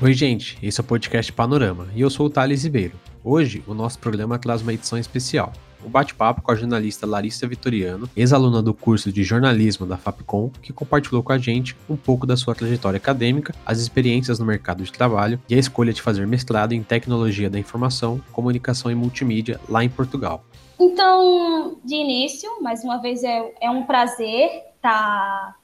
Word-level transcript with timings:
Oi, 0.00 0.14
gente, 0.14 0.56
esse 0.62 0.80
é 0.80 0.82
o 0.82 0.86
podcast 0.86 1.32
Panorama 1.32 1.88
e 1.92 2.00
eu 2.00 2.08
sou 2.08 2.26
o 2.26 2.30
Thales 2.30 2.62
Ribeiro. 2.62 2.94
Hoje, 3.24 3.64
o 3.66 3.74
nosso 3.74 3.98
programa 3.98 4.38
traz 4.38 4.62
uma 4.62 4.72
edição 4.72 4.96
especial. 4.96 5.52
Um 5.84 5.88
bate-papo 5.88 6.40
com 6.40 6.52
a 6.52 6.54
jornalista 6.54 7.04
Larissa 7.04 7.48
Vitoriano, 7.48 8.08
ex-aluna 8.16 8.62
do 8.62 8.72
curso 8.72 9.10
de 9.10 9.24
jornalismo 9.24 9.84
da 9.86 9.96
Fapcom, 9.96 10.52
que 10.62 10.72
compartilhou 10.72 11.20
com 11.20 11.32
a 11.32 11.38
gente 11.38 11.76
um 11.90 11.96
pouco 11.96 12.28
da 12.28 12.36
sua 12.36 12.54
trajetória 12.54 12.96
acadêmica, 12.96 13.52
as 13.66 13.80
experiências 13.80 14.38
no 14.38 14.46
mercado 14.46 14.84
de 14.84 14.92
trabalho 14.92 15.40
e 15.48 15.56
a 15.56 15.58
escolha 15.58 15.92
de 15.92 16.00
fazer 16.00 16.24
mestrado 16.28 16.74
em 16.74 16.82
tecnologia 16.84 17.50
da 17.50 17.58
informação, 17.58 18.20
comunicação 18.32 18.92
e 18.92 18.94
multimídia 18.94 19.58
lá 19.68 19.82
em 19.82 19.88
Portugal. 19.88 20.44
Então, 20.78 21.76
de 21.84 21.96
início, 21.96 22.62
mais 22.62 22.84
uma 22.84 22.98
vez 22.98 23.24
é, 23.24 23.52
é 23.60 23.68
um 23.68 23.82
prazer 23.82 24.48
estar 24.76 24.92
tá, 24.92 25.56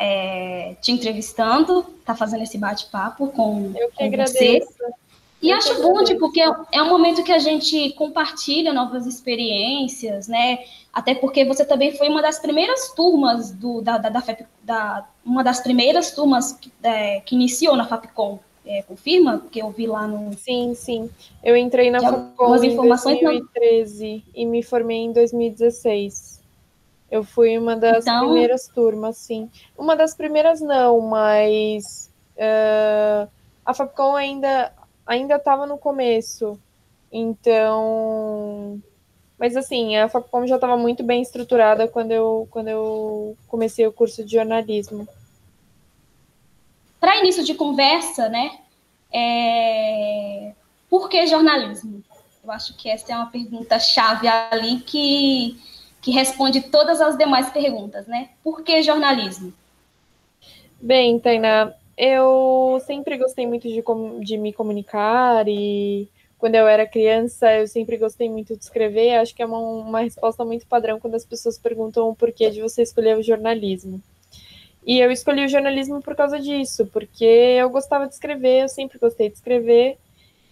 é, 0.00 0.76
te 0.80 0.92
entrevistando, 0.92 1.82
tá 2.04 2.14
fazendo 2.14 2.42
esse 2.42 2.58
bate-papo 2.58 3.28
com, 3.28 3.72
Eu 3.76 3.88
que 3.90 3.96
com 3.96 4.04
agradeço. 4.04 4.38
você. 4.38 4.92
E 5.42 5.50
Eu 5.50 5.58
acho 5.58 5.82
bom, 5.82 6.02
tipo, 6.02 6.20
porque 6.20 6.40
é 6.40 6.82
um 6.82 6.88
momento 6.88 7.22
que 7.22 7.30
a 7.30 7.38
gente 7.38 7.90
compartilha 7.92 8.72
novas 8.72 9.06
experiências, 9.06 10.26
né? 10.28 10.60
Até 10.92 11.14
porque 11.14 11.44
você 11.44 11.64
também 11.64 11.92
foi 11.96 12.08
uma 12.08 12.22
das 12.22 12.38
primeiras 12.38 12.92
turmas 12.94 13.50
do, 13.52 13.82
da, 13.82 13.98
da, 13.98 14.08
da, 14.08 14.22
FEP 14.22 14.46
da- 14.62 15.06
uma 15.24 15.44
das 15.44 15.60
primeiras 15.60 16.10
turmas 16.12 16.52
que, 16.52 16.72
é, 16.82 17.20
que 17.20 17.34
iniciou 17.34 17.76
na 17.76 17.86
Fapcom. 17.86 18.38
É, 18.64 18.82
confirma? 18.82 19.38
Porque 19.38 19.60
eu 19.62 19.70
vi 19.70 19.86
lá 19.86 20.08
no. 20.08 20.32
Sim, 20.36 20.74
sim. 20.74 21.08
Eu 21.44 21.54
entrei 21.56 21.90
na 21.90 22.00
Fapcom 22.00 22.56
em 22.56 22.66
informações 22.72 23.22
não- 23.22 23.30
2013 23.30 24.24
e 24.34 24.46
me 24.46 24.62
formei 24.62 24.98
em 24.98 25.12
2016. 25.12 26.35
Eu 27.16 27.24
fui 27.24 27.56
uma 27.58 27.74
das 27.76 28.04
Então- 28.06 28.26
primeiras 28.26 28.68
turmas, 28.68 29.16
sim. 29.16 29.50
Uma 29.76 29.96
das 29.96 30.14
primeiras 30.14 30.60
não, 30.60 31.00
mas 31.00 32.10
eh, 32.36 33.26
a 33.64 33.72
Fapcom 33.74 34.14
ainda 34.14 34.72
ainda 35.06 35.36
estava 35.36 35.66
no 35.66 35.78
começo. 35.78 36.58
Então, 37.12 38.80
mas 39.38 39.56
assim, 39.56 39.96
a 39.96 40.08
Fapcom 40.08 40.46
já 40.46 40.56
estava 40.56 40.76
muito 40.76 41.02
bem 41.02 41.22
estruturada 41.22 41.88
quando 41.88 42.10
eu 42.12 42.46
quando 42.50 42.68
eu 42.68 43.36
comecei 43.48 43.86
o 43.86 43.92
curso 43.92 44.22
de 44.24 44.32
jornalismo. 44.32 45.08
Para 47.00 47.16
início 47.18 47.44
de 47.44 47.54
conversa, 47.54 48.28
né? 48.28 48.58
é, 49.12 50.52
Por 50.90 51.08
que 51.08 51.26
jornalismo? 51.26 52.02
Eu 52.44 52.50
acho 52.52 52.76
que 52.76 52.88
essa 52.90 53.12
é 53.12 53.16
uma 53.16 53.30
pergunta 53.30 53.78
chave 53.78 54.28
ali 54.28 54.80
que, 54.80 55.58
que 56.00 56.10
responde 56.10 56.60
todas 56.60 57.00
as 57.00 57.16
demais 57.16 57.50
perguntas, 57.50 58.06
né? 58.06 58.30
Por 58.42 58.62
que 58.62 58.82
jornalismo? 58.82 59.52
Bem, 60.80 61.18
Tainá, 61.18 61.72
eu 61.96 62.80
sempre 62.86 63.16
gostei 63.16 63.46
muito 63.46 63.66
de, 63.66 63.82
de 64.20 64.36
me 64.36 64.52
comunicar 64.52 65.48
e 65.48 66.08
quando 66.38 66.54
eu 66.54 66.68
era 66.68 66.86
criança 66.86 67.52
eu 67.54 67.66
sempre 67.66 67.96
gostei 67.96 68.28
muito 68.28 68.56
de 68.56 68.62
escrever. 68.62 69.16
Acho 69.16 69.34
que 69.34 69.42
é 69.42 69.46
uma, 69.46 69.58
uma 69.58 70.00
resposta 70.00 70.44
muito 70.44 70.66
padrão 70.66 71.00
quando 71.00 71.14
as 71.14 71.24
pessoas 71.24 71.58
perguntam 71.58 72.08
o 72.08 72.14
porquê 72.14 72.50
de 72.50 72.60
você 72.60 72.82
escolher 72.82 73.16
o 73.16 73.22
jornalismo. 73.22 74.00
E 74.86 75.00
eu 75.00 75.10
escolhi 75.10 75.44
o 75.44 75.48
jornalismo 75.48 76.00
por 76.00 76.14
causa 76.14 76.38
disso, 76.38 76.86
porque 76.92 77.24
eu 77.24 77.68
gostava 77.68 78.06
de 78.06 78.14
escrever, 78.14 78.62
eu 78.62 78.68
sempre 78.68 78.98
gostei 78.98 79.28
de 79.28 79.34
escrever. 79.34 79.98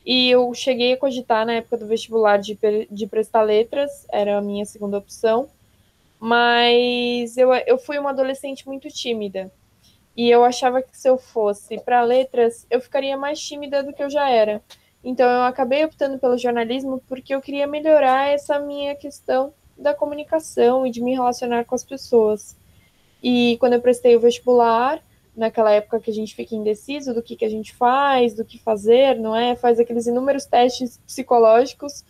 E 0.04 0.30
eu 0.30 0.52
cheguei 0.52 0.92
a 0.92 0.96
cogitar 0.96 1.46
na 1.46 1.54
época 1.54 1.78
do 1.78 1.86
vestibular 1.86 2.36
de, 2.38 2.58
de 2.90 3.06
prestar 3.06 3.42
letras, 3.42 4.06
era 4.12 4.36
a 4.36 4.42
minha 4.42 4.64
segunda 4.66 4.98
opção. 4.98 5.48
Mas 6.20 7.36
eu, 7.36 7.52
eu 7.52 7.78
fui 7.78 7.98
uma 7.98 8.10
adolescente 8.10 8.66
muito 8.66 8.88
tímida. 8.88 9.50
E 10.16 10.30
eu 10.30 10.44
achava 10.44 10.80
que 10.80 10.96
se 10.96 11.08
eu 11.08 11.18
fosse 11.18 11.78
para 11.80 12.02
letras, 12.02 12.66
eu 12.70 12.80
ficaria 12.80 13.16
mais 13.16 13.40
tímida 13.40 13.82
do 13.82 13.92
que 13.92 14.02
eu 14.02 14.10
já 14.10 14.28
era. 14.28 14.62
Então 15.02 15.28
eu 15.28 15.42
acabei 15.42 15.84
optando 15.84 16.18
pelo 16.18 16.38
jornalismo 16.38 17.02
porque 17.08 17.34
eu 17.34 17.40
queria 17.40 17.66
melhorar 17.66 18.28
essa 18.28 18.58
minha 18.58 18.94
questão 18.94 19.52
da 19.76 19.92
comunicação 19.92 20.86
e 20.86 20.90
de 20.90 21.02
me 21.02 21.12
relacionar 21.12 21.64
com 21.64 21.74
as 21.74 21.84
pessoas. 21.84 22.56
E 23.22 23.56
quando 23.58 23.72
eu 23.72 23.80
prestei 23.80 24.14
o 24.16 24.20
vestibular, 24.20 25.02
naquela 25.36 25.72
época 25.72 26.00
que 26.00 26.10
a 26.10 26.14
gente 26.14 26.34
fica 26.34 26.54
indeciso 26.54 27.12
do 27.12 27.22
que, 27.22 27.36
que 27.36 27.44
a 27.44 27.48
gente 27.48 27.74
faz, 27.74 28.34
do 28.34 28.44
que 28.44 28.58
fazer, 28.58 29.16
não 29.16 29.34
é? 29.34 29.56
Faz 29.56 29.80
aqueles 29.80 30.06
inúmeros 30.06 30.46
testes 30.46 30.98
psicológicos 31.06 32.04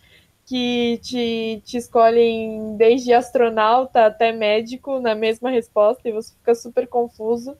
que 0.45 0.99
te, 1.01 1.61
te 1.65 1.77
escolhem 1.77 2.75
desde 2.77 3.13
astronauta 3.13 4.05
até 4.05 4.31
médico 4.31 4.99
na 4.99 5.15
mesma 5.15 5.49
resposta 5.49 6.07
e 6.07 6.11
você 6.11 6.33
fica 6.35 6.53
super 6.53 6.87
confuso. 6.87 7.57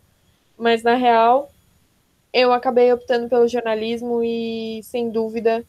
Mas 0.58 0.84
na 0.84 0.94
real 0.94 1.50
eu 2.32 2.52
acabei 2.54 2.92
optando 2.94 3.28
pelo 3.28 3.48
jornalismo 3.48 4.24
e 4.24 4.82
sem 4.84 5.10
dúvida 5.10 5.66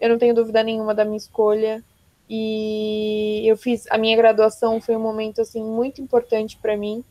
eu 0.00 0.08
não 0.08 0.18
tenho 0.18 0.34
dúvida 0.34 0.62
nenhuma 0.62 0.94
da 0.94 1.04
minha 1.04 1.16
escolha. 1.16 1.82
E 2.28 3.44
eu 3.46 3.56
fiz 3.56 3.86
a 3.88 3.96
minha 3.96 4.16
graduação 4.16 4.80
foi 4.80 4.96
um 4.96 5.00
momento 5.00 5.40
assim 5.40 5.62
muito 5.62 6.02
importante 6.02 6.58
para 6.60 6.76
mim 6.76 7.04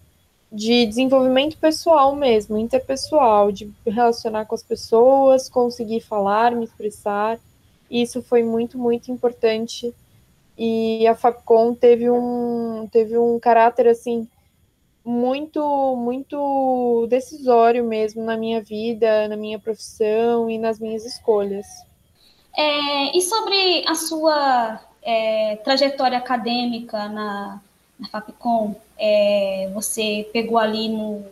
de 0.55 0.85
desenvolvimento 0.85 1.57
pessoal 1.57 2.15
mesmo, 2.15 2.57
interpessoal, 2.57 3.51
de 3.51 3.69
relacionar 3.85 4.45
com 4.45 4.55
as 4.55 4.63
pessoas, 4.63 5.49
conseguir 5.49 5.99
falar, 5.99 6.53
me 6.53 6.63
expressar. 6.63 7.37
Isso 7.91 8.21
foi 8.23 8.41
muito, 8.41 8.77
muito 8.77 9.11
importante. 9.11 9.93
E 10.57 11.05
a 11.05 11.13
Fapcom 11.13 11.75
teve 11.75 12.09
um 12.09 12.87
teve 12.89 13.17
um 13.17 13.37
caráter 13.37 13.89
assim 13.89 14.27
muito, 15.03 15.95
muito 15.97 17.05
decisório 17.09 17.83
mesmo 17.83 18.23
na 18.23 18.37
minha 18.37 18.61
vida, 18.61 19.27
na 19.27 19.35
minha 19.35 19.59
profissão 19.59 20.49
e 20.49 20.57
nas 20.57 20.79
minhas 20.79 21.05
escolhas. 21.05 21.67
É, 22.57 23.15
e 23.15 23.21
sobre 23.21 23.83
a 23.85 23.93
sua 23.93 24.79
é, 25.03 25.57
trajetória 25.57 26.17
acadêmica 26.17 27.09
na, 27.09 27.61
na 28.05 28.07
Fapcom, 28.07 28.75
é, 28.97 29.69
você 29.73 30.29
pegou 30.31 30.57
ali 30.57 30.89
no, 30.89 31.25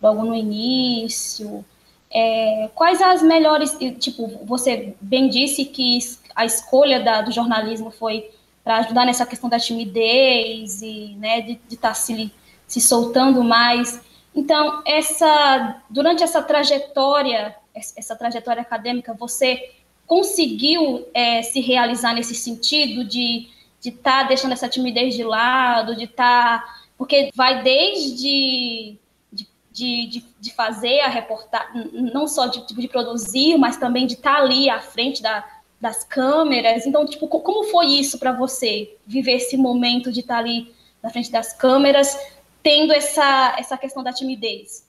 logo 0.00 0.22
no 0.22 0.34
início, 0.34 1.64
é, 2.10 2.70
quais 2.74 3.02
as 3.02 3.22
melhores, 3.22 3.76
tipo, 3.98 4.28
você 4.44 4.94
bem 5.00 5.28
disse 5.28 5.64
que 5.64 5.98
a 6.34 6.44
escolha 6.44 7.00
da, 7.00 7.22
do 7.22 7.32
jornalismo 7.32 7.90
foi 7.90 8.30
para 8.62 8.78
ajudar 8.78 9.04
nessa 9.04 9.26
questão 9.26 9.48
da 9.48 9.58
timidez 9.58 10.82
e 10.82 11.16
né, 11.18 11.40
de 11.40 11.58
estar 11.70 11.94
se, 11.94 12.32
se 12.66 12.80
soltando 12.80 13.42
mais. 13.42 14.00
Então, 14.34 14.82
essa, 14.86 15.82
durante 15.88 16.22
essa 16.22 16.42
trajetória, 16.42 17.54
essa 17.74 18.16
trajetória 18.16 18.62
acadêmica, 18.62 19.14
você 19.14 19.72
conseguiu 20.06 21.06
é, 21.12 21.42
se 21.42 21.60
realizar 21.60 22.14
nesse 22.14 22.34
sentido 22.34 23.04
de 23.04 23.48
estar 23.90 24.22
tá 24.22 24.28
deixando 24.28 24.52
essa 24.52 24.68
timidez 24.68 25.14
de 25.14 25.24
lado, 25.24 25.96
de 25.96 26.04
estar. 26.04 26.60
Tá, 26.60 26.76
porque 26.96 27.30
vai 27.34 27.62
desde 27.62 28.14
de, 28.14 29.46
de, 29.70 30.06
de, 30.06 30.24
de 30.40 30.54
fazer 30.54 31.00
a 31.00 31.08
reportagem, 31.08 31.90
não 31.92 32.26
só 32.26 32.46
de, 32.46 32.66
de 32.66 32.88
produzir, 32.88 33.58
mas 33.58 33.76
também 33.76 34.06
de 34.06 34.14
estar 34.14 34.36
tá 34.36 34.42
ali 34.42 34.70
à 34.70 34.80
frente 34.80 35.22
da, 35.22 35.44
das 35.80 36.04
câmeras. 36.04 36.86
Então, 36.86 37.04
tipo, 37.04 37.28
como 37.28 37.64
foi 37.64 37.86
isso 37.86 38.18
para 38.18 38.32
você, 38.32 38.96
viver 39.06 39.32
esse 39.32 39.56
momento 39.56 40.10
de 40.10 40.20
estar 40.20 40.38
ali 40.38 40.74
na 41.02 41.10
frente 41.10 41.30
das 41.30 41.52
câmeras, 41.52 42.18
tendo 42.62 42.92
essa, 42.92 43.54
essa 43.58 43.76
questão 43.76 44.02
da 44.02 44.12
timidez? 44.12 44.86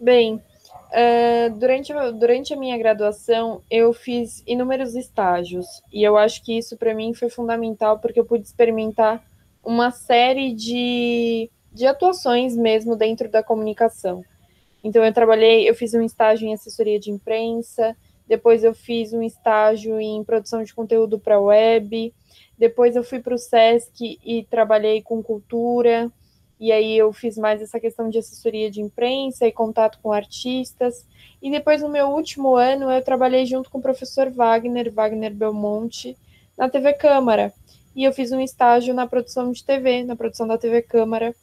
Bem, 0.00 0.42
uh, 0.90 1.58
durante, 1.58 1.92
durante 2.18 2.54
a 2.54 2.56
minha 2.56 2.76
graduação, 2.76 3.62
eu 3.70 3.92
fiz 3.92 4.42
inúmeros 4.46 4.94
estágios, 4.94 5.66
e 5.92 6.02
eu 6.02 6.16
acho 6.16 6.44
que 6.44 6.56
isso 6.56 6.76
para 6.76 6.94
mim 6.94 7.14
foi 7.14 7.30
fundamental, 7.30 7.98
porque 7.98 8.20
eu 8.20 8.24
pude 8.24 8.46
experimentar 8.46 9.24
uma 9.64 9.90
série 9.90 10.52
de, 10.52 11.50
de 11.72 11.86
atuações 11.86 12.56
mesmo 12.56 12.96
dentro 12.96 13.28
da 13.28 13.42
comunicação. 13.42 14.24
Então, 14.82 15.04
eu 15.04 15.12
trabalhei, 15.12 15.68
eu 15.68 15.74
fiz 15.74 15.92
um 15.94 16.02
estágio 16.02 16.48
em 16.48 16.54
assessoria 16.54 16.98
de 16.98 17.10
imprensa, 17.10 17.96
depois 18.26 18.64
eu 18.64 18.72
fiz 18.72 19.12
um 19.12 19.22
estágio 19.22 20.00
em 20.00 20.22
produção 20.24 20.62
de 20.62 20.72
conteúdo 20.72 21.18
para 21.18 21.40
web, 21.40 22.14
depois 22.56 22.94
eu 22.94 23.02
fui 23.02 23.18
para 23.18 23.34
o 23.34 23.38
SESC 23.38 24.18
e 24.24 24.46
trabalhei 24.48 25.02
com 25.02 25.22
cultura, 25.22 26.10
e 26.60 26.70
aí 26.70 26.98
eu 26.98 27.10
fiz 27.10 27.38
mais 27.38 27.62
essa 27.62 27.80
questão 27.80 28.10
de 28.10 28.18
assessoria 28.18 28.70
de 28.70 28.82
imprensa 28.82 29.46
e 29.46 29.52
contato 29.52 29.98
com 30.02 30.12
artistas. 30.12 31.06
E 31.40 31.50
depois, 31.50 31.80
no 31.80 31.88
meu 31.88 32.08
último 32.08 32.54
ano, 32.54 32.90
eu 32.90 33.02
trabalhei 33.02 33.46
junto 33.46 33.70
com 33.70 33.78
o 33.78 33.82
professor 33.82 34.30
Wagner, 34.30 34.92
Wagner 34.92 35.32
Belmonte, 35.32 36.18
na 36.58 36.68
TV 36.68 36.92
Câmara. 36.92 37.50
E 37.96 38.04
eu 38.04 38.12
fiz 38.12 38.30
um 38.30 38.40
estágio 38.42 38.92
na 38.92 39.06
produção 39.06 39.50
de 39.50 39.64
TV, 39.64 40.04
na 40.04 40.14
produção 40.14 40.46
da 40.46 40.58
TV 40.58 40.82
Câmara, 40.82 41.34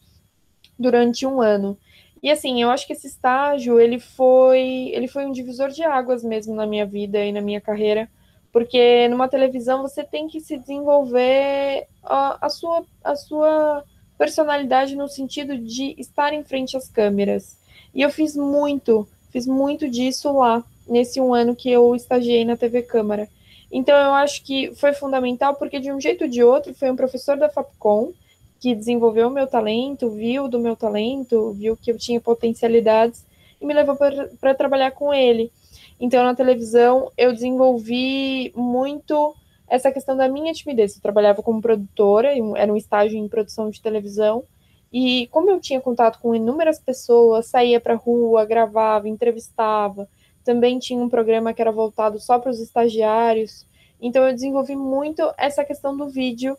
durante 0.77 1.25
um 1.25 1.41
ano. 1.41 1.75
E 2.21 2.29
assim, 2.29 2.61
eu 2.61 2.69
acho 2.69 2.85
que 2.85 2.93
esse 2.93 3.07
estágio, 3.07 3.79
ele 3.79 3.99
foi, 3.99 4.91
ele 4.93 5.07
foi 5.07 5.25
um 5.25 5.31
divisor 5.31 5.69
de 5.69 5.83
águas 5.83 6.23
mesmo 6.23 6.53
na 6.53 6.67
minha 6.67 6.85
vida 6.85 7.25
e 7.25 7.31
na 7.31 7.41
minha 7.41 7.61
carreira, 7.61 8.07
porque 8.51 9.07
numa 9.07 9.27
televisão 9.27 9.81
você 9.81 10.03
tem 10.03 10.27
que 10.27 10.39
se 10.39 10.57
desenvolver 10.57 11.87
a, 12.03 12.45
a 12.45 12.49
sua, 12.49 12.85
a 13.03 13.15
sua 13.15 13.83
personalidade 14.17 14.95
no 14.95 15.07
sentido 15.07 15.57
de 15.57 15.95
estar 15.97 16.33
em 16.33 16.43
frente 16.43 16.75
às 16.75 16.89
câmeras. 16.89 17.57
E 17.93 18.01
eu 18.01 18.09
fiz 18.09 18.35
muito, 18.35 19.07
fiz 19.31 19.45
muito 19.45 19.87
disso 19.89 20.31
lá, 20.31 20.63
nesse 20.87 21.19
um 21.19 21.33
ano 21.33 21.55
que 21.55 21.69
eu 21.69 21.95
estagiei 21.95 22.43
na 22.45 22.57
TV 22.57 22.81
Câmara. 22.81 23.29
Então 23.71 23.95
eu 23.95 24.13
acho 24.13 24.43
que 24.43 24.73
foi 24.75 24.93
fundamental, 24.93 25.55
porque 25.55 25.79
de 25.79 25.91
um 25.91 25.99
jeito 25.99 26.23
ou 26.23 26.29
de 26.29 26.43
outro, 26.43 26.73
foi 26.73 26.89
um 26.89 26.95
professor 26.95 27.37
da 27.37 27.49
FAPCOM 27.49 28.13
que 28.59 28.73
desenvolveu 28.73 29.27
o 29.27 29.31
meu 29.31 29.45
talento, 29.45 30.09
viu 30.09 30.47
do 30.47 30.59
meu 30.59 30.75
talento, 30.75 31.51
viu 31.51 31.77
que 31.77 31.91
eu 31.91 31.97
tinha 31.97 32.19
potencialidades 32.19 33.23
e 33.61 33.65
me 33.65 33.73
levou 33.73 33.95
para 34.39 34.55
trabalhar 34.55 34.91
com 34.91 35.13
ele. 35.13 35.51
Então, 35.99 36.23
na 36.23 36.35
televisão, 36.35 37.11
eu 37.17 37.33
desenvolvi 37.33 38.51
muito 38.55 39.35
essa 39.67 39.91
questão 39.91 40.15
da 40.15 40.27
minha 40.27 40.53
timidez. 40.53 40.95
Eu 40.95 41.01
trabalhava 41.01 41.43
como 41.43 41.61
produtora, 41.61 42.33
era 42.55 42.71
um 42.71 42.77
estágio 42.77 43.17
em 43.17 43.27
produção 43.27 43.69
de 43.69 43.81
televisão, 43.81 44.43
e 44.91 45.27
como 45.27 45.49
eu 45.49 45.59
tinha 45.59 45.81
contato 45.81 46.19
com 46.19 46.33
inúmeras 46.33 46.79
pessoas, 46.79 47.47
saía 47.47 47.79
para 47.79 47.95
rua, 47.95 48.45
gravava, 48.45 49.09
entrevistava, 49.09 50.07
também 50.43 50.79
tinha 50.79 51.03
um 51.03 51.09
programa 51.09 51.53
que 51.53 51.61
era 51.61 51.71
voltado 51.71 52.19
só 52.19 52.39
para 52.39 52.51
os 52.51 52.59
estagiários. 52.59 53.65
Então 54.01 54.25
eu 54.25 54.33
desenvolvi 54.33 54.75
muito 54.75 55.21
essa 55.37 55.65
questão 55.65 55.95
do 55.95 56.07
vídeo 56.07 56.57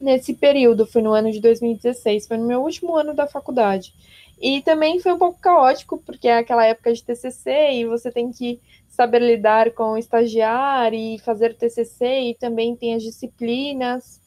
nesse 0.00 0.34
período, 0.34 0.86
foi 0.86 1.02
no 1.02 1.12
ano 1.12 1.32
de 1.32 1.40
2016, 1.40 2.28
foi 2.28 2.36
no 2.36 2.46
meu 2.46 2.62
último 2.62 2.94
ano 2.96 3.12
da 3.12 3.26
faculdade. 3.26 3.92
E 4.40 4.62
também 4.62 5.00
foi 5.00 5.12
um 5.12 5.18
pouco 5.18 5.40
caótico, 5.40 5.98
porque 5.98 6.28
é 6.28 6.38
aquela 6.38 6.64
época 6.64 6.92
de 6.92 7.02
TCC 7.02 7.72
e 7.72 7.84
você 7.84 8.12
tem 8.12 8.30
que 8.30 8.60
saber 8.98 9.20
lidar 9.20 9.70
com 9.74 9.92
o 9.92 9.96
estagiário 9.96 10.98
e 10.98 11.20
fazer 11.20 11.54
TCC 11.56 12.04
e 12.04 12.34
também 12.34 12.74
tem 12.74 12.96
as 12.96 13.02
disciplinas 13.04 14.20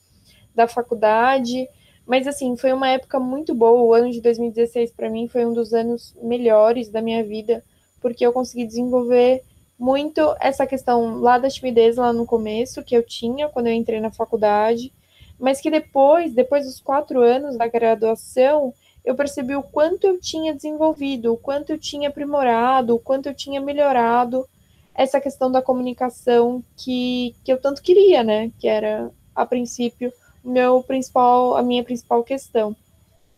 da 0.55 0.65
faculdade. 0.65 1.67
Mas 2.07 2.25
assim, 2.25 2.55
foi 2.55 2.71
uma 2.71 2.87
época 2.87 3.19
muito 3.19 3.53
boa. 3.53 3.81
O 3.81 3.93
ano 3.93 4.09
de 4.09 4.21
2016 4.21 4.93
para 4.93 5.09
mim 5.09 5.27
foi 5.27 5.45
um 5.45 5.51
dos 5.51 5.73
anos 5.73 6.15
melhores 6.23 6.87
da 6.87 7.01
minha 7.01 7.21
vida, 7.21 7.61
porque 7.99 8.25
eu 8.25 8.31
consegui 8.31 8.65
desenvolver 8.65 9.43
muito 9.77 10.21
essa 10.39 10.65
questão 10.65 11.19
lá 11.19 11.37
da 11.37 11.49
timidez 11.49 11.97
lá 11.97 12.13
no 12.13 12.25
começo 12.25 12.81
que 12.81 12.95
eu 12.95 13.03
tinha 13.03 13.49
quando 13.49 13.67
eu 13.67 13.73
entrei 13.73 13.99
na 13.99 14.09
faculdade, 14.09 14.93
mas 15.37 15.59
que 15.59 15.69
depois, 15.69 16.33
depois 16.33 16.63
dos 16.65 16.79
quatro 16.79 17.19
anos 17.19 17.57
da 17.57 17.67
graduação, 17.67 18.73
eu 19.03 19.15
percebi 19.15 19.53
o 19.53 19.63
quanto 19.63 20.07
eu 20.07 20.17
tinha 20.17 20.55
desenvolvido, 20.55 21.33
o 21.33 21.37
quanto 21.37 21.71
eu 21.71 21.77
tinha 21.77 22.07
aprimorado, 22.07 22.95
o 22.95 22.99
quanto 22.99 23.27
eu 23.27 23.35
tinha 23.35 23.59
melhorado 23.59 24.47
essa 24.93 25.21
questão 25.21 25.51
da 25.51 25.61
comunicação 25.61 26.63
que, 26.77 27.35
que 27.43 27.51
eu 27.51 27.59
tanto 27.59 27.81
queria, 27.81 28.23
né? 28.23 28.51
Que 28.59 28.67
era, 28.67 29.11
a 29.35 29.45
princípio, 29.45 30.11
meu 30.43 30.83
principal, 30.83 31.55
a 31.55 31.63
minha 31.63 31.83
principal 31.83 32.23
questão. 32.23 32.75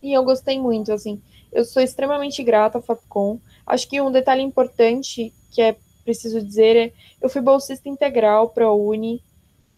E 0.01 0.13
eu 0.13 0.23
gostei 0.23 0.59
muito, 0.59 0.91
assim. 0.91 1.21
Eu 1.51 1.63
sou 1.63 1.81
extremamente 1.81 2.43
grata 2.43 2.79
à 2.79 2.81
Fapcom. 2.81 3.39
Acho 3.65 3.87
que 3.87 4.01
um 4.01 4.11
detalhe 4.11 4.41
importante 4.41 5.33
que 5.51 5.61
é 5.61 5.75
preciso 6.03 6.41
dizer 6.41 6.75
é 6.75 6.93
eu 7.21 7.29
fui 7.29 7.41
bolsista 7.41 7.87
integral 7.87 8.49
para 8.49 8.65
a 8.65 8.73
Uni. 8.73 9.23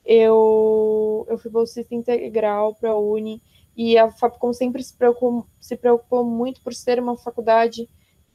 Eu, 0.06 1.26
eu 1.30 1.38
fui 1.38 1.52
bolsista 1.52 1.94
integral 1.94 2.76
para 2.76 2.92
a 2.92 2.98
Uni 2.98 3.42
e 3.76 3.98
a 3.98 4.10
Fapcom 4.10 4.54
sempre 4.54 4.82
se 4.82 4.94
preocupou, 4.96 5.46
se 5.60 5.76
preocupou 5.76 6.24
muito 6.24 6.62
por 6.62 6.74
ser 6.74 7.00
uma 7.00 7.18
faculdade 7.18 7.90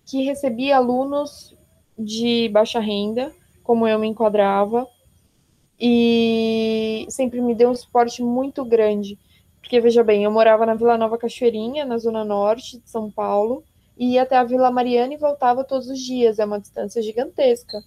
que 0.04 0.22
recebia 0.24 0.76
alunos 0.76 1.56
de 2.04 2.48
baixa 2.48 2.80
renda, 2.80 3.32
como 3.62 3.86
eu 3.86 3.98
me 3.98 4.08
enquadrava, 4.08 4.86
e 5.78 7.06
sempre 7.08 7.40
me 7.40 7.54
deu 7.54 7.70
um 7.70 7.74
suporte 7.74 8.22
muito 8.22 8.64
grande. 8.64 9.18
Porque, 9.60 9.80
veja 9.80 10.02
bem, 10.02 10.24
eu 10.24 10.30
morava 10.30 10.66
na 10.66 10.74
Vila 10.74 10.98
Nova 10.98 11.16
Cachoeirinha, 11.16 11.84
na 11.84 11.98
zona 11.98 12.24
norte 12.24 12.78
de 12.78 12.88
São 12.88 13.10
Paulo, 13.10 13.62
e 13.96 14.14
ia 14.14 14.22
até 14.22 14.36
a 14.36 14.44
Vila 14.44 14.70
Mariana 14.70 15.14
e 15.14 15.18
voltava 15.18 15.62
todos 15.62 15.88
os 15.88 16.00
dias, 16.00 16.38
é 16.38 16.44
uma 16.44 16.58
distância 16.58 17.02
gigantesca. 17.02 17.82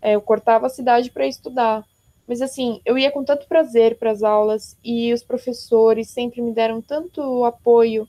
É, 0.00 0.14
eu 0.14 0.20
cortava 0.20 0.66
a 0.66 0.70
cidade 0.70 1.10
para 1.10 1.26
estudar. 1.26 1.84
Mas 2.26 2.40
assim, 2.40 2.80
eu 2.84 2.96
ia 2.96 3.10
com 3.10 3.22
tanto 3.24 3.46
prazer 3.46 3.98
para 3.98 4.10
as 4.10 4.22
aulas 4.22 4.76
e 4.82 5.12
os 5.12 5.22
professores 5.22 6.08
sempre 6.08 6.40
me 6.40 6.52
deram 6.52 6.80
tanto 6.80 7.44
apoio 7.44 8.08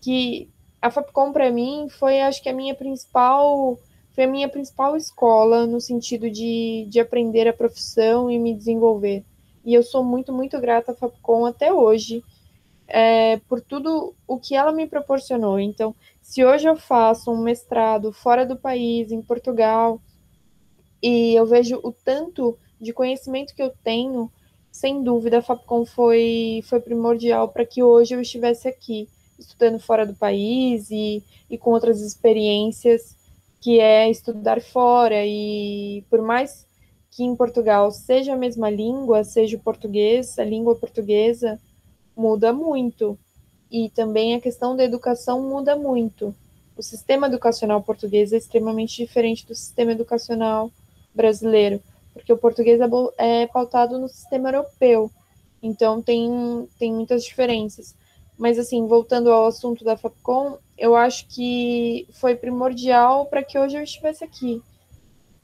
que 0.00 0.48
a 0.80 0.90
Fapcom 0.90 1.32
para 1.32 1.50
mim 1.50 1.88
foi, 1.88 2.20
acho 2.20 2.42
que 2.42 2.48
a 2.48 2.54
minha 2.54 2.74
principal 2.74 3.78
foi 4.14 4.24
a 4.24 4.28
minha 4.28 4.48
principal 4.48 4.96
escola 4.96 5.66
no 5.66 5.80
sentido 5.80 6.30
de, 6.30 6.86
de 6.88 7.00
aprender 7.00 7.48
a 7.48 7.52
profissão 7.52 8.30
e 8.30 8.38
me 8.38 8.54
desenvolver. 8.54 9.24
E 9.64 9.74
eu 9.74 9.82
sou 9.82 10.02
muito, 10.02 10.32
muito 10.32 10.60
grata 10.60 10.92
à 10.92 10.94
Fapcom 10.94 11.46
até 11.46 11.72
hoje 11.72 12.22
é, 12.90 13.36
por 13.48 13.60
tudo 13.60 14.14
o 14.26 14.38
que 14.38 14.56
ela 14.56 14.72
me 14.72 14.86
proporcionou. 14.86 15.60
Então, 15.60 15.94
se 16.20 16.44
hoje 16.44 16.68
eu 16.68 16.76
faço 16.76 17.30
um 17.30 17.40
mestrado 17.40 18.12
fora 18.12 18.44
do 18.44 18.56
país, 18.56 19.12
em 19.12 19.22
Portugal, 19.22 20.00
e 21.00 21.34
eu 21.34 21.46
vejo 21.46 21.80
o 21.82 21.92
tanto 21.92 22.58
de 22.80 22.92
conhecimento 22.92 23.54
que 23.54 23.62
eu 23.62 23.72
tenho, 23.84 24.30
sem 24.72 25.02
dúvida, 25.02 25.38
a 25.38 25.42
Fapcom 25.42 25.86
foi, 25.86 26.62
foi 26.64 26.80
primordial 26.80 27.48
para 27.48 27.64
que 27.64 27.82
hoje 27.82 28.14
eu 28.14 28.20
estivesse 28.20 28.66
aqui, 28.66 29.08
estudando 29.38 29.78
fora 29.78 30.04
do 30.04 30.14
país 30.14 30.90
e, 30.90 31.22
e 31.48 31.56
com 31.56 31.70
outras 31.70 32.00
experiências, 32.00 33.16
que 33.60 33.78
é 33.78 34.10
estudar 34.10 34.60
fora. 34.60 35.24
E 35.24 36.04
por 36.08 36.22
mais 36.22 36.66
que 37.10 37.24
em 37.24 37.34
Portugal 37.36 37.90
seja 37.90 38.34
a 38.34 38.36
mesma 38.36 38.70
língua, 38.70 39.24
seja 39.24 39.56
o 39.56 39.60
português, 39.60 40.38
a 40.38 40.44
língua 40.44 40.74
portuguesa, 40.74 41.60
muda 42.16 42.52
muito. 42.52 43.18
E 43.70 43.90
também 43.90 44.34
a 44.34 44.40
questão 44.40 44.76
da 44.76 44.84
educação 44.84 45.42
muda 45.42 45.76
muito. 45.76 46.34
O 46.76 46.82
sistema 46.82 47.26
educacional 47.26 47.82
português 47.82 48.32
é 48.32 48.36
extremamente 48.36 48.96
diferente 48.96 49.46
do 49.46 49.54
sistema 49.54 49.92
educacional 49.92 50.70
brasileiro 51.14 51.82
porque 52.12 52.32
o 52.32 52.38
português 52.38 52.80
é, 52.80 53.42
é 53.42 53.46
pautado 53.46 53.98
no 53.98 54.08
sistema 54.08 54.48
europeu, 54.48 55.10
então 55.62 56.02
tem, 56.02 56.68
tem 56.78 56.92
muitas 56.92 57.24
diferenças. 57.24 57.94
Mas, 58.38 58.58
assim, 58.58 58.86
voltando 58.86 59.30
ao 59.30 59.46
assunto 59.46 59.84
da 59.84 59.96
FAPCOM, 59.96 60.56
eu 60.80 60.96
acho 60.96 61.26
que 61.28 62.08
foi 62.10 62.34
primordial 62.34 63.26
para 63.26 63.44
que 63.44 63.58
hoje 63.58 63.76
eu 63.76 63.82
estivesse 63.82 64.24
aqui. 64.24 64.62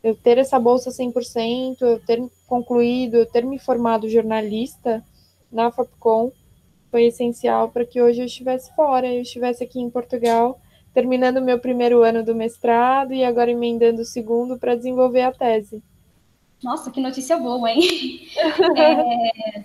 Eu 0.03 0.17
ter 0.17 0.39
essa 0.39 0.59
bolsa 0.59 0.91
100%, 0.91 1.77
eu 1.83 2.01
ter 2.01 2.23
concluído, 2.47 3.17
eu 3.17 3.27
ter 3.27 3.45
me 3.45 3.59
formado 3.59 4.09
jornalista 4.09 5.05
na 5.53 5.71
FAPCOM, 5.71 6.33
foi 6.91 7.05
essencial 7.05 7.69
para 7.69 7.85
que 7.85 8.01
hoje 8.01 8.23
eu 8.23 8.27
estivesse 8.27 8.75
fora, 8.75 9.07
eu 9.07 9.21
estivesse 9.21 9.63
aqui 9.63 9.79
em 9.79 9.91
Portugal, 9.91 10.59
terminando 10.95 11.37
o 11.37 11.45
meu 11.45 11.59
primeiro 11.59 12.03
ano 12.03 12.25
do 12.25 12.35
mestrado 12.35 13.13
e 13.13 13.23
agora 13.23 13.51
emendando 13.51 14.01
o 14.01 14.07
segundo 14.07 14.59
para 14.59 14.75
desenvolver 14.75 15.21
a 15.21 15.33
tese. 15.33 15.83
Nossa, 16.65 16.91
que 16.91 17.01
notícia 17.01 17.37
boa, 17.37 17.71
hein? 17.71 18.27
é, 18.75 19.65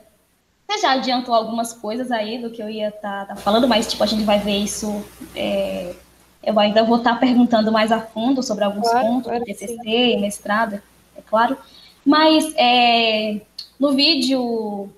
você 0.72 0.78
já 0.80 0.92
adiantou 0.94 1.36
algumas 1.36 1.74
coisas 1.74 2.12
aí 2.12 2.38
do 2.38 2.50
que 2.50 2.62
eu 2.62 2.70
ia 2.70 2.88
estar 2.88 3.26
tá, 3.26 3.36
tá 3.36 3.36
falando, 3.36 3.68
mas 3.68 3.88
tipo, 3.88 4.04
a 4.04 4.08
gente 4.08 4.24
vai 4.24 4.40
ver 4.40 4.58
isso. 4.58 5.04
É, 5.36 5.94
eu 6.42 6.58
ainda 6.60 6.84
vou 6.84 6.98
estar 6.98 7.14
tá 7.14 7.20
perguntando 7.20 7.72
mais 7.72 7.92
a 7.92 8.00
fundo 8.00 8.42
sobre 8.42 8.64
alguns 8.64 8.90
claro, 8.90 9.08
pontos 9.08 9.28
claro, 9.28 9.44
TCC, 9.44 10.18
mestrado, 10.20 10.82
é 11.16 11.22
claro. 11.22 11.58
Mas 12.06 12.54
é, 12.56 13.42
no 13.78 13.94
vídeo, 13.94 14.90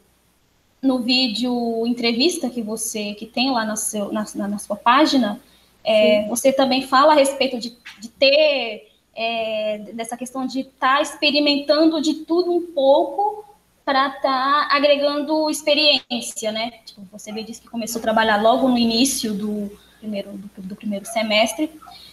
no 0.81 0.99
vídeo 0.99 1.85
entrevista 1.87 2.49
que 2.49 2.61
você 2.61 3.13
que 3.13 3.25
tem 3.25 3.49
lá 3.51 3.65
na, 3.65 3.75
seu, 3.75 4.11
na, 4.11 4.25
na 4.35 4.59
sua 4.59 4.75
página, 4.75 5.39
é, 5.83 6.27
você 6.27 6.53
também 6.53 6.83
fala 6.83 7.13
a 7.13 7.15
respeito 7.15 7.57
de, 7.57 7.75
de 7.99 8.09
ter 8.09 8.89
é, 9.15 9.79
dessa 9.93 10.15
questão 10.15 10.45
de 10.45 10.61
estar 10.61 10.97
tá 10.97 11.01
experimentando 11.01 11.99
de 11.99 12.13
tudo 12.25 12.53
um 12.53 12.61
pouco 12.61 13.42
para 13.85 14.07
estar 14.07 14.21
tá 14.21 14.67
agregando 14.71 15.49
experiência, 15.49 16.51
né? 16.51 16.71
Tipo, 16.85 17.01
você 17.11 17.31
me 17.31 17.43
disse 17.43 17.61
que 17.61 17.69
começou 17.69 17.99
a 17.99 18.01
trabalhar 18.01 18.41
logo 18.41 18.67
no 18.67 18.77
início 18.77 19.33
do 19.33 19.71
primeiro, 19.99 20.31
do, 20.31 20.61
do 20.61 20.75
primeiro 20.75 21.05
semestre. 21.05 21.67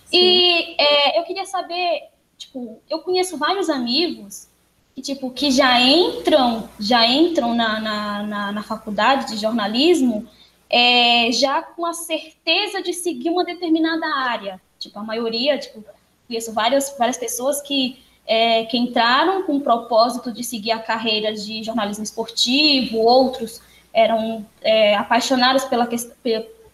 Sim. 0.07 0.17
E 0.17 0.77
é, 0.79 1.19
eu 1.19 1.25
queria 1.25 1.45
saber, 1.47 2.09
tipo, 2.37 2.81
eu 2.89 3.01
conheço 3.01 3.37
vários 3.37 3.69
amigos 3.69 4.49
que, 4.95 5.03
tipo, 5.03 5.31
que 5.31 5.51
já 5.51 5.81
entram, 5.81 6.69
já 6.79 7.07
entram 7.07 7.55
na, 7.55 7.81
na, 7.81 8.23
na, 8.23 8.53
na 8.53 8.63
faculdade 8.63 9.33
de 9.33 9.37
jornalismo 9.37 10.29
é, 10.69 11.33
já 11.33 11.63
com 11.63 11.85
a 11.85 11.93
certeza 11.93 12.81
de 12.81 12.93
seguir 12.93 13.31
uma 13.31 13.45
determinada 13.45 14.07
área. 14.07 14.61
Tipo, 14.79 15.01
a 15.01 15.03
maioria, 15.03 15.59
tipo, 15.59 15.85
conheço 16.27 16.53
várias, 16.53 16.95
várias 16.97 17.19
pessoas 17.19 17.61
que, 17.61 18.01
é, 18.31 18.65
que 18.65 18.79
entraram 18.79 19.43
com 19.43 19.57
o 19.57 19.61
propósito 19.61 20.31
de 20.31 20.45
seguir 20.45 20.71
a 20.71 20.79
carreira 20.79 21.35
de 21.35 21.65
jornalismo 21.65 22.05
esportivo, 22.05 22.99
outros 22.99 23.61
eram 23.93 24.47
é, 24.63 24.95
apaixonados 24.95 25.65
pela 25.65 25.85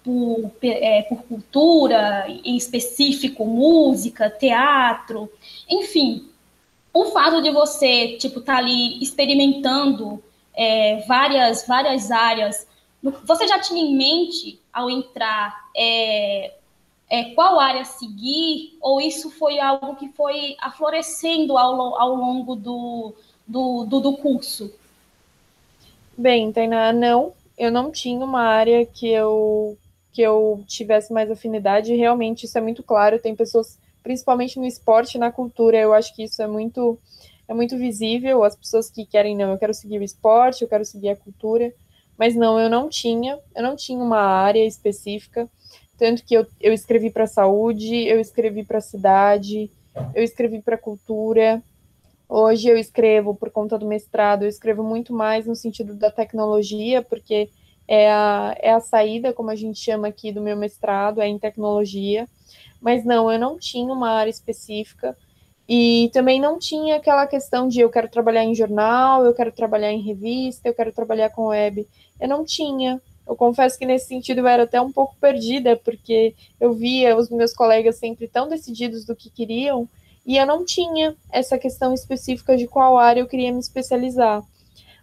por, 0.04 0.52
é, 0.62 1.00
por 1.08 1.22
cultura, 1.22 2.26
em 2.28 2.58
específico 2.58 3.46
música, 3.46 4.28
teatro, 4.28 5.32
enfim. 5.66 6.28
O 6.92 7.06
fato 7.06 7.40
de 7.40 7.50
você, 7.50 8.18
tipo, 8.18 8.40
estar 8.40 8.56
tá 8.56 8.58
ali 8.58 9.02
experimentando 9.02 10.22
é, 10.54 11.04
várias, 11.08 11.66
várias 11.66 12.10
áreas, 12.10 12.66
você 13.25 13.48
já 13.48 13.58
tinha 13.58 13.80
em 13.80 13.96
mente, 13.96 14.60
ao 14.70 14.90
entrar, 14.90 15.56
é, 17.08 17.34
qual 17.34 17.60
área 17.60 17.84
seguir, 17.84 18.76
ou 18.80 19.00
isso 19.00 19.30
foi 19.30 19.60
algo 19.60 19.96
que 19.96 20.08
foi 20.08 20.56
aflorescendo 20.60 21.56
ao, 21.56 22.00
ao 22.00 22.14
longo 22.14 22.56
do, 22.56 23.14
do, 23.46 23.84
do, 23.84 24.00
do 24.00 24.16
curso? 24.16 24.72
Bem, 26.16 26.50
Tainá, 26.50 26.92
não, 26.92 27.32
eu 27.56 27.70
não 27.70 27.90
tinha 27.90 28.25
uma 28.25 28.42
área 28.42 28.84
que 28.84 29.08
eu 29.08 29.76
que 30.12 30.22
eu 30.22 30.64
tivesse 30.66 31.12
mais 31.12 31.30
afinidade, 31.30 31.94
realmente 31.94 32.46
isso 32.46 32.56
é 32.56 32.60
muito 32.62 32.82
claro, 32.82 33.18
tem 33.18 33.36
pessoas, 33.36 33.78
principalmente 34.02 34.58
no 34.58 34.64
esporte, 34.64 35.18
na 35.18 35.30
cultura, 35.30 35.76
eu 35.76 35.92
acho 35.92 36.16
que 36.16 36.25
isso 36.25 36.40
é 36.40 36.46
muito 36.46 36.98
é 37.46 37.52
muito 37.52 37.76
visível, 37.76 38.42
as 38.42 38.56
pessoas 38.56 38.88
que 38.90 39.04
querem, 39.04 39.36
não, 39.36 39.50
eu 39.50 39.58
quero 39.58 39.75
seguir 39.75 39.98
o 39.98 40.02
esporte, 40.02 40.62
eu 40.62 40.68
quero 40.68 40.86
seguir 40.86 41.10
a 41.10 41.16
cultura, 41.16 41.70
mas 42.18 42.34
não, 42.34 42.58
eu 42.58 42.70
não 42.70 42.88
tinha, 42.88 43.38
eu 43.54 43.62
não 43.62 43.76
tinha 43.76 44.02
uma 44.02 44.18
área 44.18 44.64
específica, 44.64 45.48
tanto 45.99 46.25
que 46.25 46.35
eu, 46.35 46.47
eu 46.61 46.73
escrevi 46.73 47.11
para 47.11 47.26
saúde, 47.26 48.07
eu 48.07 48.21
escrevi 48.21 48.65
para 48.65 48.81
cidade, 48.81 49.71
eu 50.15 50.23
escrevi 50.23 50.61
para 50.61 50.76
cultura, 50.76 51.62
hoje 52.29 52.69
eu 52.69 52.76
escrevo 52.76 53.35
por 53.35 53.50
conta 53.50 53.79
do 53.79 53.87
mestrado, 53.87 54.43
eu 54.43 54.49
escrevo 54.49 54.83
muito 54.83 55.12
mais 55.12 55.47
no 55.47 55.57
sentido 55.57 55.95
da 55.95 56.11
tecnologia, 56.11 57.03
porque 57.03 57.49
é 57.88 58.11
a, 58.11 58.57
é 58.61 58.73
a 58.73 58.81
saída, 58.81 59.33
como 59.33 59.50
a 59.50 59.57
gente 59.57 59.79
chama 59.79 60.09
aqui 60.09 60.33
do 60.33 60.43
meu 60.43 60.57
mestrado, 60.57 61.21
é 61.21 61.29
em 61.29 61.38
tecnologia. 61.38 62.29
Mas 62.81 63.05
não, 63.05 63.31
eu 63.31 63.38
não 63.38 63.59
tinha 63.59 63.93
uma 63.93 64.11
área 64.11 64.31
específica. 64.31 65.17
E 65.69 66.11
também 66.12 66.41
não 66.41 66.59
tinha 66.59 66.97
aquela 66.97 67.26
questão 67.26 67.67
de 67.67 67.81
eu 67.81 67.91
quero 67.91 68.09
trabalhar 68.09 68.45
em 68.45 68.55
jornal, 68.55 69.25
eu 69.25 69.35
quero 69.35 69.50
trabalhar 69.50 69.91
em 69.91 70.00
revista, 70.00 70.69
eu 70.69 70.75
quero 70.75 70.93
trabalhar 70.93 71.31
com 71.31 71.47
web. 71.47 71.87
Eu 72.21 72.29
não 72.29 72.45
tinha. 72.45 73.00
Eu 73.26 73.35
confesso 73.35 73.78
que 73.78 73.85
nesse 73.85 74.06
sentido 74.06 74.38
eu 74.38 74.47
era 74.47 74.62
até 74.62 74.80
um 74.80 74.92
pouco 74.92 75.16
perdida, 75.21 75.76
porque 75.76 76.35
eu 76.61 76.73
via 76.73 77.16
os 77.16 77.28
meus 77.28 77.52
colegas 77.52 77.97
sempre 77.97 78.28
tão 78.28 78.49
decididos 78.49 79.04
do 79.04 79.16
que 79.16 79.30
queriam, 79.30 79.88
e 80.25 80.37
eu 80.37 80.47
não 80.47 80.64
tinha 80.64 81.16
essa 81.30 81.59
questão 81.59 81.92
específica 81.92 82.56
de 82.56 82.66
qual 82.66 82.99
área 82.99 83.21
eu 83.21 83.26
queria 83.26 83.52
me 83.52 83.59
especializar. 83.59 84.42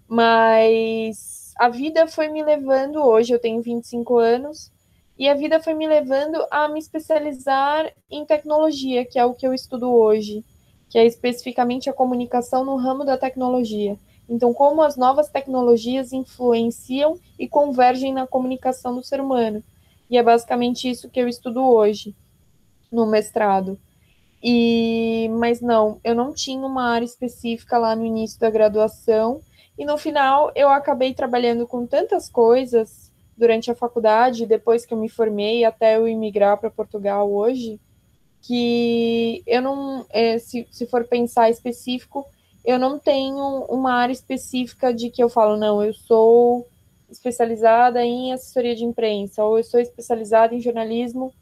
Mas 0.07 1.53
a 1.57 1.69
vida 1.69 2.07
foi 2.07 2.27
me 2.29 2.43
levando, 2.43 3.03
hoje 3.03 3.33
eu 3.33 3.39
tenho 3.39 3.61
25 3.61 4.17
anos, 4.17 4.71
e 5.17 5.29
a 5.29 5.33
vida 5.33 5.61
foi 5.61 5.73
me 5.73 5.87
levando 5.87 6.43
a 6.49 6.67
me 6.67 6.79
especializar 6.79 7.91
em 8.09 8.25
tecnologia, 8.25 9.05
que 9.05 9.19
é 9.19 9.25
o 9.25 9.33
que 9.33 9.45
eu 9.45 9.53
estudo 9.53 9.93
hoje, 9.93 10.43
que 10.89 10.97
é 10.97 11.05
especificamente 11.05 11.89
a 11.89 11.93
comunicação 11.93 12.65
no 12.65 12.75
ramo 12.75 13.03
da 13.03 13.17
tecnologia. 13.17 13.97
Então, 14.27 14.53
como 14.53 14.81
as 14.81 14.95
novas 14.95 15.29
tecnologias 15.29 16.13
influenciam 16.13 17.19
e 17.37 17.47
convergem 17.47 18.13
na 18.13 18.25
comunicação 18.25 18.95
do 18.95 19.03
ser 19.03 19.19
humano. 19.19 19.63
E 20.09 20.17
é 20.17 20.23
basicamente 20.23 20.89
isso 20.89 21.09
que 21.09 21.19
eu 21.19 21.27
estudo 21.27 21.63
hoje, 21.63 22.15
no 22.91 23.05
mestrado. 23.05 23.77
E, 24.41 25.29
mas 25.39 25.61
não, 25.61 25.99
eu 26.03 26.13
não 26.13 26.33
tinha 26.33 26.65
uma 26.65 26.89
área 26.89 27.05
específica 27.05 27.77
lá 27.77 27.95
no 27.95 28.05
início 28.05 28.39
da 28.39 28.49
graduação, 28.49 29.41
e 29.77 29.85
no 29.85 29.97
final 29.97 30.51
eu 30.53 30.69
acabei 30.69 31.13
trabalhando 31.13 31.65
com 31.65 31.87
tantas 31.87 32.29
coisas 32.29 33.11
durante 33.37 33.71
a 33.71 33.75
faculdade, 33.75 34.45
depois 34.45 34.85
que 34.85 34.93
eu 34.93 34.97
me 34.97 35.09
formei, 35.09 35.63
até 35.63 35.95
eu 35.95 36.07
imigrar 36.07 36.57
para 36.57 36.69
Portugal 36.69 37.31
hoje, 37.31 37.79
que 38.41 39.41
eu 39.47 39.61
não, 39.61 40.05
é, 40.09 40.37
se, 40.37 40.67
se 40.69 40.85
for 40.85 41.05
pensar 41.05 41.49
específico, 41.49 42.27
eu 42.63 42.79
não 42.79 42.97
tenho 42.97 43.65
uma 43.69 43.93
área 43.93 44.13
específica 44.13 44.93
de 44.93 45.09
que 45.09 45.21
eu 45.21 45.29
falo, 45.29 45.57
não, 45.57 45.83
eu 45.83 45.93
sou 45.93 46.67
especializada 47.09 48.03
em 48.03 48.33
assessoria 48.33 48.75
de 48.75 48.83
imprensa, 48.83 49.43
ou 49.43 49.57
eu 49.57 49.63
sou 49.63 49.79
especializada 49.79 50.55
em 50.55 50.61
jornalismo 50.61 51.33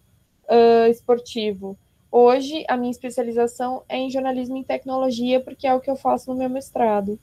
uh, 0.46 0.90
esportivo. 0.90 1.78
Hoje, 2.12 2.66
a 2.68 2.76
minha 2.76 2.92
especialização 2.92 3.84
é 3.88 3.98
em 3.98 4.10
jornalismo 4.10 4.58
em 4.58 4.64
tecnologia, 4.64 5.40
porque 5.40 5.66
é 5.66 5.74
o 5.74 5.80
que 5.80 5.90
eu 5.90 5.96
faço 5.96 6.30
no 6.30 6.38
meu 6.38 6.50
mestrado. 6.50 7.18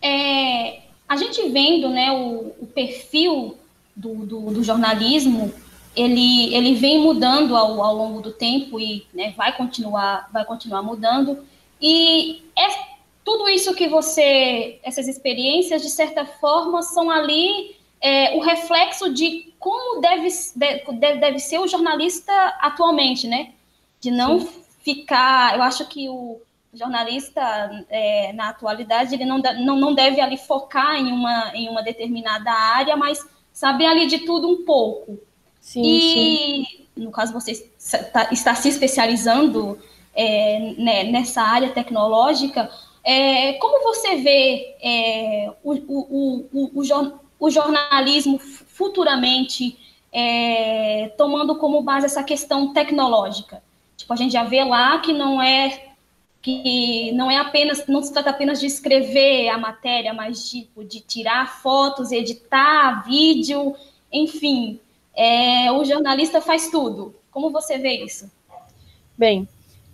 É, 0.00 0.80
a 1.08 1.16
gente 1.16 1.48
vendo 1.48 1.88
né, 1.88 2.12
o, 2.12 2.54
o 2.60 2.66
perfil 2.66 3.56
do, 3.96 4.14
do, 4.24 4.40
do, 4.52 4.62
jornalismo, 4.62 5.52
ele, 5.96 6.54
ele 6.54 6.74
vem 6.74 7.02
mudando 7.02 7.56
ao, 7.56 7.82
ao 7.82 7.96
longo 7.96 8.20
do 8.20 8.30
tempo 8.30 8.78
e 8.78 9.04
né, 9.12 9.34
vai, 9.36 9.56
continuar, 9.56 10.28
vai 10.32 10.44
continuar 10.44 10.82
mudando. 10.82 11.44
E 11.80 12.44
é 12.56 12.89
tudo 13.30 13.48
isso 13.48 13.72
que 13.76 13.86
você, 13.86 14.80
essas 14.82 15.06
experiências, 15.06 15.82
de 15.82 15.88
certa 15.88 16.26
forma, 16.26 16.82
são 16.82 17.08
ali 17.08 17.76
é, 18.00 18.36
o 18.36 18.40
reflexo 18.40 19.14
de 19.14 19.54
como 19.56 20.00
deve, 20.00 20.26
deve, 20.56 21.20
deve 21.20 21.38
ser 21.38 21.60
o 21.60 21.68
jornalista 21.68 22.32
atualmente, 22.60 23.28
né? 23.28 23.52
De 24.00 24.10
não 24.10 24.40
Sim. 24.40 24.50
ficar. 24.82 25.54
Eu 25.54 25.62
acho 25.62 25.86
que 25.86 26.08
o, 26.08 26.40
jornalista 26.72 27.40
é, 27.88 28.32
na 28.32 28.48
atualidade 28.48 29.14
ele 29.14 29.24
não, 29.24 29.38
não, 29.38 29.76
não 29.76 29.94
deve 29.94 30.20
ali 30.20 30.36
focar 30.36 30.96
em 30.96 31.12
uma, 31.12 31.52
em 31.54 31.68
uma 31.68 31.82
determinada 31.82 32.50
área, 32.50 32.96
mas 32.96 33.24
saber 33.52 33.86
ali 33.86 34.06
de 34.06 34.18
tudo 34.20 34.48
um 34.48 34.64
pouco. 34.64 35.20
Sim, 35.60 35.82
e 35.84 36.00
sim. 36.00 36.86
no 36.96 37.12
caso 37.12 37.32
você 37.32 37.52
está, 37.78 38.28
está 38.32 38.54
se 38.56 38.68
especializando 38.68 39.78
é, 40.14 40.74
né, 40.78 41.04
nessa 41.04 41.42
área 41.42 41.70
tecnológica, 41.70 42.68
é, 43.10 43.54
como 43.54 43.82
você 43.82 44.18
vê 44.18 44.76
é, 44.80 45.52
o, 45.64 45.72
o, 45.72 46.48
o, 46.52 46.80
o, 47.40 47.50
jornalismo 47.50 48.38
futuramente 48.38 49.76
é, 50.12 51.12
tomando 51.18 51.56
como 51.56 51.82
base 51.82 52.06
essa 52.06 52.22
questão 52.22 52.72
tecnológica? 52.72 53.64
Tipo, 53.96 54.12
a 54.12 54.16
gente 54.16 54.30
já 54.30 54.44
vê 54.44 54.62
lá 54.62 55.00
que 55.00 55.12
não 55.12 55.42
é 55.42 55.88
que 56.40 57.10
não 57.12 57.28
é 57.28 57.36
apenas, 57.36 57.84
não 57.88 58.00
se 58.00 58.12
trata 58.12 58.30
apenas 58.30 58.60
de 58.60 58.66
escrever 58.66 59.48
a 59.48 59.58
matéria, 59.58 60.14
mas 60.14 60.48
tipo, 60.48 60.84
de 60.84 61.00
tirar 61.00 61.60
fotos, 61.60 62.12
editar 62.12 63.04
vídeo, 63.04 63.74
enfim, 64.12 64.78
é, 65.16 65.70
o 65.72 65.84
jornalista 65.84 66.40
faz 66.40 66.70
tudo. 66.70 67.12
Como 67.32 67.50
você 67.50 67.76
vê 67.76 68.04
isso? 68.04 68.30
Bem, 69.18 69.48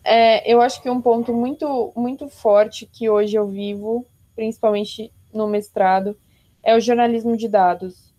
é, 0.09 0.49
eu 0.49 0.61
acho 0.61 0.81
que 0.81 0.89
um 0.89 1.03
ponto 1.03 1.35
muito, 1.35 1.93
muito 1.97 2.29
forte 2.29 2.87
que 2.87 3.11
hoje 3.11 3.35
eu 3.35 3.49
vivo, 3.49 4.07
principalmente 4.37 5.13
no 5.35 5.49
mestrado, 5.49 6.17
é 6.63 6.77
o 6.77 6.81
jornalismo 6.81 7.37
de 7.37 7.49
dados. 7.49 8.15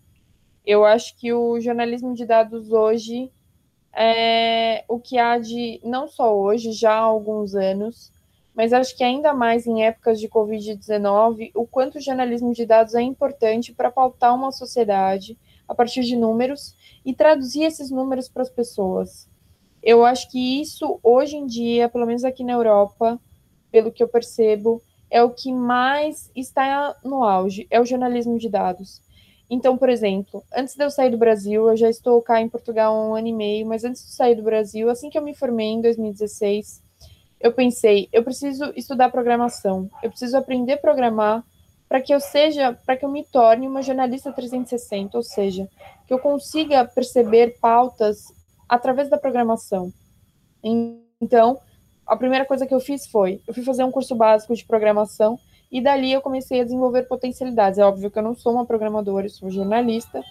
Eu 0.66 0.84
acho 0.84 1.16
que 1.16 1.32
o 1.32 1.58
jornalismo 1.58 2.14
de 2.14 2.26
dados 2.26 2.70
hoje 2.70 3.32
é 3.90 4.84
o 4.86 5.00
que 5.00 5.16
há 5.16 5.38
de, 5.38 5.80
não 5.82 6.06
só 6.06 6.36
hoje, 6.36 6.72
já 6.72 6.92
há 6.92 6.98
alguns 6.98 7.54
anos, 7.54 8.12
mas 8.54 8.74
acho 8.74 8.94
que 8.94 9.02
ainda 9.02 9.32
mais 9.32 9.66
em 9.66 9.84
épocas 9.84 10.20
de 10.20 10.28
Covid-19, 10.28 11.52
o 11.54 11.66
quanto 11.66 11.96
o 11.96 12.00
jornalismo 12.02 12.52
de 12.52 12.66
dados 12.66 12.94
é 12.94 13.00
importante 13.00 13.72
para 13.72 13.90
pautar 13.90 14.34
uma 14.34 14.52
sociedade 14.52 15.38
a 15.66 15.74
partir 15.74 16.02
de 16.02 16.16
números 16.16 16.74
e 17.02 17.14
traduzir 17.14 17.62
esses 17.62 17.90
números 17.90 18.28
para 18.28 18.42
as 18.42 18.50
pessoas. 18.50 19.27
Eu 19.82 20.04
acho 20.04 20.30
que 20.30 20.60
isso, 20.60 20.98
hoje 21.02 21.36
em 21.36 21.46
dia, 21.46 21.88
pelo 21.88 22.06
menos 22.06 22.24
aqui 22.24 22.44
na 22.44 22.52
Europa, 22.52 23.18
pelo 23.70 23.92
que 23.92 24.02
eu 24.02 24.08
percebo, 24.08 24.82
é 25.10 25.22
o 25.22 25.30
que 25.30 25.52
mais 25.52 26.30
está 26.34 26.94
no 27.04 27.24
auge, 27.24 27.66
é 27.70 27.80
o 27.80 27.84
jornalismo 27.84 28.38
de 28.38 28.48
dados. 28.48 29.00
Então, 29.50 29.78
por 29.78 29.88
exemplo, 29.88 30.44
antes 30.54 30.74
de 30.74 30.84
eu 30.84 30.90
sair 30.90 31.10
do 31.10 31.16
Brasil, 31.16 31.68
eu 31.68 31.76
já 31.76 31.88
estou 31.88 32.20
cá 32.20 32.40
em 32.40 32.48
Portugal 32.48 32.94
há 32.94 33.08
um 33.08 33.14
ano 33.14 33.28
e 33.28 33.32
meio, 33.32 33.66
mas 33.66 33.82
antes 33.82 34.04
de 34.04 34.12
sair 34.12 34.34
do 34.34 34.42
Brasil, 34.42 34.90
assim 34.90 35.08
que 35.08 35.16
eu 35.16 35.22
me 35.22 35.34
formei 35.34 35.68
em 35.68 35.80
2016, 35.80 36.82
eu 37.40 37.52
pensei, 37.52 38.08
eu 38.12 38.22
preciso 38.22 38.72
estudar 38.76 39.10
programação, 39.10 39.88
eu 40.02 40.10
preciso 40.10 40.36
aprender 40.36 40.74
a 40.74 40.78
programar 40.78 41.42
para 41.88 42.02
que 42.02 42.12
eu 42.12 42.20
seja, 42.20 42.78
para 42.84 42.96
que 42.96 43.04
eu 43.04 43.08
me 43.08 43.24
torne 43.24 43.66
uma 43.66 43.80
jornalista 43.80 44.30
360, 44.30 45.16
ou 45.16 45.22
seja, 45.22 45.66
que 46.06 46.12
eu 46.12 46.18
consiga 46.18 46.84
perceber 46.84 47.58
pautas 47.58 48.26
através 48.68 49.08
da 49.08 49.18
programação. 49.18 49.92
Então, 50.62 51.58
a 52.06 52.16
primeira 52.16 52.44
coisa 52.44 52.66
que 52.66 52.74
eu 52.74 52.80
fiz 52.80 53.06
foi, 53.06 53.40
eu 53.46 53.54
fui 53.54 53.62
fazer 53.62 53.84
um 53.84 53.90
curso 53.90 54.14
básico 54.14 54.54
de 54.54 54.64
programação 54.64 55.38
e 55.70 55.80
dali 55.80 56.12
eu 56.12 56.20
comecei 56.20 56.60
a 56.60 56.64
desenvolver 56.64 57.02
potencialidades. 57.02 57.78
É 57.78 57.84
óbvio 57.84 58.10
que 58.10 58.18
eu 58.18 58.22
não 58.22 58.34
sou 58.34 58.52
uma 58.52 58.64
programadora, 58.64 59.26
eu 59.26 59.30
sou 59.30 59.50
jornalista, 59.50 60.22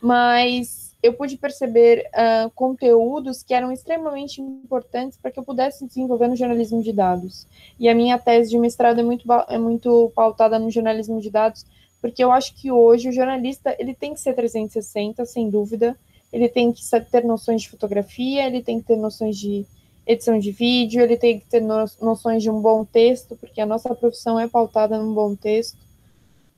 mas 0.00 0.86
eu 1.02 1.12
pude 1.12 1.36
perceber 1.36 2.08
uh, 2.08 2.50
conteúdos 2.54 3.42
que 3.42 3.54
eram 3.54 3.70
extremamente 3.72 4.40
importantes 4.40 5.18
para 5.18 5.30
que 5.30 5.38
eu 5.38 5.44
pudesse 5.44 5.86
desenvolver 5.86 6.28
no 6.28 6.36
jornalismo 6.36 6.82
de 6.82 6.92
dados. 6.92 7.46
E 7.78 7.88
a 7.88 7.94
minha 7.94 8.18
tese 8.18 8.50
de 8.50 8.58
mestrado 8.58 9.00
é 9.00 9.02
muito, 9.02 9.24
é 9.48 9.58
muito 9.58 10.10
pautada 10.14 10.58
no 10.58 10.70
jornalismo 10.70 11.20
de 11.20 11.30
dados, 11.30 11.64
porque 12.00 12.22
eu 12.22 12.32
acho 12.32 12.54
que 12.54 12.70
hoje 12.70 13.08
o 13.08 13.12
jornalista 13.12 13.74
ele 13.78 13.94
tem 13.94 14.14
que 14.14 14.20
ser 14.20 14.34
360, 14.34 15.24
sem 15.26 15.50
dúvida, 15.50 15.96
ele 16.32 16.48
tem 16.48 16.72
que 16.72 16.82
ter 17.10 17.24
noções 17.24 17.62
de 17.62 17.70
fotografia, 17.70 18.46
ele 18.46 18.62
tem 18.62 18.80
que 18.80 18.86
ter 18.86 18.96
noções 18.96 19.38
de 19.38 19.66
edição 20.06 20.38
de 20.38 20.52
vídeo, 20.52 21.02
ele 21.02 21.16
tem 21.16 21.40
que 21.40 21.46
ter 21.46 21.60
noções 21.60 22.42
de 22.42 22.50
um 22.50 22.60
bom 22.60 22.84
texto, 22.84 23.36
porque 23.36 23.60
a 23.60 23.66
nossa 23.66 23.94
profissão 23.94 24.38
é 24.38 24.46
pautada 24.46 24.98
num 24.98 25.12
bom 25.12 25.34
texto. 25.34 25.78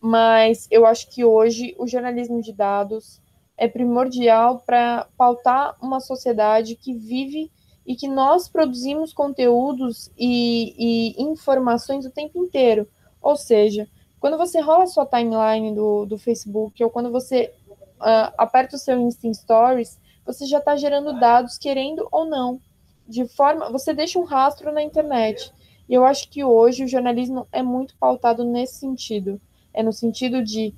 Mas 0.00 0.68
eu 0.70 0.84
acho 0.84 1.08
que 1.10 1.24
hoje 1.24 1.74
o 1.78 1.86
jornalismo 1.86 2.42
de 2.42 2.52
dados 2.52 3.20
é 3.56 3.66
primordial 3.66 4.62
para 4.64 5.08
pautar 5.16 5.74
uma 5.82 5.98
sociedade 5.98 6.76
que 6.76 6.94
vive 6.94 7.50
e 7.84 7.96
que 7.96 8.06
nós 8.06 8.48
produzimos 8.48 9.12
conteúdos 9.12 10.10
e, 10.16 10.74
e, 11.18 11.22
informações 11.22 12.04
o 12.04 12.10
tempo 12.10 12.44
inteiro. 12.44 12.86
Ou 13.20 13.34
seja, 13.34 13.88
quando 14.20 14.36
você 14.36 14.60
rola 14.60 14.84
a 14.84 14.86
sua 14.86 15.06
timeline 15.06 15.74
do, 15.74 16.04
do 16.04 16.18
Facebook 16.18 16.84
ou 16.84 16.90
quando 16.90 17.10
você 17.10 17.52
uh, 18.00 18.32
aperta 18.36 18.76
o 18.76 18.78
seu 18.78 18.98
Insta 19.00 19.32
Stories, 19.32 19.98
você 20.24 20.46
já 20.46 20.58
está 20.58 20.76
gerando 20.76 21.18
dados, 21.18 21.56
querendo 21.56 22.06
ou 22.10 22.24
não 22.24 22.60
de 23.06 23.26
forma. 23.26 23.70
Você 23.70 23.94
deixa 23.94 24.18
um 24.18 24.24
rastro 24.24 24.70
na 24.72 24.82
internet. 24.82 25.52
E 25.88 25.94
eu 25.94 26.04
acho 26.04 26.28
que 26.28 26.44
hoje 26.44 26.84
o 26.84 26.88
jornalismo 26.88 27.48
é 27.50 27.62
muito 27.62 27.96
pautado 27.96 28.44
nesse 28.44 28.74
sentido. 28.74 29.40
É 29.72 29.82
no 29.82 29.92
sentido 29.92 30.42
de 30.42 30.74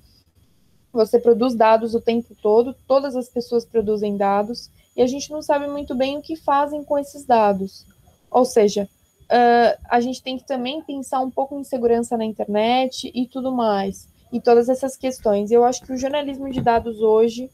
você 0.92 1.18
produz 1.18 1.54
dados 1.54 1.94
o 1.94 2.00
tempo 2.00 2.34
todo, 2.40 2.74
todas 2.86 3.16
as 3.16 3.28
pessoas 3.28 3.64
produzem 3.64 4.16
dados, 4.16 4.70
e 4.96 5.02
a 5.02 5.06
gente 5.06 5.30
não 5.30 5.40
sabe 5.40 5.68
muito 5.68 5.94
bem 5.94 6.18
o 6.18 6.22
que 6.22 6.36
fazem 6.36 6.82
com 6.84 6.98
esses 6.98 7.24
dados. 7.24 7.86
Ou 8.30 8.44
seja, 8.44 8.88
uh, 9.24 9.80
a 9.88 10.00
gente 10.00 10.22
tem 10.22 10.36
que 10.36 10.46
também 10.46 10.82
pensar 10.82 11.20
um 11.20 11.30
pouco 11.30 11.58
em 11.58 11.64
segurança 11.64 12.16
na 12.16 12.24
internet 12.24 13.10
e 13.14 13.26
tudo 13.26 13.52
mais, 13.52 14.08
e 14.32 14.40
todas 14.40 14.68
essas 14.68 14.96
questões. 14.96 15.50
Eu 15.50 15.64
acho 15.64 15.82
que 15.82 15.92
o 15.92 15.96
jornalismo 15.96 16.50
de 16.50 16.60
dados 16.60 17.00
hoje 17.00 17.50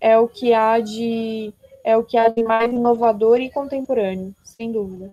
é 0.00 0.18
o 0.18 0.28
que 0.28 0.52
há 0.52 0.80
de 0.80 1.52
é 1.82 1.96
o 1.96 2.04
que 2.04 2.18
há 2.18 2.28
de 2.28 2.42
mais 2.42 2.70
inovador 2.70 3.40
e 3.40 3.50
contemporâneo, 3.50 4.34
sem 4.44 4.70
dúvida. 4.70 5.12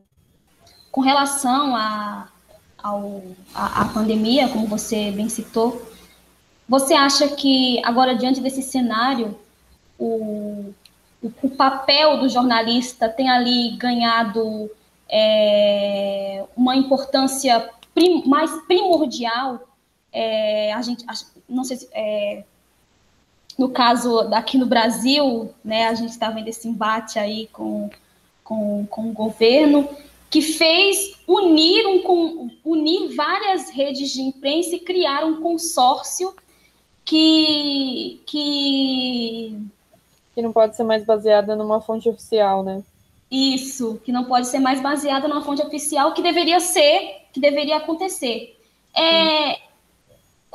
Com 0.91 1.01
relação 1.01 1.75
à 1.75 2.27
a, 2.77 2.89
a, 3.55 3.81
a, 3.81 3.85
pandemia, 3.85 4.49
como 4.49 4.67
você 4.67 5.11
bem 5.11 5.29
citou, 5.29 5.81
você 6.67 6.93
acha 6.93 7.29
que 7.29 7.81
agora, 7.83 8.15
diante 8.15 8.41
desse 8.41 8.61
cenário, 8.61 9.37
o, 9.97 10.73
o, 11.21 11.31
o 11.41 11.49
papel 11.49 12.19
do 12.19 12.29
jornalista 12.29 13.07
tem 13.09 13.29
ali 13.29 13.77
ganhado 13.77 14.69
é, 15.09 16.43
uma 16.55 16.75
importância 16.75 17.69
prim, 17.93 18.23
mais 18.25 18.51
primordial? 18.67 19.66
É, 20.19 20.73
a 20.73 20.81
gente, 20.81 21.05
não 21.47 21.63
sei 21.63 21.77
se, 21.77 21.87
é, 21.93 22.43
no 23.55 23.69
caso 23.69 24.19
aqui 24.33 24.57
no 24.57 24.65
Brasil, 24.65 25.53
né, 25.63 25.87
a 25.87 25.93
gente 25.93 26.09
está 26.09 26.31
vendo 26.31 26.47
esse 26.47 26.67
embate 26.67 27.19
aí 27.19 27.45
com, 27.53 27.87
com, 28.43 28.87
com 28.87 29.09
o 29.09 29.13
governo, 29.13 29.87
que 30.27 30.41
fez 30.41 31.19
unir, 31.27 31.85
um, 31.85 32.49
unir 32.65 33.15
várias 33.15 33.69
redes 33.69 34.09
de 34.09 34.21
imprensa 34.23 34.75
e 34.75 34.79
criar 34.79 35.23
um 35.23 35.39
consórcio 35.39 36.35
que, 37.05 38.19
que... 38.25 39.55
Que 40.33 40.41
não 40.41 40.51
pode 40.51 40.75
ser 40.75 40.83
mais 40.83 41.05
baseada 41.05 41.55
numa 41.55 41.79
fonte 41.79 42.09
oficial, 42.09 42.63
né? 42.63 42.83
Isso, 43.29 44.01
que 44.03 44.11
não 44.11 44.23
pode 44.23 44.47
ser 44.47 44.59
mais 44.59 44.81
baseada 44.81 45.27
numa 45.27 45.43
fonte 45.43 45.61
oficial, 45.61 46.13
que 46.13 46.23
deveria 46.23 46.59
ser, 46.59 47.27
que 47.31 47.39
deveria 47.39 47.77
acontecer. 47.77 48.57
É, 48.95 49.66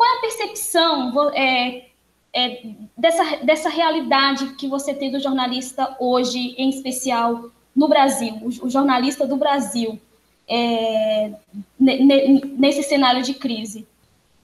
qual 0.02 0.14
é 0.14 0.18
a 0.18 0.20
percepção 0.20 1.30
é, 1.32 1.84
é, 2.32 2.66
dessa, 2.98 3.36
dessa 3.44 3.68
realidade 3.68 4.54
que 4.54 4.66
você 4.66 4.92
tem 4.92 5.12
do 5.12 5.20
jornalista 5.20 5.96
hoje, 6.00 6.56
em 6.58 6.68
especial 6.70 7.50
no 7.74 7.86
Brasil, 7.86 8.34
o, 8.42 8.66
o 8.66 8.68
jornalista 8.68 9.24
do 9.24 9.36
Brasil, 9.36 10.00
é, 10.48 11.32
nesse 11.78 12.82
cenário 12.82 13.22
de 13.22 13.34
crise? 13.34 13.86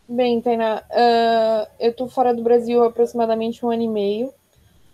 Bem, 0.09 0.41
Tainá, 0.41 0.85
uh, 0.91 1.69
eu 1.81 1.91
estou 1.91 2.09
fora 2.09 2.33
do 2.33 2.43
Brasil 2.43 2.85
há 2.85 2.87
aproximadamente 2.87 3.67
um 3.67 3.71
ano 3.71 3.83
e 3.83 3.89
meio, 3.89 4.33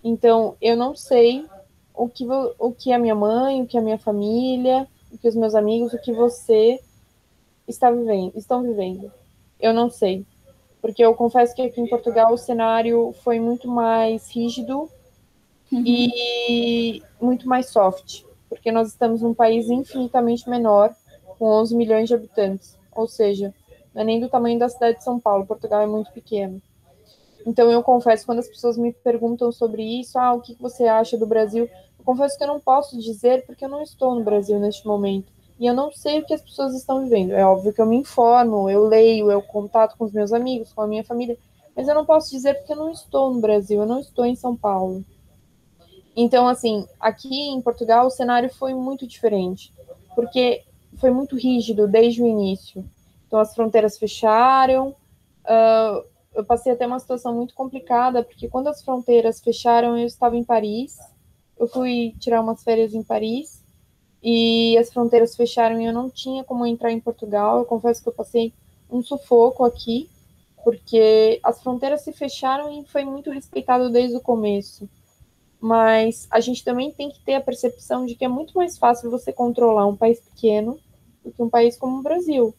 então 0.03 0.57
eu 0.63 0.77
não 0.77 0.97
sei 0.97 1.45
o 1.95 2.09
que, 2.09 2.27
o 2.59 2.73
que 2.73 2.91
a 2.91 2.99
minha 2.99 3.15
mãe, 3.15 3.61
o 3.61 3.67
que 3.67 3.77
a 3.77 3.83
minha 3.83 3.99
família, 3.99 4.89
o 5.13 5.19
que 5.19 5.29
os 5.29 5.37
meus 5.37 5.55
amigos, 5.55 5.93
o 5.93 6.01
que 6.01 6.13
você 6.13 6.81
está 7.69 7.91
vivendo, 7.91 8.33
estão 8.35 8.63
vivendo. 8.63 9.13
Eu 9.61 9.73
não 9.73 9.91
sei 9.91 10.25
porque 10.85 11.03
eu 11.03 11.15
confesso 11.15 11.55
que 11.55 11.63
aqui 11.63 11.81
em 11.81 11.89
Portugal 11.89 12.31
o 12.31 12.37
cenário 12.37 13.15
foi 13.25 13.41
muito 13.41 13.67
mais 13.67 14.31
rígido 14.31 14.81
uhum. 15.73 15.83
e 15.87 17.03
muito 17.19 17.49
mais 17.49 17.71
soft, 17.71 18.23
porque 18.51 18.71
nós 18.71 18.89
estamos 18.89 19.23
num 19.23 19.33
país 19.33 19.71
infinitamente 19.71 20.47
menor, 20.47 20.95
com 21.39 21.47
11 21.47 21.75
milhões 21.75 22.07
de 22.07 22.15
habitantes, 22.15 22.79
ou 22.95 23.09
seja, 23.09 23.55
não 23.95 24.03
é 24.03 24.05
nem 24.05 24.21
do 24.21 24.29
tamanho 24.29 24.59
da 24.59 24.69
cidade 24.69 24.99
de 24.99 25.05
São 25.05 25.19
Paulo, 25.19 25.47
Portugal 25.47 25.81
é 25.81 25.87
muito 25.87 26.13
pequeno. 26.13 26.61
Então 27.47 27.71
eu 27.71 27.83
confesso, 27.83 28.27
quando 28.27 28.41
as 28.41 28.49
pessoas 28.49 28.77
me 28.77 28.93
perguntam 28.93 29.51
sobre 29.51 29.83
isso, 29.83 30.19
ah, 30.19 30.35
o 30.35 30.43
que 30.43 30.55
você 30.61 30.85
acha 30.85 31.17
do 31.17 31.25
Brasil? 31.25 31.65
Eu 31.99 32.05
confesso 32.05 32.37
que 32.37 32.45
eu 32.45 32.49
não 32.49 32.61
posso 32.61 32.99
dizer 32.99 33.47
porque 33.47 33.65
eu 33.65 33.71
não 33.71 33.83
estou 33.83 34.15
no 34.15 34.23
Brasil 34.23 34.61
neste 34.61 34.87
momento 34.87 35.33
e 35.59 35.67
eu 35.67 35.75
não 35.75 35.93
sei 35.93 36.19
o 36.19 36.27
que 36.27 36.35
as 36.35 36.43
pessoas 36.43 36.75
estão 36.75 37.03
vivendo. 37.03 37.33
É 37.33 37.45
óbvio 37.45 37.73
que 37.73 37.81
eu 37.81 37.87
me 37.87 37.97
informo, 37.97 38.69
eu 38.69 38.85
leio, 38.87 39.31
eu 39.31 39.41
contato 39.41 39.97
com 39.97 40.05
os 40.05 40.13
meus 40.13 40.33
amigos, 40.33 40.73
com 40.73 40.83
a 40.83 40.87
minha 40.87 41.05
família, 41.05 41.39
mas 41.77 41.89
eu 41.89 41.95
não 41.95 42.05
posso 42.05 42.31
dizer 42.31 42.55
porque 42.55 42.73
eu 42.73 42.77
não 42.77 42.91
estou 42.91 43.33
no 43.33 43.41
Brasil, 43.41 43.81
eu 43.81 43.87
não 43.87 44.01
estou 44.01 44.25
em 44.25 44.35
São 44.35 44.57
Paulo. 44.57 45.05
Então, 46.17 46.47
assim, 46.47 46.87
aqui 46.99 47.49
em 47.49 47.61
Portugal 47.61 48.07
o 48.07 48.11
cenário 48.11 48.53
foi 48.53 48.75
muito 48.75 49.07
diferente, 49.07 49.73
porque 50.15 50.63
foi 50.97 51.11
muito 51.11 51.37
rígido 51.37 51.89
desde 51.89 52.23
o 52.23 52.27
início. 52.27 52.85
Então, 53.27 53.39
as 53.39 53.55
fronteiras 53.55 53.99
fecharam. 53.99 54.95
Uh, 55.45 56.05
eu 56.35 56.45
passei 56.45 56.73
até 56.73 56.87
uma 56.87 57.01
situação 57.01 57.35
muito 57.35 57.55
complicada, 57.55 58.23
porque 58.23 58.49
quando 58.49 58.69
as 58.69 58.83
fronteiras 58.83 59.41
fecharam, 59.41 59.99
eu 59.99 60.07
estava 60.07 60.37
em 60.37 60.45
Paris. 60.45 60.99
Eu 61.59 61.67
fui 61.67 62.15
tirar 62.19 62.41
umas 62.41 62.63
férias 62.63 62.95
em 62.95 63.03
Paris 63.03 63.64
e 64.25 64.79
as 64.79 64.91
fronteiras 64.91 65.37
fecharam 65.37 65.79
e 65.79 65.85
eu 65.85 65.93
não 65.93 66.09
tinha 66.09 66.43
como 66.43 66.65
entrar 66.65 66.91
em 66.91 66.99
Portugal. 66.99 67.59
Eu 67.59 67.67
confesso 67.67 68.03
que 68.03 68.09
eu 68.09 68.13
passei 68.13 68.55
um 68.91 69.03
sufoco 69.03 69.63
aqui, 69.65 70.09
porque 70.65 71.39
as 71.43 71.63
fronteiras 71.63 72.01
se 72.01 72.11
fecharam 72.11 72.73
e 72.73 72.87
foi 72.87 73.05
muito 73.05 73.31
respeitado 73.31 73.91
desde 73.91 74.17
o 74.17 74.21
começo. 74.23 74.89
Mas 75.61 76.27
a 76.31 76.41
gente 76.41 76.65
também 76.65 76.91
tem 76.91 77.11
que 77.11 77.21
ter 77.21 77.35
a 77.35 77.41
percepção 77.41 78.07
de 78.07 78.15
que 78.15 78.25
é 78.25 78.29
muito 78.29 78.55
mais 78.55 78.79
fácil 78.79 79.11
você 79.11 79.31
controlar 79.31 79.87
um 79.87 79.97
país 79.97 80.21
pequeno 80.21 80.79
do 81.23 81.31
que 81.31 81.43
um 81.43 81.51
país 81.51 81.77
como 81.77 81.99
o 81.99 82.03
Brasil. 82.03 82.55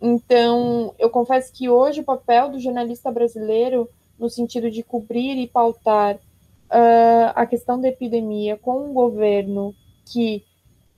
Então, 0.00 0.94
eu 0.98 1.08
confesso 1.08 1.50
que 1.50 1.66
hoje 1.70 2.00
o 2.00 2.04
papel 2.04 2.50
do 2.50 2.60
jornalista 2.60 3.10
brasileiro, 3.10 3.88
no 4.18 4.28
sentido 4.28 4.70
de 4.70 4.82
cobrir 4.82 5.38
e 5.38 5.46
pautar 5.46 6.16
uh, 6.16 7.32
a 7.34 7.46
questão 7.46 7.80
da 7.80 7.88
epidemia 7.88 8.58
com 8.58 8.90
um 8.90 8.92
governo 8.92 9.74
que 10.04 10.44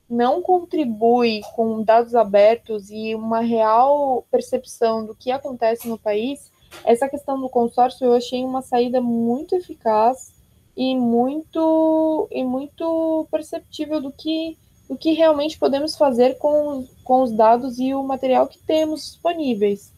não 0.09 0.41
contribui 0.41 1.41
com 1.55 1.83
dados 1.83 2.15
abertos 2.15 2.91
e 2.91 3.15
uma 3.15 3.41
real 3.41 4.27
percepção 4.31 5.05
do 5.05 5.15
que 5.15 5.31
acontece 5.31 5.87
no 5.89 5.99
país, 5.99 6.51
essa 6.85 7.09
questão 7.09 7.41
do 7.41 7.49
consórcio 7.49 8.07
eu 8.07 8.15
achei 8.15 8.45
uma 8.45 8.63
saída 8.63 9.01
muito 9.01 9.55
eficaz 9.55 10.33
e 10.77 10.97
muito 10.97 12.29
e 12.31 12.45
muito 12.45 13.27
perceptível 13.31 14.01
do 14.01 14.13
que 14.13 14.57
do 14.89 14.97
que 14.97 15.13
realmente 15.13 15.59
podemos 15.59 15.97
fazer 15.97 16.39
com, 16.39 16.87
com 17.05 17.23
os 17.23 17.31
dados 17.31 17.79
e 17.79 17.93
o 17.93 18.03
material 18.03 18.49
que 18.49 18.59
temos 18.59 19.03
disponíveis. 19.03 19.93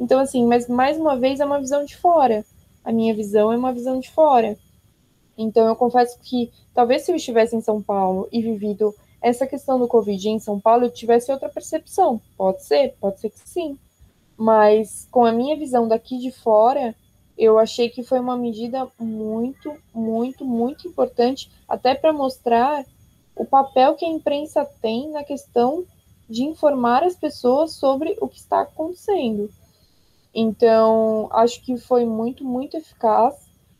Então, 0.00 0.18
assim, 0.18 0.46
mas 0.46 0.66
mais 0.68 0.98
uma 0.98 1.18
vez 1.18 1.38
é 1.38 1.44
uma 1.44 1.60
visão 1.60 1.84
de 1.84 1.96
fora. 1.98 2.42
A 2.82 2.90
minha 2.90 3.14
visão 3.14 3.52
é 3.52 3.56
uma 3.58 3.74
visão 3.74 4.00
de 4.00 4.10
fora. 4.10 4.56
Então, 5.36 5.66
eu 5.66 5.76
confesso 5.76 6.18
que 6.18 6.50
talvez 6.72 7.02
se 7.02 7.12
eu 7.12 7.16
estivesse 7.16 7.54
em 7.54 7.60
São 7.60 7.82
Paulo 7.82 8.26
e 8.32 8.40
vivido 8.40 8.94
essa 9.22 9.46
questão 9.46 9.78
do 9.78 9.88
Covid 9.88 10.28
em 10.28 10.38
São 10.40 10.60
Paulo 10.60 10.84
eu 10.84 10.90
tivesse 10.90 11.32
outra 11.32 11.48
percepção. 11.48 12.20
Pode 12.36 12.64
ser, 12.64 12.96
pode 13.00 13.20
ser 13.20 13.30
que 13.30 13.38
sim. 13.48 13.78
Mas 14.36 15.08
com 15.10 15.24
a 15.24 15.32
minha 15.32 15.56
visão 15.56 15.86
daqui 15.88 16.18
de 16.18 16.32
fora, 16.32 16.94
eu 17.38 17.58
achei 17.58 17.88
que 17.88 18.02
foi 18.02 18.20
uma 18.20 18.36
medida 18.36 18.88
muito, 18.98 19.74
muito, 19.94 20.44
muito 20.44 20.88
importante, 20.88 21.50
até 21.68 21.94
para 21.94 22.12
mostrar 22.12 22.84
o 23.36 23.44
papel 23.46 23.94
que 23.94 24.04
a 24.04 24.08
imprensa 24.08 24.64
tem 24.80 25.10
na 25.10 25.24
questão 25.24 25.84
de 26.28 26.44
informar 26.44 27.04
as 27.04 27.16
pessoas 27.16 27.72
sobre 27.72 28.16
o 28.20 28.28
que 28.28 28.38
está 28.38 28.62
acontecendo. 28.62 29.50
Então, 30.34 31.28
acho 31.32 31.62
que 31.62 31.76
foi 31.76 32.04
muito, 32.06 32.44
muito 32.44 32.76
eficaz 32.76 33.34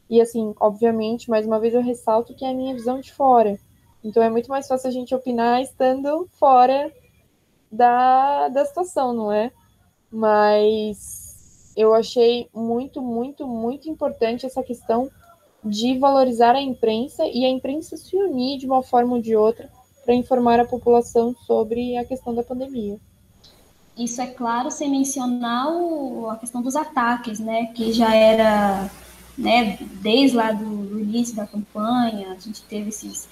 E 0.09 0.21
assim, 0.21 0.55
obviamente, 0.61 1.31
mais 1.31 1.47
uma 1.47 1.59
vez 1.59 1.75
eu 1.75 1.83
ressalto 1.83 2.35
que 2.35 2.45
é 2.45 2.51
a 2.51 2.55
minha 2.55 2.75
visão 2.75 3.01
de 3.01 3.13
fora. 3.13 3.59
Então 4.05 4.23
é 4.23 4.31
muito 4.31 4.49
mais 4.49 4.67
fácil 4.67 4.89
a 4.89 4.93
gente 4.93 5.15
opinar 5.15 5.63
estando 5.63 6.29
fora 6.39 6.93
da, 7.71 8.49
da 8.49 8.65
situação, 8.65 9.13
não 9.13 9.33
é? 9.33 9.53
Mas 10.11 11.73
eu 11.77 11.95
achei 11.95 12.49
muito, 12.55 13.01
muito, 13.01 13.47
muito 13.47 13.89
importante 13.89 14.45
essa 14.45 14.63
questão 14.63 15.11
de 15.65 15.99
valorizar 15.99 16.55
a 16.55 16.61
imprensa 16.61 17.25
e 17.25 17.45
a 17.45 17.49
imprensa 17.49 17.97
se 17.97 18.17
unir 18.17 18.59
de 18.59 18.67
uma 18.67 18.83
forma 18.83 19.15
ou 19.15 19.23
de 19.23 19.37
outra 19.37 19.71
para 20.05 20.15
informar 20.15 20.59
a 20.59 20.67
população 20.67 21.35
sobre 21.47 21.97
a 21.97 22.05
questão 22.05 22.35
da 22.35 22.43
pandemia. 22.43 22.99
Isso 23.97 24.21
é 24.21 24.27
claro, 24.27 24.71
sem 24.71 24.91
mencionar 24.91 25.69
o, 25.71 26.29
a 26.31 26.37
questão 26.37 26.63
dos 26.63 26.75
ataques, 26.75 27.39
né, 27.39 27.67
que 27.67 27.93
já 27.93 28.15
era, 28.15 28.91
né, 29.37 29.79
desde 30.01 30.37
lá 30.37 30.53
do, 30.53 30.65
do 30.65 31.01
início 31.01 31.35
da 31.35 31.47
campanha, 31.47 32.33
a 32.33 32.39
gente 32.39 32.63
teve 32.63 32.91
esses, 32.91 33.29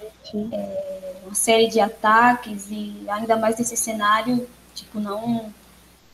é, 0.52 1.16
uma 1.24 1.34
série 1.34 1.68
de 1.68 1.78
ataques 1.78 2.68
e 2.70 3.04
ainda 3.08 3.36
mais 3.36 3.58
nesse 3.58 3.76
cenário, 3.76 4.48
tipo, 4.74 4.98
não, 4.98 5.52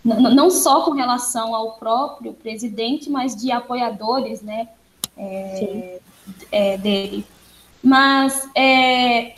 não, 0.04 0.34
não 0.34 0.50
só 0.50 0.82
com 0.82 0.92
relação 0.92 1.54
ao 1.54 1.72
próprio 1.72 2.32
presidente, 2.32 3.08
mas 3.08 3.36
de 3.36 3.52
apoiadores, 3.52 4.42
né, 4.42 4.68
é, 5.16 6.00
é, 6.50 6.78
dele. 6.78 7.24
Mas, 7.82 8.48
é, 8.56 9.34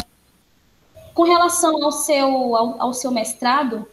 com 1.12 1.24
relação 1.24 1.84
ao 1.84 1.92
seu, 1.92 2.56
ao, 2.56 2.80
ao 2.80 2.94
seu 2.94 3.10
mestrado, 3.10 3.86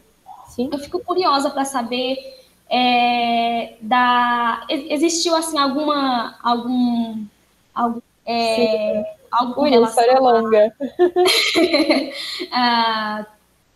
Sim. 0.48 0.70
eu 0.72 0.80
fico 0.80 1.00
curiosa 1.00 1.50
para 1.50 1.66
saber 1.66 2.45
é, 2.70 3.76
da 3.82 4.66
existiu 4.70 5.36
assim 5.36 5.58
alguma 5.58 6.38
algum 6.42 7.26
algum 7.74 8.02
é, 8.26 9.16
algo 9.32 9.62
Ui, 9.62 9.70
história 9.70 10.20
longa 10.20 10.76
ah, 12.52 13.26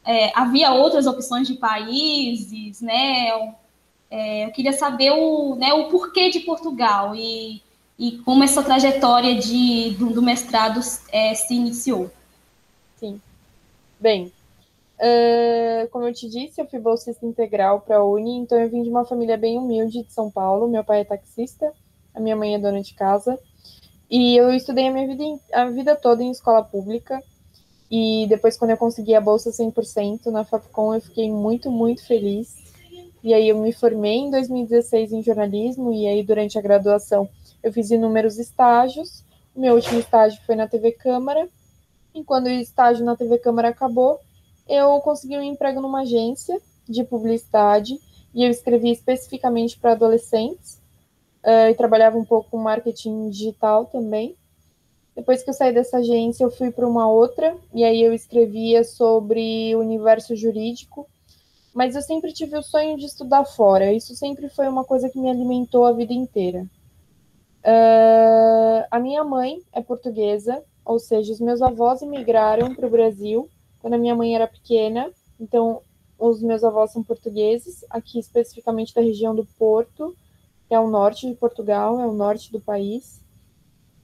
é, 0.05 0.31
havia 0.33 0.71
outras 0.71 1.05
opções 1.05 1.47
de 1.47 1.55
países 1.55 2.81
né 2.81 3.29
é, 4.09 4.45
eu 4.45 4.51
queria 4.51 4.73
saber 4.73 5.11
o 5.11 5.55
né 5.55 5.73
o 5.73 5.89
porquê 5.89 6.29
de 6.29 6.39
Portugal 6.39 7.15
e 7.15 7.61
e 7.99 8.13
como 8.19 8.43
essa 8.45 8.63
trajetória 8.63 9.35
de, 9.35 9.91
do, 9.99 10.11
do 10.11 10.21
mestrado 10.21 10.79
é, 11.11 11.35
se 11.35 11.53
iniciou. 11.53 12.09
Sim. 12.97 13.19
Bem, 13.99 14.31
uh, 14.99 15.87
como 15.89 16.07
eu 16.07 16.13
te 16.13 16.29
disse, 16.29 16.61
eu 16.61 16.67
fui 16.67 16.79
bolsista 16.79 17.25
integral 17.25 17.81
para 17.81 17.97
a 17.97 18.03
Uni, 18.03 18.37
então 18.37 18.59
eu 18.59 18.69
vim 18.69 18.83
de 18.83 18.89
uma 18.89 19.05
família 19.05 19.37
bem 19.37 19.57
humilde 19.57 20.03
de 20.03 20.13
São 20.13 20.29
Paulo. 20.29 20.67
Meu 20.67 20.83
pai 20.83 21.01
é 21.01 21.05
taxista, 21.05 21.71
a 22.13 22.19
minha 22.19 22.35
mãe 22.35 22.55
é 22.55 22.59
dona 22.59 22.81
de 22.81 22.93
casa. 22.93 23.39
E 24.09 24.35
eu 24.35 24.51
estudei 24.53 24.87
a 24.87 24.91
minha 24.91 25.07
vida, 25.07 25.23
a 25.53 25.69
vida 25.69 25.95
toda 25.95 26.23
em 26.23 26.31
escola 26.31 26.63
pública. 26.63 27.21
E 27.91 28.25
depois, 28.27 28.57
quando 28.57 28.71
eu 28.71 28.77
consegui 28.77 29.15
a 29.15 29.21
bolsa 29.21 29.51
100% 29.51 30.27
na 30.27 30.43
Fapcom, 30.43 30.93
eu 30.93 31.01
fiquei 31.01 31.31
muito, 31.31 31.71
muito 31.71 32.05
feliz. 32.05 32.55
E 33.23 33.33
aí 33.33 33.49
eu 33.49 33.57
me 33.57 33.71
formei 33.71 34.17
em 34.17 34.31
2016 34.31 35.11
em 35.11 35.23
jornalismo, 35.23 35.91
e 35.91 36.07
aí 36.07 36.23
durante 36.23 36.57
a 36.57 36.61
graduação 36.61 37.27
eu 37.61 37.73
fiz 37.73 37.91
inúmeros 37.91 38.37
estágios. 38.37 39.23
O 39.55 39.59
meu 39.59 39.75
último 39.75 39.99
estágio 39.99 40.41
foi 40.45 40.55
na 40.55 40.67
TV 40.67 40.91
Câmara. 40.91 41.47
E 42.13 42.23
quando 42.23 42.47
o 42.47 42.49
estágio 42.49 43.05
na 43.05 43.15
TV 43.15 43.37
Câmara 43.37 43.69
acabou, 43.69 44.19
eu 44.69 44.99
consegui 45.01 45.35
um 45.35 45.41
emprego 45.41 45.81
numa 45.81 46.01
agência 46.01 46.61
de 46.87 47.03
publicidade 47.03 47.99
e 48.33 48.43
eu 48.43 48.51
escrevi 48.51 48.91
especificamente 48.91 49.77
para 49.79 49.93
adolescentes 49.93 50.79
uh, 51.43 51.69
e 51.69 51.73
trabalhava 51.73 52.17
um 52.17 52.23
pouco 52.23 52.51
com 52.51 52.57
marketing 52.57 53.31
digital 53.31 53.87
também. 53.87 54.35
Depois 55.15 55.43
que 55.43 55.49
eu 55.49 55.53
saí 55.53 55.73
dessa 55.73 55.97
agência, 55.97 56.43
eu 56.43 56.51
fui 56.51 56.71
para 56.71 56.87
uma 56.87 57.11
outra 57.11 57.57
e 57.73 57.83
aí 57.83 58.01
eu 58.01 58.13
escrevia 58.13 58.83
sobre 58.83 59.75
o 59.75 59.79
universo 59.79 60.35
jurídico. 60.35 61.09
Mas 61.73 61.95
eu 61.95 62.01
sempre 62.01 62.31
tive 62.31 62.57
o 62.57 62.63
sonho 62.63 62.97
de 62.97 63.05
estudar 63.05 63.45
fora. 63.45 63.91
Isso 63.91 64.15
sempre 64.15 64.49
foi 64.49 64.67
uma 64.67 64.83
coisa 64.83 65.09
que 65.09 65.19
me 65.19 65.29
alimentou 65.29 65.85
a 65.85 65.91
vida 65.91 66.13
inteira. 66.13 66.65
Uh, 67.61 68.85
a 68.89 68.99
minha 68.99 69.23
mãe 69.23 69.61
é 69.73 69.81
portuguesa, 69.81 70.63
ou 70.85 70.99
seja, 70.99 71.33
os 71.33 71.39
meus 71.39 71.61
avós 71.61 72.01
imigraram 72.01 72.73
para 72.73 72.87
o 72.87 72.89
Brasil 72.89 73.49
quando 73.79 73.93
a 73.93 73.97
minha 73.97 74.15
mãe 74.15 74.35
era 74.35 74.47
pequena. 74.47 75.11
Então, 75.39 75.81
os 76.17 76.41
meus 76.41 76.63
avós 76.63 76.91
são 76.91 77.03
portugueses, 77.03 77.85
aqui 77.89 78.19
especificamente 78.19 78.93
da 78.93 79.01
região 79.01 79.33
do 79.33 79.45
Porto, 79.57 80.15
que 80.67 80.73
é 80.75 80.79
o 80.79 80.89
norte 80.89 81.27
de 81.27 81.35
Portugal, 81.35 81.99
é 81.99 82.05
o 82.05 82.13
norte 82.13 82.51
do 82.51 82.59
país. 82.59 83.21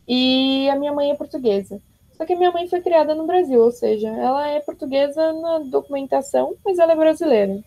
E 0.08 0.70
a 0.70 0.76
minha 0.76 0.94
mãe 0.94 1.12
é 1.12 1.16
portuguesa. 1.16 1.82
Só 2.14 2.26
que 2.26 2.34
a 2.34 2.38
minha 2.38 2.52
mãe 2.52 2.68
foi 2.68 2.82
criada 2.82 3.14
no 3.14 3.26
Brasil, 3.26 3.62
ou 3.62 3.72
seja, 3.72 4.08
ela 4.08 4.48
é 4.48 4.60
portuguesa 4.62 5.34
na 5.34 5.60
documentação, 5.60 6.56
mas 6.64 6.80
ela 6.80 6.94
é 6.94 6.96
brasileira. 6.96 7.64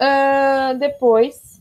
Uh, 0.00 0.78
depois, 0.78 1.58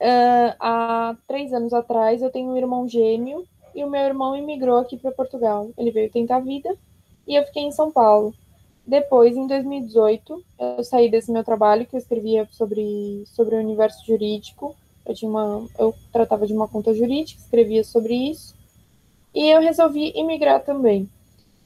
Uh, 0.00 0.56
há 0.58 1.14
três 1.28 1.52
anos 1.52 1.74
atrás, 1.74 2.22
eu 2.22 2.30
tenho 2.30 2.48
um 2.48 2.56
irmão 2.56 2.88
gêmeo 2.88 3.46
e 3.74 3.84
o 3.84 3.90
meu 3.90 4.00
irmão 4.00 4.34
imigrou 4.34 4.78
aqui 4.78 4.96
para 4.96 5.12
Portugal. 5.12 5.68
Ele 5.76 5.90
veio 5.90 6.10
tentar 6.10 6.36
a 6.36 6.40
vida 6.40 6.74
e 7.28 7.34
eu 7.34 7.44
fiquei 7.44 7.64
em 7.64 7.70
São 7.70 7.92
Paulo. 7.92 8.34
Depois, 8.86 9.36
em 9.36 9.46
2018, 9.46 10.44
eu 10.58 10.84
saí 10.84 11.10
desse 11.10 11.30
meu 11.30 11.44
trabalho 11.44 11.86
que 11.86 11.94
eu 11.94 11.98
escrevia 11.98 12.48
sobre, 12.50 13.24
sobre 13.26 13.54
o 13.54 13.60
universo 13.60 14.04
jurídico. 14.06 14.74
Eu, 15.06 15.14
tinha 15.14 15.30
uma, 15.30 15.66
eu 15.78 15.94
tratava 16.12 16.46
de 16.46 16.52
uma 16.52 16.66
conta 16.66 16.92
jurídica, 16.92 17.40
escrevia 17.40 17.84
sobre 17.84 18.14
isso. 18.14 18.54
E 19.34 19.48
eu 19.48 19.60
resolvi 19.60 20.12
imigrar 20.16 20.64
também. 20.64 21.08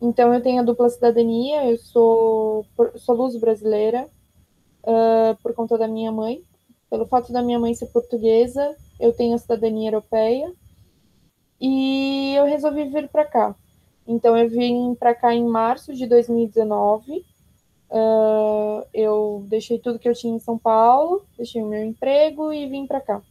Então, 0.01 0.35
eu 0.35 0.43
tenho 0.43 0.61
a 0.61 0.65
dupla 0.65 0.89
cidadania, 0.91 1.71
eu 1.71 1.79
sou, 1.79 2.67
sou 2.97 3.15
luso-brasileira 3.15 4.09
uh, 4.83 5.37
por 5.43 5.55
conta 5.55 5.79
da 5.79 5.89
minha 5.89 6.13
mãe, 6.13 6.43
pelo 6.91 7.07
fato 7.07 7.33
da 7.33 7.43
minha 7.43 7.59
mãe 7.59 7.75
ser 7.75 7.87
portuguesa, 7.87 8.77
eu 9.01 9.13
tenho 9.13 9.35
a 9.35 9.39
cidadania 9.39 9.89
europeia 9.89 10.53
e 11.61 12.35
eu 12.37 12.45
resolvi 12.45 12.85
vir 12.85 13.09
para 13.09 13.25
cá. 13.25 13.57
Então 14.07 14.37
eu 14.37 14.49
vim 14.49 14.95
para 14.95 15.15
cá 15.15 15.35
em 15.35 15.45
março 15.45 15.95
de 15.95 16.07
2019. 16.07 17.25
Uh, 17.91 18.85
eu 18.93 19.45
deixei 19.49 19.79
tudo 19.79 19.99
que 19.99 20.09
eu 20.09 20.15
tinha 20.15 20.35
em 20.35 20.41
São 20.41 20.59
Paulo, 20.59 21.25
deixei 21.37 21.63
o 21.63 21.67
meu 21.67 21.85
emprego 21.85 22.53
e 22.53 22.67
vim 22.67 22.87
para 22.87 23.01
cá. 23.01 23.23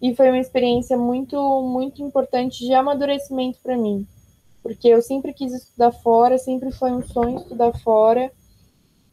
E 0.00 0.14
foi 0.16 0.28
uma 0.28 0.38
experiência 0.38 0.96
muito, 0.96 1.36
muito 1.62 2.02
importante 2.02 2.64
de 2.64 2.74
amadurecimento 2.74 3.58
para 3.62 3.76
mim, 3.76 4.06
porque 4.62 4.88
eu 4.88 5.00
sempre 5.00 5.32
quis 5.32 5.52
estudar 5.52 5.92
fora, 5.92 6.38
sempre 6.38 6.72
foi 6.72 6.90
um 6.90 7.02
sonho 7.02 7.38
estudar 7.38 7.72
fora. 7.80 8.32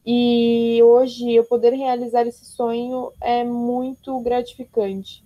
E 0.05 0.81
hoje 0.81 1.31
eu 1.31 1.43
poder 1.43 1.73
realizar 1.73 2.25
esse 2.25 2.45
sonho 2.45 3.11
é 3.21 3.43
muito 3.43 4.19
gratificante. 4.21 5.23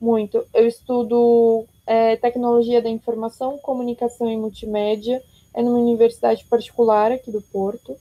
Muito. 0.00 0.44
Eu 0.54 0.66
estudo 0.66 1.66
é, 1.86 2.16
tecnologia 2.16 2.80
da 2.80 2.88
informação, 2.88 3.58
comunicação 3.58 4.30
e 4.30 4.36
multimédia, 4.36 5.22
é 5.54 5.62
numa 5.62 5.78
universidade 5.78 6.44
particular 6.44 7.12
aqui 7.12 7.30
do 7.30 7.42
Porto, 7.42 7.96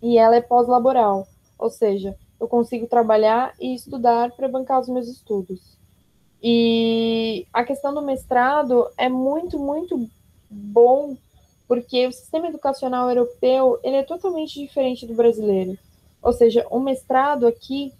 e 0.00 0.16
ela 0.16 0.36
é 0.36 0.40
pós-laboral, 0.40 1.26
ou 1.58 1.70
seja, 1.70 2.16
eu 2.40 2.46
consigo 2.46 2.86
trabalhar 2.86 3.54
e 3.60 3.74
estudar 3.74 4.30
para 4.32 4.48
bancar 4.48 4.80
os 4.80 4.88
meus 4.88 5.08
estudos. 5.08 5.60
E 6.40 7.46
a 7.52 7.64
questão 7.64 7.92
do 7.92 8.00
mestrado 8.00 8.88
é 8.96 9.08
muito, 9.08 9.58
muito 9.58 10.08
bom 10.48 11.16
porque 11.66 12.06
o 12.06 12.12
sistema 12.12 12.48
educacional 12.48 13.08
europeu 13.10 13.78
ele 13.82 13.96
é 13.96 14.02
totalmente 14.02 14.58
diferente 14.58 15.06
do 15.06 15.14
brasileiro. 15.14 15.76
Ou 16.22 16.32
seja, 16.32 16.66
o 16.70 16.80
mestrado 16.80 17.46
aqui 17.46 17.92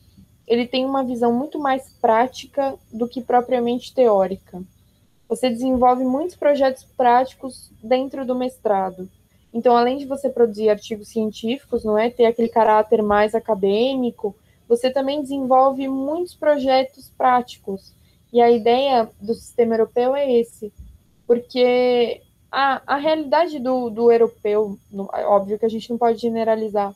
ele 0.46 0.66
tem 0.66 0.86
uma 0.86 1.04
visão 1.04 1.32
muito 1.32 1.58
mais 1.58 1.92
prática 2.00 2.74
do 2.90 3.06
que 3.06 3.20
propriamente 3.20 3.94
teórica. 3.94 4.62
Você 5.28 5.50
desenvolve 5.50 6.04
muitos 6.04 6.36
projetos 6.36 6.84
práticos 6.96 7.70
dentro 7.82 8.24
do 8.24 8.34
mestrado. 8.34 9.08
Então, 9.52 9.76
além 9.76 9.98
de 9.98 10.06
você 10.06 10.28
produzir 10.28 10.68
artigos 10.68 11.08
científicos, 11.08 11.84
não 11.84 11.98
é, 11.98 12.10
ter 12.10 12.26
aquele 12.26 12.48
caráter 12.48 13.02
mais 13.02 13.34
acadêmico, 13.34 14.34
você 14.68 14.90
também 14.90 15.22
desenvolve 15.22 15.88
muitos 15.88 16.34
projetos 16.34 17.10
práticos. 17.16 17.92
E 18.32 18.40
a 18.40 18.50
ideia 18.50 19.08
do 19.20 19.34
sistema 19.34 19.74
europeu 19.74 20.14
é 20.14 20.30
esse, 20.30 20.72
porque 21.26 22.20
a, 22.52 22.82
a 22.86 22.96
realidade 22.96 23.58
do, 23.58 23.88
do 23.88 24.12
europeu, 24.12 24.78
é 25.14 25.24
óbvio 25.24 25.58
que 25.58 25.64
a 25.64 25.70
gente 25.70 25.88
não 25.88 25.96
pode 25.96 26.18
generalizar, 26.18 26.94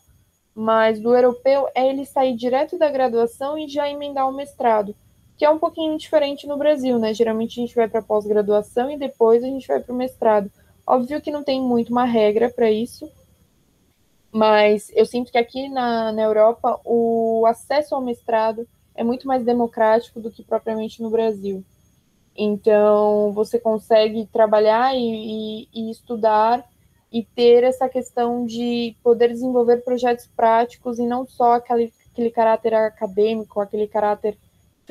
mas 0.54 1.00
do 1.00 1.14
europeu 1.14 1.68
é 1.74 1.88
ele 1.88 2.04
sair 2.04 2.36
direto 2.36 2.78
da 2.78 2.90
graduação 2.90 3.56
e 3.56 3.66
já 3.66 3.88
emendar 3.88 4.28
o 4.28 4.32
mestrado, 4.32 4.94
que 5.42 5.46
é 5.46 5.50
um 5.50 5.58
pouquinho 5.58 5.98
diferente 5.98 6.46
no 6.46 6.56
Brasil, 6.56 7.00
né? 7.00 7.12
Geralmente 7.12 7.58
a 7.58 7.66
gente 7.66 7.74
vai 7.74 7.88
para 7.88 8.00
pós-graduação 8.00 8.88
e 8.88 8.96
depois 8.96 9.42
a 9.42 9.48
gente 9.48 9.66
vai 9.66 9.80
para 9.80 9.92
o 9.92 9.96
mestrado. 9.96 10.48
Óbvio 10.86 11.20
que 11.20 11.32
não 11.32 11.42
tem 11.42 11.60
muito 11.60 11.90
uma 11.90 12.04
regra 12.04 12.48
para 12.48 12.70
isso, 12.70 13.10
mas 14.30 14.88
eu 14.94 15.04
sinto 15.04 15.32
que 15.32 15.38
aqui 15.38 15.68
na, 15.68 16.12
na 16.12 16.22
Europa 16.22 16.80
o 16.84 17.44
acesso 17.44 17.92
ao 17.92 18.00
mestrado 18.00 18.68
é 18.94 19.02
muito 19.02 19.26
mais 19.26 19.44
democrático 19.44 20.20
do 20.20 20.30
que 20.30 20.44
propriamente 20.44 21.02
no 21.02 21.10
Brasil. 21.10 21.64
Então, 22.36 23.32
você 23.32 23.58
consegue 23.58 24.26
trabalhar 24.26 24.94
e, 24.94 25.00
e, 25.02 25.68
e 25.74 25.90
estudar 25.90 26.64
e 27.10 27.24
ter 27.24 27.64
essa 27.64 27.88
questão 27.88 28.46
de 28.46 28.94
poder 29.02 29.30
desenvolver 29.30 29.78
projetos 29.78 30.28
práticos 30.36 31.00
e 31.00 31.04
não 31.04 31.26
só 31.26 31.54
aquele, 31.54 31.92
aquele 32.12 32.30
caráter 32.30 32.74
acadêmico, 32.74 33.60
aquele 33.60 33.88
caráter 33.88 34.38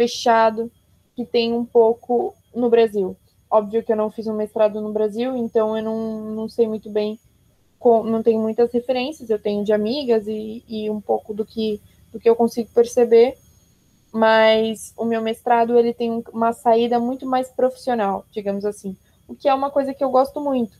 fechado 0.01 0.71
que 1.15 1.23
tem 1.23 1.53
um 1.53 1.63
pouco 1.63 2.33
no 2.55 2.69
Brasil. 2.69 3.15
Óbvio 3.49 3.83
que 3.83 3.91
eu 3.91 3.95
não 3.95 4.09
fiz 4.09 4.25
um 4.25 4.35
mestrado 4.35 4.81
no 4.81 4.91
Brasil, 4.91 5.35
então 5.35 5.77
eu 5.77 5.83
não, 5.83 6.21
não 6.31 6.49
sei 6.49 6.67
muito 6.67 6.89
bem, 6.89 7.19
não 7.83 8.23
tenho 8.23 8.41
muitas 8.41 8.71
referências, 8.71 9.29
eu 9.29 9.37
tenho 9.37 9.63
de 9.63 9.71
amigas 9.71 10.25
e, 10.27 10.63
e 10.67 10.89
um 10.89 10.99
pouco 10.99 11.33
do 11.33 11.45
que, 11.45 11.79
do 12.11 12.19
que 12.19 12.27
eu 12.27 12.35
consigo 12.35 12.69
perceber, 12.73 13.37
mas 14.11 14.91
o 14.97 15.05
meu 15.05 15.21
mestrado 15.21 15.77
ele 15.77 15.93
tem 15.93 16.23
uma 16.33 16.51
saída 16.51 16.99
muito 16.99 17.25
mais 17.25 17.49
profissional, 17.49 18.25
digamos 18.31 18.65
assim, 18.65 18.95
o 19.27 19.35
que 19.35 19.47
é 19.47 19.53
uma 19.53 19.69
coisa 19.69 19.93
que 19.93 20.03
eu 20.03 20.09
gosto 20.09 20.41
muito, 20.41 20.75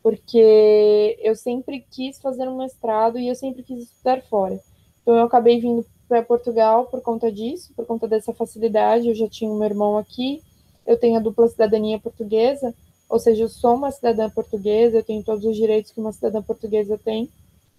porque 0.00 1.18
eu 1.20 1.34
sempre 1.34 1.84
quis 1.90 2.20
fazer 2.20 2.46
um 2.48 2.58
mestrado 2.58 3.18
e 3.18 3.28
eu 3.28 3.34
sempre 3.34 3.62
quis 3.64 3.82
estudar 3.84 4.22
fora. 4.22 4.60
Então 5.02 5.16
eu 5.16 5.24
acabei 5.24 5.58
vindo 5.60 5.84
para 6.10 6.24
Portugal 6.24 6.86
por 6.86 7.00
conta 7.00 7.30
disso, 7.30 7.72
por 7.76 7.86
conta 7.86 8.08
dessa 8.08 8.34
facilidade. 8.34 9.08
Eu 9.08 9.14
já 9.14 9.28
tinha 9.28 9.48
meu 9.48 9.64
irmão 9.64 9.96
aqui, 9.96 10.42
eu 10.84 10.98
tenho 10.98 11.16
a 11.16 11.20
dupla 11.20 11.46
cidadania 11.46 12.00
portuguesa, 12.00 12.74
ou 13.08 13.20
seja, 13.20 13.44
eu 13.44 13.48
sou 13.48 13.76
uma 13.76 13.92
cidadã 13.92 14.28
portuguesa, 14.28 14.96
eu 14.96 15.04
tenho 15.04 15.22
todos 15.22 15.44
os 15.44 15.56
direitos 15.56 15.92
que 15.92 16.00
uma 16.00 16.12
cidadã 16.12 16.42
portuguesa 16.42 16.98
tem. 16.98 17.30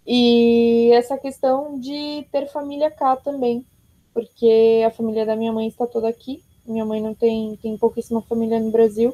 E 0.07 0.89
essa 0.93 1.17
questão 1.17 1.77
de 1.77 2.25
ter 2.31 2.47
família 2.47 2.89
cá 2.89 3.17
também, 3.17 3.65
porque 4.13 4.81
a 4.87 4.91
família 4.91 5.25
da 5.25 5.35
minha 5.35 5.51
mãe 5.51 5.67
está 5.67 5.85
toda 5.85 6.07
aqui. 6.07 6.41
Minha 6.65 6.85
mãe 6.85 7.01
não 7.01 7.13
tem, 7.13 7.57
tem 7.61 7.77
pouquíssima 7.77 8.21
família 8.21 8.61
no 8.61 8.71
Brasil. 8.71 9.13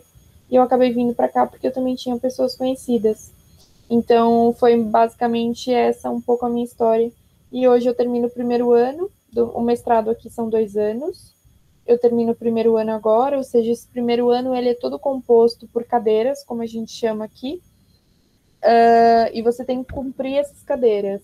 E 0.50 0.56
eu 0.56 0.62
acabei 0.62 0.94
vindo 0.94 1.16
para 1.16 1.28
cá 1.28 1.48
porque 1.48 1.68
eu 1.68 1.74
também 1.74 1.96
tinha 1.96 2.16
pessoas 2.18 2.56
conhecidas. 2.56 3.32
Então, 3.90 4.54
foi 4.60 4.78
basicamente 4.82 5.74
essa 5.74 6.12
um 6.12 6.22
pouco 6.22 6.46
a 6.46 6.50
minha 6.50 6.66
história. 6.66 7.12
E 7.52 7.68
hoje 7.68 7.88
eu 7.88 7.96
termino 7.96 8.28
o 8.28 8.32
primeiro 8.32 8.72
ano, 8.74 9.10
do, 9.32 9.50
o 9.52 9.62
mestrado 9.62 10.10
aqui 10.10 10.30
são 10.30 10.50
dois 10.50 10.76
anos. 10.76 11.36
Eu 11.86 11.98
termino 11.98 12.34
o 12.34 12.36
primeiro 12.36 12.76
ano 12.76 12.92
agora, 12.92 13.38
ou 13.38 13.44
seja, 13.44 13.72
esse 13.72 13.88
primeiro 13.88 14.30
ano 14.30 14.54
ele 14.54 14.70
é 14.70 14.74
todo 14.74 15.00
composto 15.00 15.68
por 15.68 15.86
cadeiras, 15.86 16.44
como 16.44 16.62
a 16.62 16.66
gente 16.66 16.92
chama 16.92 17.24
aqui, 17.24 17.62
uh, 18.62 19.32
e 19.34 19.42
você 19.42 19.64
tem 19.64 19.84
que 19.84 19.94
cumprir 19.94 20.36
essas 20.36 20.62
cadeiras. 20.64 21.22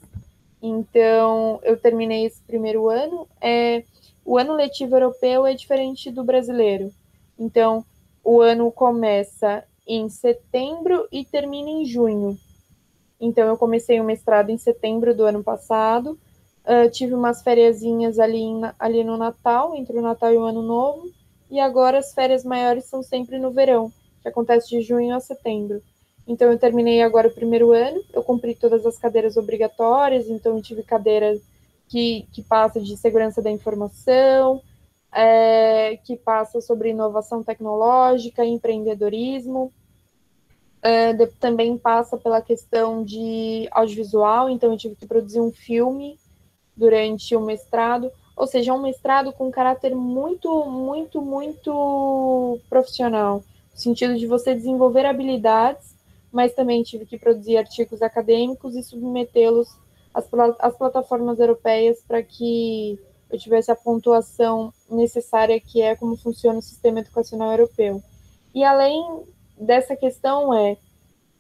Então, 0.62 1.60
eu 1.64 1.76
terminei 1.76 2.26
esse 2.26 2.42
primeiro 2.44 2.90
ano. 2.90 3.28
É, 3.42 3.84
o 4.24 4.38
ano 4.38 4.54
letivo 4.54 4.96
europeu 4.96 5.46
é 5.46 5.54
diferente 5.54 6.10
do 6.10 6.24
brasileiro. 6.24 6.90
Então, 7.38 7.86
o 8.24 8.40
ano 8.40 8.72
começa 8.72 9.66
em 9.86 10.08
setembro 10.08 11.06
e 11.12 11.26
termina 11.26 11.70
em 11.70 11.84
junho. 11.84 12.40
Então, 13.26 13.48
eu 13.48 13.56
comecei 13.56 14.02
o 14.02 14.04
mestrado 14.04 14.50
em 14.50 14.58
setembro 14.58 15.16
do 15.16 15.24
ano 15.24 15.42
passado. 15.42 16.20
Uh, 16.66 16.90
tive 16.92 17.14
umas 17.14 17.42
férias 17.42 17.82
ali, 18.20 18.44
ali 18.78 19.02
no 19.02 19.16
Natal, 19.16 19.74
entre 19.78 19.98
o 19.98 20.02
Natal 20.02 20.34
e 20.34 20.38
o 20.38 20.44
Ano 20.44 20.62
Novo. 20.62 21.10
E 21.50 21.58
agora 21.58 22.00
as 22.00 22.14
férias 22.14 22.44
maiores 22.44 22.84
são 22.84 23.02
sempre 23.02 23.40
no 23.40 23.50
verão, 23.50 23.94
que 24.22 24.28
acontece 24.28 24.70
de 24.70 24.82
junho 24.82 25.16
a 25.16 25.22
setembro. 25.22 25.82
Então, 26.28 26.52
eu 26.52 26.60
terminei 26.60 27.02
agora 27.02 27.30
o 27.30 27.34
primeiro 27.34 27.72
ano. 27.72 28.04
Eu 28.12 28.24
cumpri 28.24 28.56
todas 28.56 28.86
as 28.86 28.98
cadeiras 28.98 29.38
obrigatórias. 29.38 30.28
Então, 30.28 30.58
eu 30.58 30.62
tive 30.62 30.84
cadeira 30.84 31.40
que, 31.88 32.28
que 32.34 32.42
passa 32.42 32.82
de 32.82 32.98
segurança 32.98 33.42
da 33.42 33.50
informação, 33.50 34.62
é, 35.14 35.96
que 36.04 36.18
passa 36.18 36.60
sobre 36.60 36.90
inovação 36.90 37.42
tecnológica, 37.42 38.44
empreendedorismo. 38.44 39.72
É, 40.86 41.14
de, 41.14 41.28
também 41.28 41.78
passa 41.78 42.18
pela 42.18 42.42
questão 42.42 43.06
de 43.06 43.70
audiovisual, 43.72 44.50
então 44.50 44.70
eu 44.70 44.78
tive 44.78 44.96
que 44.96 45.08
produzir 45.08 45.40
um 45.40 45.50
filme 45.50 46.20
durante 46.76 47.34
o 47.38 47.40
mestrado, 47.40 48.12
ou 48.36 48.46
seja, 48.46 48.74
um 48.74 48.82
mestrado 48.82 49.32
com 49.32 49.50
caráter 49.50 49.96
muito, 49.96 50.66
muito, 50.66 51.22
muito 51.22 52.60
profissional, 52.70 53.42
no 53.72 53.80
sentido 53.80 54.18
de 54.18 54.28
você 54.28 54.54
desenvolver 54.54 55.06
habilidades, 55.06 55.96
mas 56.30 56.54
também 56.54 56.84
tive 56.84 57.06
que 57.06 57.18
produzir 57.18 57.56
artigos 57.56 58.02
acadêmicos 58.02 58.76
e 58.76 58.84
submetê-los 58.84 59.70
às, 60.14 60.28
às 60.60 60.76
plataformas 60.76 61.40
europeias 61.40 62.04
para 62.06 62.22
que 62.22 63.00
eu 63.32 63.40
tivesse 63.40 63.72
a 63.72 63.76
pontuação 63.76 64.74
necessária 64.90 65.60
que 65.62 65.82
é 65.82 65.96
como 65.96 66.18
funciona 66.18 66.60
o 66.60 66.62
sistema 66.62 67.00
educacional 67.00 67.52
europeu. 67.52 68.04
E 68.54 68.64
além 68.64 69.24
dessa 69.64 69.96
questão 69.96 70.54
é 70.54 70.78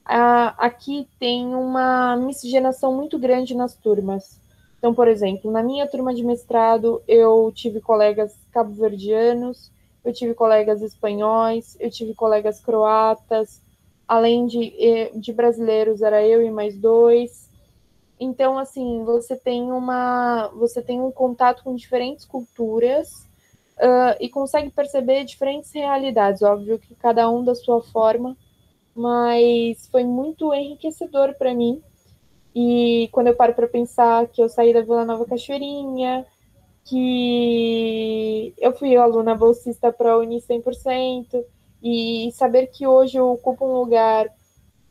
a, 0.05 0.65
aqui 0.65 1.07
tem 1.19 1.55
uma 1.55 2.15
miscigenação 2.17 2.93
muito 2.93 3.17
grande 3.17 3.55
nas 3.55 3.75
turmas. 3.75 4.39
Então, 4.77 4.93
por 4.93 5.07
exemplo, 5.07 5.49
na 5.49 5.63
minha 5.63 5.87
turma 5.87 6.13
de 6.13 6.23
mestrado, 6.23 7.01
eu 7.07 7.51
tive 7.55 7.79
colegas 7.79 8.35
cabo-verdianos, 8.51 9.71
eu 10.03 10.11
tive 10.11 10.33
colegas 10.33 10.81
espanhóis, 10.81 11.77
eu 11.79 11.89
tive 11.89 12.13
colegas 12.13 12.59
croatas, 12.59 13.61
além 14.05 14.45
de, 14.45 15.11
de 15.15 15.31
brasileiros, 15.31 16.01
era 16.01 16.25
eu 16.25 16.43
e 16.43 16.51
mais 16.51 16.77
dois. 16.77 17.49
Então, 18.19 18.57
assim, 18.57 19.03
você 19.05 19.37
tem 19.37 19.71
uma, 19.71 20.49
você 20.49 20.81
tem 20.81 20.99
um 20.99 21.11
contato 21.11 21.63
com 21.63 21.75
diferentes 21.75 22.25
culturas 22.25 23.25
uh, 23.77 24.15
e 24.19 24.29
consegue 24.29 24.69
perceber 24.71 25.23
diferentes 25.23 25.71
realidades. 25.71 26.41
Óbvio 26.41 26.79
que 26.79 26.95
cada 26.95 27.29
um 27.29 27.43
da 27.43 27.55
sua 27.55 27.81
forma, 27.81 28.37
mas 28.95 29.87
foi 29.87 30.03
muito 30.03 30.53
enriquecedor 30.53 31.33
para 31.35 31.53
mim. 31.53 31.81
E 32.55 33.09
quando 33.11 33.27
eu 33.27 33.35
paro 33.35 33.53
para 33.53 33.67
pensar 33.67 34.27
que 34.27 34.41
eu 34.41 34.47
saí 34.47 34.73
da 34.73 34.81
Vila 34.81 35.05
Nova 35.05 35.25
Cachoeirinha, 35.25 36.25
que 36.85 38.53
eu 38.57 38.73
fui 38.73 38.95
aluna 38.95 39.33
bolsista 39.35 39.91
para 39.91 40.11
a 40.11 40.17
Uni 40.17 40.39
100%, 40.39 41.43
e 41.81 42.31
saber 42.33 42.67
que 42.67 42.87
hoje 42.87 43.17
eu 43.17 43.31
ocupo 43.31 43.65
um 43.65 43.73
lugar 43.79 44.29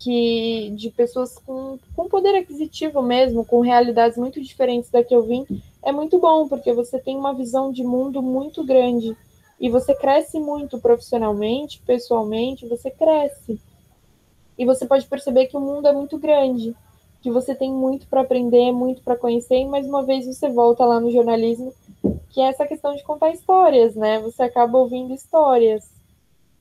que 0.02 0.72
de 0.74 0.90
pessoas 0.90 1.38
com, 1.38 1.78
com 1.94 2.08
poder 2.08 2.34
aquisitivo 2.34 3.00
mesmo, 3.00 3.44
com 3.44 3.60
realidades 3.60 4.18
muito 4.18 4.42
diferentes 4.42 4.90
da 4.90 5.04
que 5.04 5.14
eu 5.14 5.22
vim, 5.22 5.46
é 5.80 5.92
muito 5.92 6.18
bom, 6.18 6.48
porque 6.48 6.72
você 6.72 6.98
tem 6.98 7.16
uma 7.16 7.32
visão 7.32 7.70
de 7.70 7.84
mundo 7.84 8.20
muito 8.20 8.64
grande 8.64 9.16
e 9.60 9.70
você 9.70 9.94
cresce 9.94 10.40
muito 10.40 10.80
profissionalmente, 10.80 11.80
pessoalmente, 11.86 12.66
você 12.66 12.90
cresce. 12.90 13.60
E 14.58 14.66
você 14.66 14.84
pode 14.86 15.06
perceber 15.06 15.46
que 15.46 15.56
o 15.56 15.60
mundo 15.60 15.86
é 15.86 15.92
muito 15.92 16.18
grande, 16.18 16.74
que 17.20 17.30
você 17.30 17.54
tem 17.54 17.72
muito 17.72 18.08
para 18.08 18.22
aprender, 18.22 18.72
muito 18.72 19.02
para 19.02 19.16
conhecer, 19.16 19.58
e 19.58 19.64
mais 19.64 19.86
uma 19.86 20.02
vez 20.02 20.26
você 20.26 20.48
volta 20.48 20.84
lá 20.84 20.98
no 20.98 21.12
jornalismo, 21.12 21.72
que 22.30 22.40
é 22.40 22.48
essa 22.48 22.66
questão 22.66 22.96
de 22.96 23.04
contar 23.04 23.30
histórias, 23.30 23.94
né? 23.94 24.18
Você 24.18 24.42
acaba 24.42 24.78
ouvindo 24.78 25.14
histórias. 25.14 25.88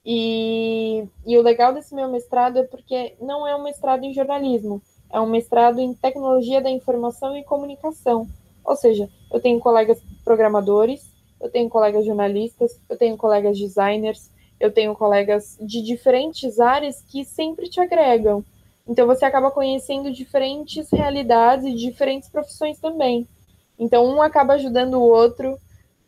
E, 0.06 1.06
e 1.26 1.38
o 1.38 1.42
legal 1.42 1.74
desse 1.74 1.94
meu 1.94 2.10
mestrado 2.10 2.58
é 2.58 2.64
porque 2.64 3.16
não 3.22 3.48
é 3.48 3.56
um 3.56 3.64
mestrado 3.64 4.04
em 4.04 4.14
jornalismo, 4.14 4.82
é 5.12 5.20
um 5.20 5.28
mestrado 5.28 5.80
em 5.80 5.94
tecnologia 5.94 6.62
da 6.62 6.70
informação 6.70 7.38
e 7.38 7.44
comunicação. 7.44 8.28
Ou 8.64 8.76
seja, 8.76 9.10
eu 9.32 9.40
tenho 9.40 9.60
colegas 9.60 10.02
programadores, 10.24 11.12
eu 11.40 11.50
tenho 11.50 11.70
colegas 11.70 12.06
jornalistas, 12.06 12.80
eu 12.90 12.98
tenho 12.98 13.18
colegas 13.18 13.58
designers, 13.58 14.30
eu 14.60 14.72
tenho 14.72 14.96
colegas 14.96 15.58
de 15.60 15.82
diferentes 15.82 16.60
áreas 16.60 17.02
que 17.02 17.26
sempre 17.26 17.68
te 17.68 17.80
agregam. 17.80 18.44
Então 18.88 19.08
você 19.08 19.26
acaba 19.26 19.52
conhecendo 19.52 20.12
diferentes 20.12 20.90
realidades 20.92 21.66
e 21.66 21.74
diferentes 21.74 22.30
profissões 22.30 22.80
também. 22.80 23.28
Então 23.78 24.06
um 24.06 24.22
acaba 24.22 24.54
ajudando 24.54 24.96
o 24.96 25.10
outro 25.10 25.58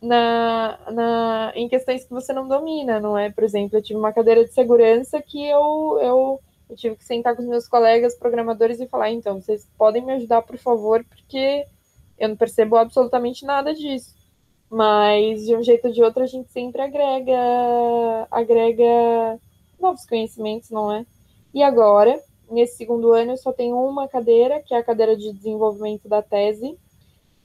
na, 0.04 0.78
na, 0.92 1.52
em 1.54 1.68
questões 1.68 2.04
que 2.04 2.10
você 2.10 2.32
não 2.32 2.46
domina, 2.46 3.00
não 3.00 3.16
é? 3.16 3.30
Por 3.30 3.42
exemplo, 3.42 3.78
eu 3.78 3.82
tive 3.82 3.98
uma 3.98 4.12
cadeira 4.12 4.44
de 4.44 4.52
segurança 4.52 5.20
que 5.22 5.42
eu, 5.48 5.98
eu, 6.00 6.40
eu 6.68 6.76
tive 6.76 6.96
que 6.96 7.04
sentar 7.04 7.34
com 7.34 7.42
os 7.42 7.48
meus 7.48 7.66
colegas 7.66 8.14
programadores 8.14 8.80
e 8.80 8.86
falar, 8.86 9.10
então, 9.10 9.40
vocês 9.40 9.66
podem 9.78 10.04
me 10.04 10.12
ajudar, 10.12 10.42
por 10.42 10.58
favor, 10.58 11.04
porque 11.04 11.64
eu 12.18 12.28
não 12.28 12.36
percebo 12.36 12.76
absolutamente 12.76 13.44
nada 13.46 13.74
disso. 13.74 14.14
Mas, 14.70 15.46
de 15.46 15.56
um 15.56 15.62
jeito 15.62 15.88
ou 15.88 15.92
de 15.92 16.02
outro, 16.02 16.22
a 16.22 16.26
gente 16.26 16.50
sempre 16.50 16.82
agrega, 16.82 18.26
agrega 18.30 19.40
novos 19.80 20.04
conhecimentos, 20.06 20.70
não 20.70 20.92
é? 20.92 21.06
E 21.52 21.62
agora, 21.62 22.20
nesse 22.50 22.76
segundo 22.76 23.12
ano, 23.12 23.32
eu 23.32 23.36
só 23.36 23.52
tenho 23.52 23.76
uma 23.76 24.06
cadeira, 24.06 24.60
que 24.60 24.74
é 24.74 24.78
a 24.78 24.84
cadeira 24.84 25.16
de 25.16 25.32
desenvolvimento 25.32 26.08
da 26.08 26.20
tese, 26.20 26.76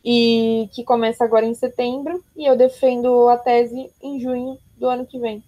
e 0.03 0.69
que 0.73 0.83
começa 0.83 1.23
agora 1.23 1.45
em 1.45 1.53
setembro, 1.53 2.23
e 2.35 2.45
eu 2.45 2.55
defendo 2.55 3.27
a 3.29 3.37
tese 3.37 3.89
em 4.01 4.19
junho 4.19 4.57
do 4.77 4.87
ano 4.87 5.05
que 5.05 5.19
vem. 5.19 5.43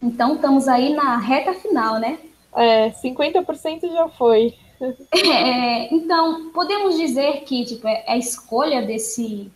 Então 0.00 0.34
estamos 0.34 0.66
aí 0.68 0.94
na 0.94 1.16
reta 1.16 1.54
final, 1.54 1.98
né? 1.98 2.18
É, 2.54 2.90
50% 2.90 3.92
já 3.92 4.08
foi. 4.08 4.54
É, 5.14 5.94
então, 5.94 6.50
podemos 6.50 6.96
dizer 6.96 7.42
que 7.42 7.64
tipo, 7.64 7.86
é, 7.86 8.02
a 8.08 8.16
escolha 8.16 8.82
desse, 8.82 9.48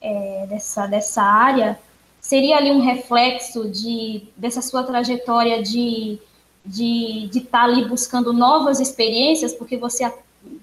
é, 0.00 0.46
dessa, 0.48 0.86
dessa 0.86 1.22
área 1.22 1.78
seria 2.18 2.56
ali 2.56 2.70
um 2.70 2.80
reflexo 2.80 3.68
de, 3.68 4.22
dessa 4.38 4.62
sua 4.62 4.82
trajetória 4.82 5.62
de 5.62 6.18
de 6.64 7.26
estar 7.26 7.40
de 7.40 7.40
tá 7.40 7.62
ali 7.64 7.84
buscando 7.86 8.32
novas 8.32 8.80
experiências, 8.80 9.54
porque 9.54 9.76
você, 9.76 10.10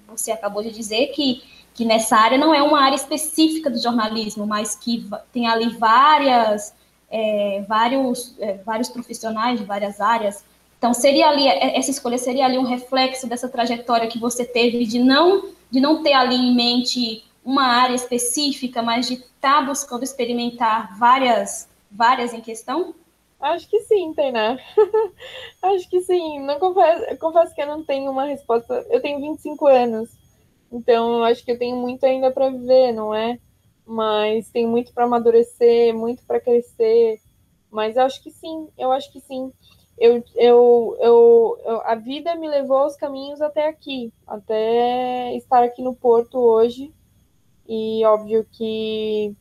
você 0.08 0.32
acabou 0.32 0.62
de 0.62 0.72
dizer 0.72 1.08
que, 1.08 1.44
que 1.78 1.86
nessa 1.86 2.18
área 2.18 2.40
não 2.40 2.56
é 2.56 2.64
uma 2.64 2.82
área 2.82 2.96
específica 2.96 3.70
do 3.70 3.80
jornalismo, 3.80 4.48
mas 4.48 4.74
que 4.74 5.08
tem 5.32 5.48
ali 5.48 5.70
várias, 5.70 6.74
é, 7.08 7.64
vários, 7.70 8.36
é, 8.40 8.56
vários 8.66 8.90
profissionais 8.90 9.60
de 9.60 9.66
várias 9.66 10.02
áreas. 10.02 10.44
Então, 10.80 10.92
seria 10.92 11.30
ali, 11.30 11.48
é, 11.48 11.78
essa 11.78 11.92
escolha 11.92 12.18
seria 12.18 12.46
ali 12.46 12.58
um 12.58 12.64
reflexo 12.64 13.28
dessa 13.28 13.48
trajetória 13.48 14.08
que 14.08 14.18
você 14.18 14.44
teve 14.44 14.88
de 14.88 14.98
não, 14.98 15.50
de 15.70 15.80
não 15.80 16.02
ter 16.02 16.14
ali 16.14 16.36
em 16.36 16.56
mente 16.56 17.24
uma 17.46 17.68
área 17.68 17.94
específica, 17.94 18.82
mas 18.82 19.06
de 19.06 19.14
estar 19.14 19.60
tá 19.60 19.62
buscando 19.62 20.04
experimentar 20.04 20.98
várias, 20.98 21.70
várias 21.92 22.34
em 22.34 22.42
questão? 22.42 22.96
Acho 23.40 23.70
que 23.70 23.82
sim, 23.82 24.16
Tainá. 24.16 24.58
Acho 25.62 25.88
que 25.88 26.02
sim. 26.02 26.40
Não 26.40 26.58
confesso, 26.58 27.18
confesso 27.18 27.54
que 27.54 27.62
eu 27.62 27.68
não 27.68 27.84
tenho 27.84 28.10
uma 28.10 28.26
resposta. 28.26 28.84
Eu 28.90 29.00
tenho 29.00 29.22
25 29.22 29.68
anos, 29.68 30.10
então 30.72 31.24
acho 31.24 31.44
que 31.44 31.52
eu 31.52 31.58
tenho 31.58 31.78
muito 31.78 32.06
ainda 32.06 32.32
para 32.32 32.50
viver, 32.50 32.92
não 32.92 33.14
é? 33.14 33.40
Mas 33.86 34.50
tem 34.50 34.68
muito 34.68 34.94
para 34.94 35.06
amadurecer, 35.06 35.96
muito 35.96 36.24
para 36.26 36.40
crescer. 36.40 37.20
Mas 37.72 37.96
eu 37.96 38.04
acho 38.04 38.22
que 38.22 38.32
sim, 38.32 38.68
eu 38.78 38.92
acho 38.92 39.12
que 39.12 39.20
sim. 39.22 39.52
Eu, 39.98 40.24
eu, 40.36 40.98
eu, 41.00 41.60
eu, 41.66 41.82
a 41.82 41.96
vida 41.96 42.36
me 42.36 42.48
levou 42.48 42.78
aos 42.78 42.96
caminhos 42.96 43.42
até 43.42 43.68
aqui, 43.68 44.14
até 44.28 45.36
estar 45.36 45.64
aqui 45.64 45.82
no 45.82 45.96
Porto 45.96 46.38
hoje. 46.38 46.94
E 47.68 48.06
óbvio 48.06 48.46
que 48.52 49.36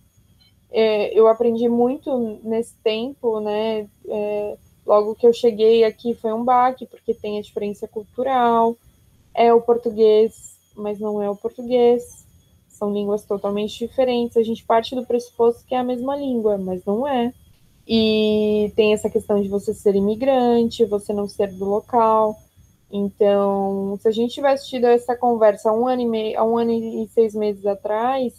é, 0.71 1.19
eu 1.19 1.29
aprendi 1.29 1.69
muito 1.69 2.41
nesse 2.43 2.75
tempo, 2.83 3.41
né? 3.41 3.89
É, 4.09 4.59
logo 4.85 5.15
que 5.15 5.27
eu 5.27 5.33
cheguei 5.33 5.85
aqui 5.85 6.15
foi 6.15 6.33
um 6.33 6.45
baque, 6.45 6.87
porque 6.87 7.15
tem 7.15 7.39
a 7.39 7.43
diferença 7.43 7.87
cultural, 7.87 8.77
é 9.35 9.53
o 9.53 9.61
português, 9.61 10.56
mas 10.77 10.99
não 10.99 11.23
é 11.23 11.29
o 11.31 11.37
português, 11.37 12.27
são 12.69 12.93
línguas 12.93 13.25
totalmente 13.25 13.79
diferentes. 13.79 14.37
A 14.37 14.43
gente 14.43 14.65
parte 14.65 14.95
do 14.95 15.07
pressuposto 15.07 15.65
que 15.67 15.75
é 15.75 15.79
a 15.79 15.85
mesma 15.85 16.17
língua, 16.17 16.59
mas 16.59 16.85
não 16.85 17.07
é. 17.07 17.33
E 17.89 18.73
tem 18.77 18.93
essa 18.93 19.09
questão 19.09 19.41
de 19.41 19.49
você 19.49 19.73
ser 19.73 19.95
imigrante, 19.95 20.85
você 20.85 21.13
não 21.13 21.29
ser 21.29 21.53
do 21.53 21.65
local. 21.65 22.37
Então, 22.91 23.99
se 24.01 24.09
a 24.09 24.11
gente 24.11 24.35
tivesse 24.35 24.69
tido 24.69 24.87
essa 24.87 25.17
conversa 25.17 25.71
há 25.71 25.73
um 25.73 25.87
ano 25.87 26.03
e 26.03 26.07
meio, 26.07 26.45
um 26.45 26.59
ano 26.59 26.73
e 26.73 27.09
seis 27.09 27.35
meses 27.35 27.65
atrás, 27.67 28.35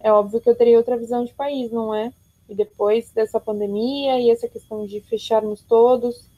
é 0.00 0.12
óbvio 0.12 0.40
que 0.40 0.48
eu 0.48 0.56
teria 0.56 0.78
outra 0.78 0.96
visão 0.96 1.24
de 1.24 1.34
país, 1.34 1.70
não 1.70 1.94
é? 1.94 2.12
E 2.48 2.54
depois 2.54 3.10
dessa 3.12 3.40
pandemia 3.40 4.18
e 4.20 4.30
essa 4.30 4.48
questão 4.48 4.86
de 4.86 5.00
fecharmos 5.00 5.62
todos, 5.62 6.28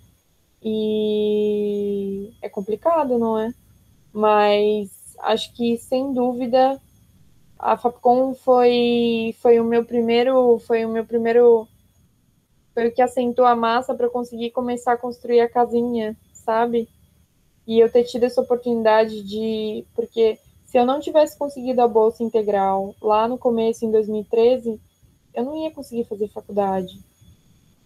e 0.63 2.33
é 2.43 2.49
complicado, 2.49 3.19
não 3.19 3.39
é? 3.39 3.53
Mas 4.13 4.91
acho 5.21 5.53
que 5.55 5.77
sem 5.79 6.13
dúvida 6.13 6.81
a 7.59 7.77
Fapcom 7.77 8.35
foi 8.35 9.35
foi 9.41 9.59
o 9.59 9.65
meu 9.65 9.85
primeiro 9.85 10.59
foi 10.61 10.85
o 10.85 10.89
meu 10.89 11.05
primeiro 11.05 11.67
foi 12.75 12.89
o 12.89 12.93
que 12.95 13.01
assentou 13.01 13.47
a 13.47 13.57
massa 13.57 13.95
para 13.95 14.11
conseguir 14.11 14.51
começar 14.51 14.93
a 14.93 14.99
construir 14.99 15.41
a 15.41 15.49
casinha, 15.49 16.15
sabe? 16.33 16.89
E 17.67 17.79
eu 17.79 17.91
ter 17.91 18.05
tido 18.05 18.25
essa 18.25 18.41
oportunidade 18.41 19.23
de 19.23 19.85
porque 19.95 20.39
se 20.67 20.77
eu 20.79 20.85
não 20.85 21.01
tivesse 21.01 21.39
conseguido 21.39 21.81
a 21.81 21.89
bolsa 21.89 22.23
integral 22.23 22.95
lá 23.01 23.27
no 23.27 23.39
começo, 23.39 23.87
em 23.87 23.91
2013, 23.91 24.79
eu 25.33 25.45
não 25.45 25.57
ia 25.57 25.71
conseguir 25.71 26.05
fazer 26.05 26.29
faculdade. 26.29 26.99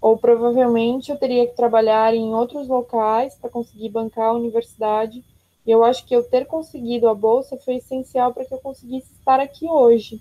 Ou 0.00 0.18
provavelmente 0.18 1.10
eu 1.10 1.16
teria 1.16 1.46
que 1.46 1.54
trabalhar 1.54 2.14
em 2.14 2.34
outros 2.34 2.66
locais 2.66 3.36
para 3.36 3.50
conseguir 3.50 3.90
bancar 3.90 4.30
a 4.30 4.32
universidade. 4.32 5.22
E 5.66 5.70
eu 5.70 5.84
acho 5.84 6.06
que 6.06 6.14
eu 6.14 6.22
ter 6.22 6.46
conseguido 6.46 7.08
a 7.08 7.14
bolsa 7.14 7.56
foi 7.58 7.76
essencial 7.76 8.32
para 8.32 8.44
que 8.44 8.54
eu 8.54 8.58
conseguisse 8.58 9.12
estar 9.12 9.40
aqui 9.40 9.66
hoje. 9.66 10.20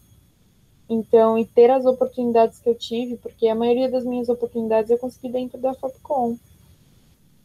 Então, 0.89 1.37
e 1.37 1.45
ter 1.45 1.69
as 1.69 1.85
oportunidades 1.85 2.59
que 2.59 2.69
eu 2.69 2.75
tive, 2.75 3.15
porque 3.17 3.47
a 3.47 3.55
maioria 3.55 3.89
das 3.89 4.03
minhas 4.03 4.27
oportunidades 4.27 4.89
eu 4.89 4.97
consegui 4.97 5.29
dentro 5.29 5.59
da 5.59 5.73
Fapcom. 5.73 6.35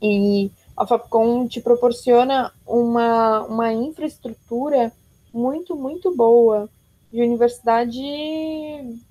E 0.03 0.51
a 0.77 0.87
Fapcom 0.87 1.47
te 1.47 1.61
proporciona 1.61 2.53
uma, 2.67 3.43
uma 3.43 3.73
infraestrutura 3.73 4.93
muito, 5.33 5.77
muito 5.77 6.15
boa. 6.15 6.69
De 7.13 7.23
universidade 7.23 8.03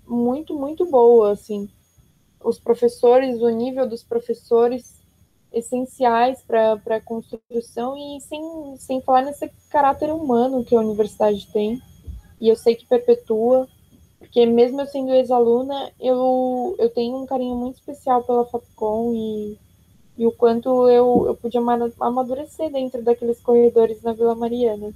muito, 0.06 0.56
muito 0.56 0.86
boa, 0.86 1.32
assim. 1.32 1.70
Os 2.44 2.60
professores, 2.60 3.42
o 3.42 3.50
nível 3.50 3.88
dos 3.88 4.04
professores 4.04 5.03
essenciais 5.54 6.42
para 6.42 6.74
a 6.74 7.02
construção 7.02 7.96
e 7.96 8.20
sem, 8.22 8.76
sem 8.78 9.02
falar 9.02 9.22
nesse 9.22 9.50
caráter 9.70 10.12
humano 10.12 10.66
que 10.66 10.76
a 10.76 10.80
universidade 10.80 11.48
tem. 11.54 11.82
E 12.42 12.50
eu 12.50 12.56
sei 12.56 12.76
que 12.76 12.86
perpetua, 12.86 13.68
porque 14.20 14.46
mesmo 14.46 14.82
eu 14.82 14.88
sendo 14.88 15.14
ex-aluna, 15.14 15.92
eu, 16.00 16.76
eu 16.80 16.90
tenho 16.90 17.22
um 17.22 17.26
carinho 17.26 17.56
muito 17.56 17.76
especial 17.76 18.24
pela 18.24 18.46
FAPCOM 18.46 19.14
e, 19.14 19.58
e 20.18 20.26
o 20.26 20.32
quanto 20.32 20.90
eu, 20.90 21.26
eu 21.28 21.36
pude 21.36 21.58
amadurecer 22.00 22.72
dentro 22.72 23.02
daqueles 23.04 23.40
corredores 23.40 24.02
na 24.02 24.14
Vila 24.14 24.36
Mariana. 24.36 24.92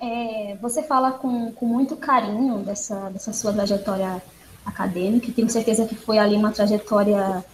É, 0.00 0.56
você 0.60 0.82
fala 0.82 1.12
com, 1.12 1.52
com 1.52 1.66
muito 1.66 1.96
carinho 1.96 2.58
dessa, 2.58 3.10
dessa 3.10 3.32
sua 3.32 3.52
trajetória 3.52 4.22
acadêmica, 4.64 5.30
tenho 5.30 5.48
certeza 5.48 5.86
que 5.86 5.94
foi 5.94 6.18
ali 6.18 6.36
uma 6.36 6.50
trajetória 6.50 7.44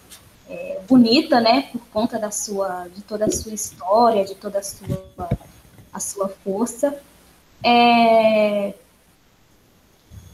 é, 0.51 0.81
bonita, 0.89 1.41
né, 1.41 1.69
por 1.71 1.81
conta 1.93 2.19
da 2.19 2.33
sua, 2.33 2.89
de 2.89 3.03
toda 3.03 3.25
a 3.25 3.31
sua 3.31 3.55
história, 3.55 4.25
de 4.25 4.35
toda 4.35 4.59
a 4.59 4.63
sua, 4.63 5.31
a 5.93 6.01
sua 6.01 6.29
força. 6.29 7.01
É, 7.63 8.75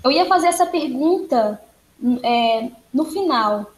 eu 0.02 0.11
ia 0.11 0.24
fazer 0.24 0.46
essa 0.46 0.64
pergunta 0.66 1.61
é, 2.22 2.70
no 2.92 3.05
final. 3.05 3.70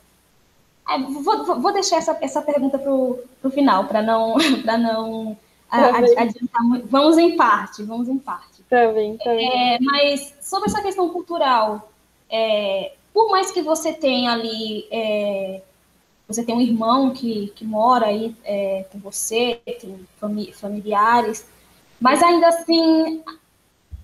É, 0.89 0.99
vou, 0.99 1.61
vou, 1.61 1.73
deixar 1.73 1.97
essa, 1.97 2.17
essa 2.21 2.41
pergunta 2.41 2.79
para 2.79 2.93
o 2.93 3.51
final, 3.51 3.87
para 3.87 4.01
não, 4.01 4.37
não 4.65 5.37
adiantar 5.71 6.63
muito. 6.63 6.87
Vamos 6.87 7.19
em 7.19 7.37
parte, 7.37 7.83
vamos 7.83 8.09
em 8.09 8.19
parte. 8.19 8.63
Tá 8.71 8.93
bem, 8.93 9.17
tá 9.17 9.31
bem. 9.31 9.75
É, 9.75 9.79
mas 9.81 10.35
sobre 10.41 10.71
essa 10.71 10.83
questão 10.83 11.09
cultural, 11.09 11.91
é, 12.31 12.93
por 13.13 13.31
mais 13.31 13.51
que 13.51 13.63
você 13.63 13.93
tenha 13.93 14.33
ali, 14.33 14.87
você 16.29 16.45
tem 16.45 16.55
um 16.55 16.61
irmão 16.61 17.11
que, 17.11 17.51
que 17.57 17.65
mora 17.65 18.07
aí 18.07 18.37
é, 18.45 18.85
com 18.93 18.99
você, 18.99 19.61
tem 19.65 20.07
fami 20.21 20.53
familiares, 20.53 21.49
mas 21.99 22.23
ainda 22.23 22.49
assim, 22.49 23.23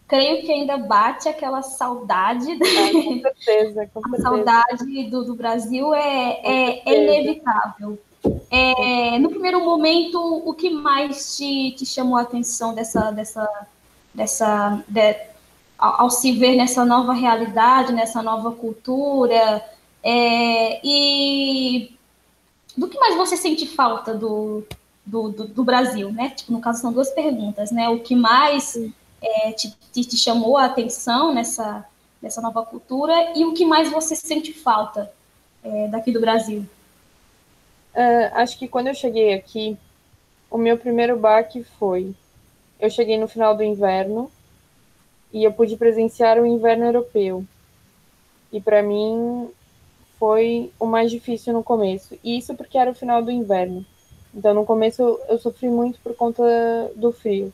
creio 0.08 0.42
que 0.42 0.50
ainda 0.50 0.78
bate 0.78 1.28
aquela 1.28 1.60
saudade. 1.62 2.46
Ah, 2.50 2.92
com 2.92 3.20
certeza, 3.20 3.90
com 3.92 4.00
certeza. 4.00 4.16
A 4.16 4.30
saudade 4.30 5.04
do, 5.10 5.24
do 5.24 5.34
Brasil 5.34 5.94
é, 5.94 6.40
é, 6.42 6.82
é 6.86 7.04
inevitável. 7.04 7.98
É, 8.50 9.18
no 9.18 9.28
primeiro 9.28 9.62
momento, 9.62 10.18
o 10.18 10.54
que 10.54 10.70
mais 10.70 11.36
te, 11.36 11.72
te 11.72 11.84
chamou 11.84 12.16
a 12.16 12.22
atenção 12.22 12.74
dessa, 12.74 13.10
dessa, 13.10 13.66
dessa 14.14 14.82
de, 14.88 15.14
ao, 15.76 16.02
ao, 16.02 16.10
se 16.10 16.32
ver 16.32 16.56
nessa 16.56 16.86
nova 16.86 17.12
realidade, 17.12 17.92
nessa 17.92 18.22
nova 18.22 18.50
cultura? 18.52 19.62
É, 20.02 20.80
e 20.82 21.93
do 22.76 22.88
que 22.88 22.98
mais 22.98 23.16
você 23.16 23.36
sente 23.36 23.66
falta 23.66 24.14
do, 24.14 24.64
do, 25.04 25.28
do, 25.30 25.48
do, 25.48 25.64
Brasil, 25.64 26.10
né? 26.12 26.30
Tipo, 26.30 26.52
no 26.52 26.60
caso, 26.60 26.80
são 26.80 26.92
duas 26.92 27.10
perguntas, 27.10 27.70
né? 27.70 27.88
O 27.88 28.00
que 28.00 28.14
mais 28.14 28.76
é, 29.22 29.52
te, 29.52 29.74
te, 29.92 30.16
chamou 30.16 30.56
a 30.56 30.66
atenção 30.66 31.32
nessa, 31.32 31.84
nessa 32.20 32.40
nova 32.40 32.64
cultura 32.64 33.32
e 33.36 33.44
o 33.44 33.54
que 33.54 33.64
mais 33.64 33.90
você 33.90 34.16
sente 34.16 34.52
falta 34.52 35.12
é, 35.62 35.88
daqui 35.88 36.10
do 36.10 36.20
Brasil? 36.20 36.66
Uh, 37.94 38.34
acho 38.34 38.58
que 38.58 38.66
quando 38.66 38.88
eu 38.88 38.94
cheguei 38.94 39.34
aqui, 39.34 39.78
o 40.50 40.58
meu 40.58 40.76
primeiro 40.76 41.16
baque 41.16 41.62
foi: 41.78 42.12
eu 42.80 42.90
cheguei 42.90 43.16
no 43.16 43.28
final 43.28 43.56
do 43.56 43.62
inverno 43.62 44.30
e 45.32 45.44
eu 45.44 45.52
pude 45.52 45.76
presenciar 45.76 46.38
o 46.38 46.46
inverno 46.46 46.84
europeu. 46.84 47.44
E 48.52 48.60
para 48.60 48.82
mim 48.82 49.48
foi 50.24 50.72
o 50.80 50.86
mais 50.86 51.10
difícil 51.10 51.52
no 51.52 51.62
começo. 51.62 52.18
E 52.24 52.38
isso 52.38 52.54
porque 52.54 52.78
era 52.78 52.90
o 52.90 52.94
final 52.94 53.22
do 53.22 53.30
inverno. 53.30 53.84
Então 54.34 54.54
no 54.54 54.64
começo 54.64 55.20
eu 55.28 55.38
sofri 55.38 55.68
muito 55.68 55.98
por 56.00 56.16
conta 56.16 56.42
do 56.96 57.12
frio. 57.12 57.52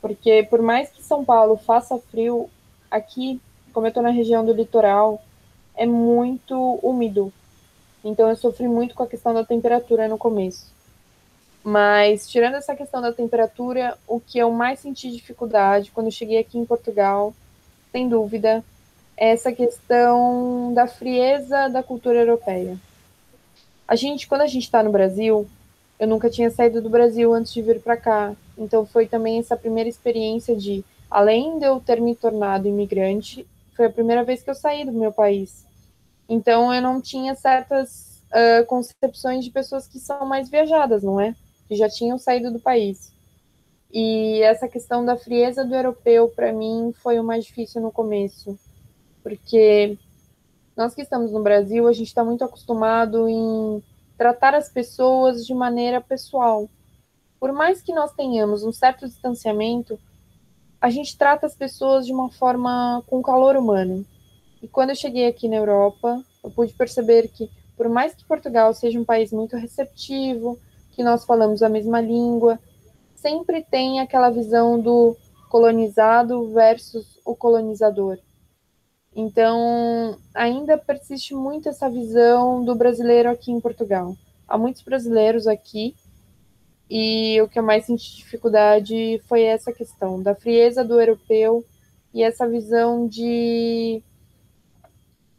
Porque 0.00 0.46
por 0.48 0.62
mais 0.62 0.88
que 0.88 1.02
São 1.02 1.22
Paulo 1.22 1.58
faça 1.58 1.98
frio, 2.10 2.48
aqui, 2.90 3.38
como 3.74 3.84
eu 3.84 3.88
estou 3.88 4.02
na 4.02 4.08
região 4.08 4.42
do 4.42 4.54
litoral, 4.54 5.22
é 5.76 5.84
muito 5.84 6.80
úmido. 6.82 7.30
Então 8.02 8.30
eu 8.30 8.36
sofri 8.36 8.66
muito 8.66 8.94
com 8.94 9.02
a 9.02 9.06
questão 9.06 9.34
da 9.34 9.44
temperatura 9.44 10.08
no 10.08 10.16
começo. 10.16 10.72
Mas 11.62 12.26
tirando 12.26 12.54
essa 12.54 12.74
questão 12.74 13.02
da 13.02 13.12
temperatura, 13.12 13.98
o 14.08 14.18
que 14.18 14.38
eu 14.38 14.50
mais 14.50 14.78
senti 14.78 15.10
dificuldade 15.10 15.90
quando 15.90 16.10
cheguei 16.10 16.38
aqui 16.38 16.56
em 16.56 16.64
Portugal, 16.64 17.34
sem 17.92 18.08
dúvida, 18.08 18.64
essa 19.20 19.52
questão 19.52 20.72
da 20.72 20.86
frieza 20.86 21.68
da 21.68 21.82
cultura 21.82 22.20
europeia. 22.20 22.78
A 23.86 23.94
gente, 23.94 24.26
quando 24.26 24.40
a 24.40 24.46
gente 24.46 24.62
está 24.62 24.82
no 24.82 24.90
Brasil, 24.90 25.46
eu 25.98 26.08
nunca 26.08 26.30
tinha 26.30 26.50
saído 26.50 26.80
do 26.80 26.88
Brasil 26.88 27.34
antes 27.34 27.52
de 27.52 27.60
vir 27.60 27.82
para 27.82 27.98
cá, 27.98 28.34
então 28.56 28.86
foi 28.86 29.06
também 29.06 29.38
essa 29.38 29.58
primeira 29.58 29.90
experiência 29.90 30.56
de, 30.56 30.82
além 31.10 31.58
de 31.58 31.66
eu 31.66 31.78
ter 31.80 32.00
me 32.00 32.16
tornado 32.16 32.66
imigrante, 32.66 33.46
foi 33.76 33.86
a 33.86 33.90
primeira 33.90 34.24
vez 34.24 34.42
que 34.42 34.48
eu 34.48 34.54
saí 34.54 34.86
do 34.86 34.92
meu 34.92 35.12
país. 35.12 35.66
Então 36.26 36.72
eu 36.72 36.80
não 36.80 36.98
tinha 36.98 37.34
certas 37.34 38.22
uh, 38.32 38.64
concepções 38.64 39.44
de 39.44 39.50
pessoas 39.50 39.86
que 39.86 39.98
são 39.98 40.24
mais 40.24 40.48
viajadas, 40.48 41.02
não 41.02 41.20
é? 41.20 41.34
Que 41.68 41.76
já 41.76 41.90
tinham 41.90 42.16
saído 42.16 42.50
do 42.50 42.58
país. 42.58 43.12
E 43.92 44.40
essa 44.40 44.66
questão 44.66 45.04
da 45.04 45.14
frieza 45.14 45.62
do 45.62 45.74
europeu, 45.74 46.28
para 46.28 46.54
mim, 46.54 46.94
foi 47.02 47.18
o 47.20 47.24
mais 47.24 47.44
difícil 47.44 47.82
no 47.82 47.92
começo, 47.92 48.58
porque 49.22 49.98
nós 50.76 50.94
que 50.94 51.02
estamos 51.02 51.32
no 51.32 51.42
Brasil, 51.42 51.86
a 51.86 51.92
gente 51.92 52.08
está 52.08 52.24
muito 52.24 52.44
acostumado 52.44 53.28
em 53.28 53.82
tratar 54.16 54.54
as 54.54 54.68
pessoas 54.68 55.46
de 55.46 55.54
maneira 55.54 56.00
pessoal. 56.00 56.68
Por 57.38 57.52
mais 57.52 57.80
que 57.82 57.92
nós 57.92 58.12
tenhamos 58.12 58.62
um 58.62 58.72
certo 58.72 59.06
distanciamento, 59.06 59.98
a 60.80 60.90
gente 60.90 61.16
trata 61.16 61.46
as 61.46 61.54
pessoas 61.54 62.06
de 62.06 62.12
uma 62.12 62.30
forma 62.30 63.02
com 63.06 63.22
calor 63.22 63.56
humano. 63.56 64.04
E 64.62 64.68
quando 64.68 64.90
eu 64.90 64.96
cheguei 64.96 65.26
aqui 65.26 65.48
na 65.48 65.56
Europa, 65.56 66.22
eu 66.42 66.50
pude 66.50 66.72
perceber 66.72 67.28
que, 67.28 67.50
por 67.76 67.88
mais 67.88 68.14
que 68.14 68.24
Portugal 68.24 68.72
seja 68.72 68.98
um 68.98 69.04
país 69.04 69.32
muito 69.32 69.56
receptivo, 69.56 70.58
que 70.92 71.02
nós 71.02 71.24
falamos 71.24 71.62
a 71.62 71.68
mesma 71.68 72.00
língua, 72.00 72.58
sempre 73.14 73.62
tem 73.62 74.00
aquela 74.00 74.30
visão 74.30 74.80
do 74.80 75.16
colonizado 75.48 76.50
versus 76.52 77.18
o 77.24 77.34
colonizador. 77.34 78.18
Então, 79.14 80.16
ainda 80.34 80.78
persiste 80.78 81.34
muito 81.34 81.68
essa 81.68 81.90
visão 81.90 82.64
do 82.64 82.74
brasileiro 82.74 83.28
aqui 83.28 83.50
em 83.50 83.60
Portugal. 83.60 84.16
Há 84.46 84.56
muitos 84.56 84.82
brasileiros 84.82 85.46
aqui, 85.46 85.94
e 86.88 87.40
o 87.40 87.48
que 87.48 87.58
eu 87.58 87.62
mais 87.62 87.84
senti 87.84 88.16
dificuldade 88.16 89.20
foi 89.28 89.42
essa 89.42 89.72
questão 89.72 90.20
da 90.20 90.34
frieza 90.34 90.84
do 90.84 91.00
europeu 91.00 91.64
e 92.12 92.22
essa 92.22 92.48
visão 92.48 93.06
de 93.06 94.02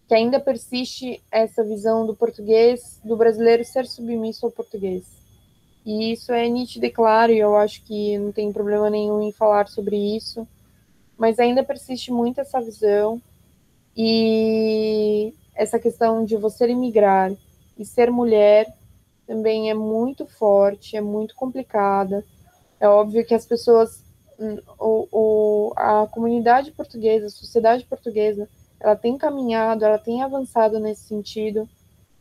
que 0.07 0.15
ainda 0.15 0.39
persiste 0.39 1.21
essa 1.29 1.63
visão 1.63 2.05
do 2.05 2.15
português, 2.15 3.01
do 3.03 3.17
brasileiro 3.17 3.65
ser 3.65 3.85
submisso 3.85 4.45
ao 4.45 4.51
português. 4.51 5.05
E 5.85 6.13
isso 6.13 6.31
é 6.31 6.47
nítido 6.47 6.85
e 6.85 6.89
claro, 6.89 7.31
e 7.31 7.39
eu 7.39 7.55
acho 7.57 7.83
que 7.83 8.17
não 8.17 8.31
tem 8.31 8.51
problema 8.51 8.89
nenhum 8.89 9.21
em 9.21 9.31
falar 9.31 9.67
sobre 9.67 9.97
isso, 9.97 10.47
mas 11.17 11.39
ainda 11.39 11.63
persiste 11.63 12.11
muito 12.11 12.39
essa 12.39 12.61
visão 12.61 13.21
e 13.95 15.33
essa 15.55 15.79
questão 15.79 16.23
de 16.23 16.37
você 16.37 16.67
imigrar 16.67 17.31
e 17.77 17.85
ser 17.85 18.09
mulher 18.11 18.67
também 19.27 19.69
é 19.69 19.73
muito 19.73 20.25
forte, 20.25 20.97
é 20.97 21.01
muito 21.01 21.35
complicada. 21.35 22.25
É 22.79 22.87
óbvio 22.87 23.25
que 23.25 23.33
as 23.33 23.45
pessoas, 23.45 24.03
hum, 24.39 24.57
o, 24.79 25.07
o, 25.11 25.73
a 25.75 26.07
comunidade 26.07 26.71
portuguesa, 26.71 27.27
a 27.27 27.29
sociedade 27.29 27.85
portuguesa, 27.85 28.49
ela 28.79 28.95
tem 28.95 29.17
caminhado, 29.17 29.85
ela 29.85 29.99
tem 29.99 30.23
avançado 30.23 30.79
nesse 30.79 31.03
sentido, 31.03 31.69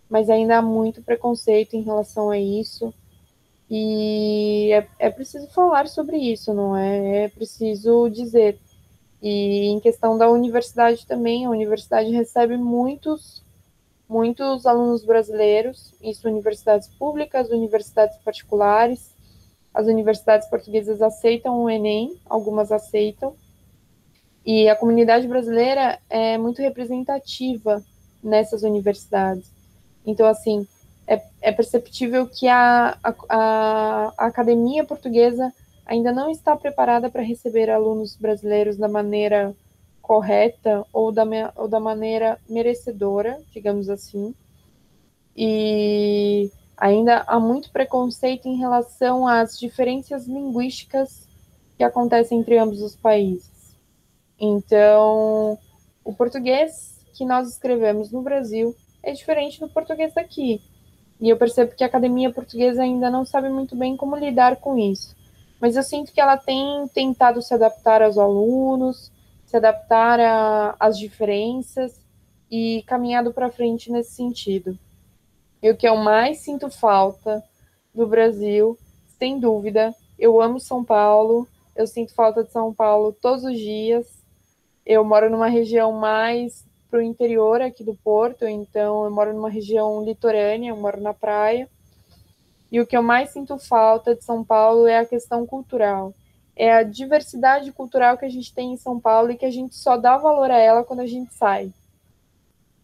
mas 0.09 0.29
ainda 0.29 0.59
há 0.59 0.63
muito 0.63 1.03
preconceito 1.03 1.75
em 1.75 1.83
relação 1.83 2.31
a 2.31 2.39
isso. 2.39 2.93
E 3.71 4.71
é, 4.73 4.87
é 4.99 5.11
preciso 5.11 5.47
falar 5.49 5.89
sobre 5.89 6.17
isso, 6.17 6.53
não 6.53 6.77
é? 6.77 7.25
É 7.25 7.29
preciso 7.29 8.09
dizer. 8.11 8.59
E 9.23 9.67
em 9.67 9.81
questão 9.81 10.17
da 10.17 10.31
universidade 10.31 11.07
também, 11.07 11.45
a 11.45 11.51
universidade 11.51 12.11
recebe 12.11 12.57
muitos, 12.57 13.43
muitos 14.09 14.67
alunos 14.67 15.05
brasileiros, 15.05 15.93
isso 16.03 16.29
universidades 16.29 16.89
públicas, 16.89 17.51
universidades 17.51 18.17
particulares. 18.25 19.11
As 19.73 19.87
universidades 19.87 20.49
portuguesas 20.49 21.01
aceitam 21.01 21.63
o 21.63 21.71
Enem, 21.71 22.19
algumas 22.29 22.73
aceitam. 22.73 23.35
E 24.45 24.69
a 24.69 24.77
comunidade 24.77 25.29
brasileira 25.29 25.99
é 26.09 26.39
muito 26.39 26.63
representativa 26.63 27.85
nessas 28.23 28.63
universidades. 28.63 29.51
Então, 30.05 30.27
assim, 30.27 30.67
é, 31.07 31.21
é 31.43 31.53
perceptível 31.53 32.27
que 32.27 32.49
a, 32.49 32.97
a, 33.03 34.13
a, 34.17 34.27
academia 34.27 34.85
portuguesa 34.85 35.53
ainda 35.91 36.13
não 36.13 36.31
está 36.31 36.55
preparada 36.55 37.11
para 37.11 37.21
receber 37.21 37.69
alunos 37.69 38.15
brasileiros 38.15 38.77
da 38.77 38.87
maneira 38.87 39.53
correta 40.01 40.87
ou 40.93 41.11
da, 41.11 41.25
ou 41.57 41.67
da 41.67 41.81
maneira 41.81 42.39
merecedora, 42.49 43.41
digamos 43.51 43.91
assim. 43.91 44.33
E 45.37 46.49
ainda 46.77 47.25
há 47.27 47.41
muito 47.41 47.73
preconceito 47.73 48.47
em 48.47 48.57
relação 48.57 49.27
às 49.27 49.59
diferenças 49.59 50.29
linguísticas 50.29 51.27
que 51.77 51.83
acontecem 51.83 52.39
entre 52.39 52.57
ambos 52.57 52.81
os 52.81 52.95
países. 52.95 53.77
Então, 54.39 55.59
o 56.05 56.13
português 56.13 57.05
que 57.15 57.25
nós 57.25 57.49
escrevemos 57.49 58.13
no 58.13 58.23
Brasil 58.23 58.77
é 59.03 59.11
diferente 59.11 59.59
do 59.59 59.69
português 59.69 60.15
daqui. 60.15 60.63
E 61.21 61.29
eu 61.29 61.37
percebo 61.37 61.75
que 61.75 61.83
a 61.83 61.89
academia 61.89 62.33
portuguesa 62.33 62.81
ainda 62.81 63.11
não 63.11 63.25
sabe 63.25 63.49
muito 63.49 63.75
bem 63.75 63.97
como 63.97 64.15
lidar 64.15 64.57
com 64.57 64.79
isso. 64.79 65.19
Mas 65.61 65.77
eu 65.77 65.83
sinto 65.83 66.13
que 66.13 66.21
ela 66.21 66.37
tem 66.37 66.89
tentado 66.95 67.43
se 67.43 67.53
adaptar 67.53 68.03
aos 68.03 68.17
alunos, 68.17 69.13
se 69.45 69.57
adaptar 69.57 70.77
às 70.79 70.99
diferenças 70.99 72.01
e 72.51 72.83
caminhado 72.87 73.33
para 73.33 73.51
frente 73.51 73.93
nesse 73.93 74.13
sentido. 74.13 74.79
E 75.63 75.71
o 75.71 75.77
que 75.77 75.87
eu 75.87 75.97
mais 75.97 76.39
sinto 76.39 76.71
falta 76.71 77.45
do 77.95 78.07
Brasil, 78.07 78.79
sem 79.19 79.39
dúvida, 79.39 79.95
eu 80.19 80.41
amo 80.41 80.59
São 80.59 80.83
Paulo, 80.83 81.47
eu 81.77 81.87
sinto 81.87 82.15
falta 82.15 82.43
de 82.43 82.51
São 82.51 82.73
Paulo 82.73 83.13
todos 83.13 83.45
os 83.45 83.59
dias. 83.59 84.07
Eu 84.85 85.05
moro 85.05 85.31
numa 85.31 85.49
região 85.49 85.93
mais 85.93 86.65
para 86.91 86.99
o 86.99 87.03
interior 87.03 87.61
aqui 87.61 87.85
do 87.85 87.95
Porto, 87.95 88.47
então 88.47 89.05
eu 89.05 89.11
moro 89.11 89.33
numa 89.33 89.51
região 89.51 90.03
litorânea, 90.03 90.71
eu 90.71 90.77
moro 90.77 91.01
na 91.01 91.15
praia. 91.15 91.69
E 92.71 92.81
o 92.81 92.87
que 92.87 92.97
eu 92.97 93.03
mais 93.03 93.31
sinto 93.31 93.59
falta 93.59 94.15
de 94.15 94.25
São 94.25 94.45
Paulo 94.45 94.87
é 94.87 94.99
a 94.99 95.07
questão 95.07 95.47
cultural. 95.47 96.15
É 96.55 96.73
a 96.73 96.83
diversidade 96.83 97.73
cultural 97.73 98.17
que 98.17 98.25
a 98.25 98.29
gente 98.29 98.55
tem 98.55 98.73
em 98.73 98.77
São 98.77 99.01
Paulo 99.01 99.31
e 99.31 99.37
que 99.37 99.47
a 99.47 99.51
gente 99.51 99.75
só 99.75 99.97
dá 99.97 100.17
valor 100.17 100.51
a 100.51 100.59
ela 100.59 100.85
quando 100.85 101.01
a 101.01 101.07
gente 101.07 101.35
sai. 101.35 101.73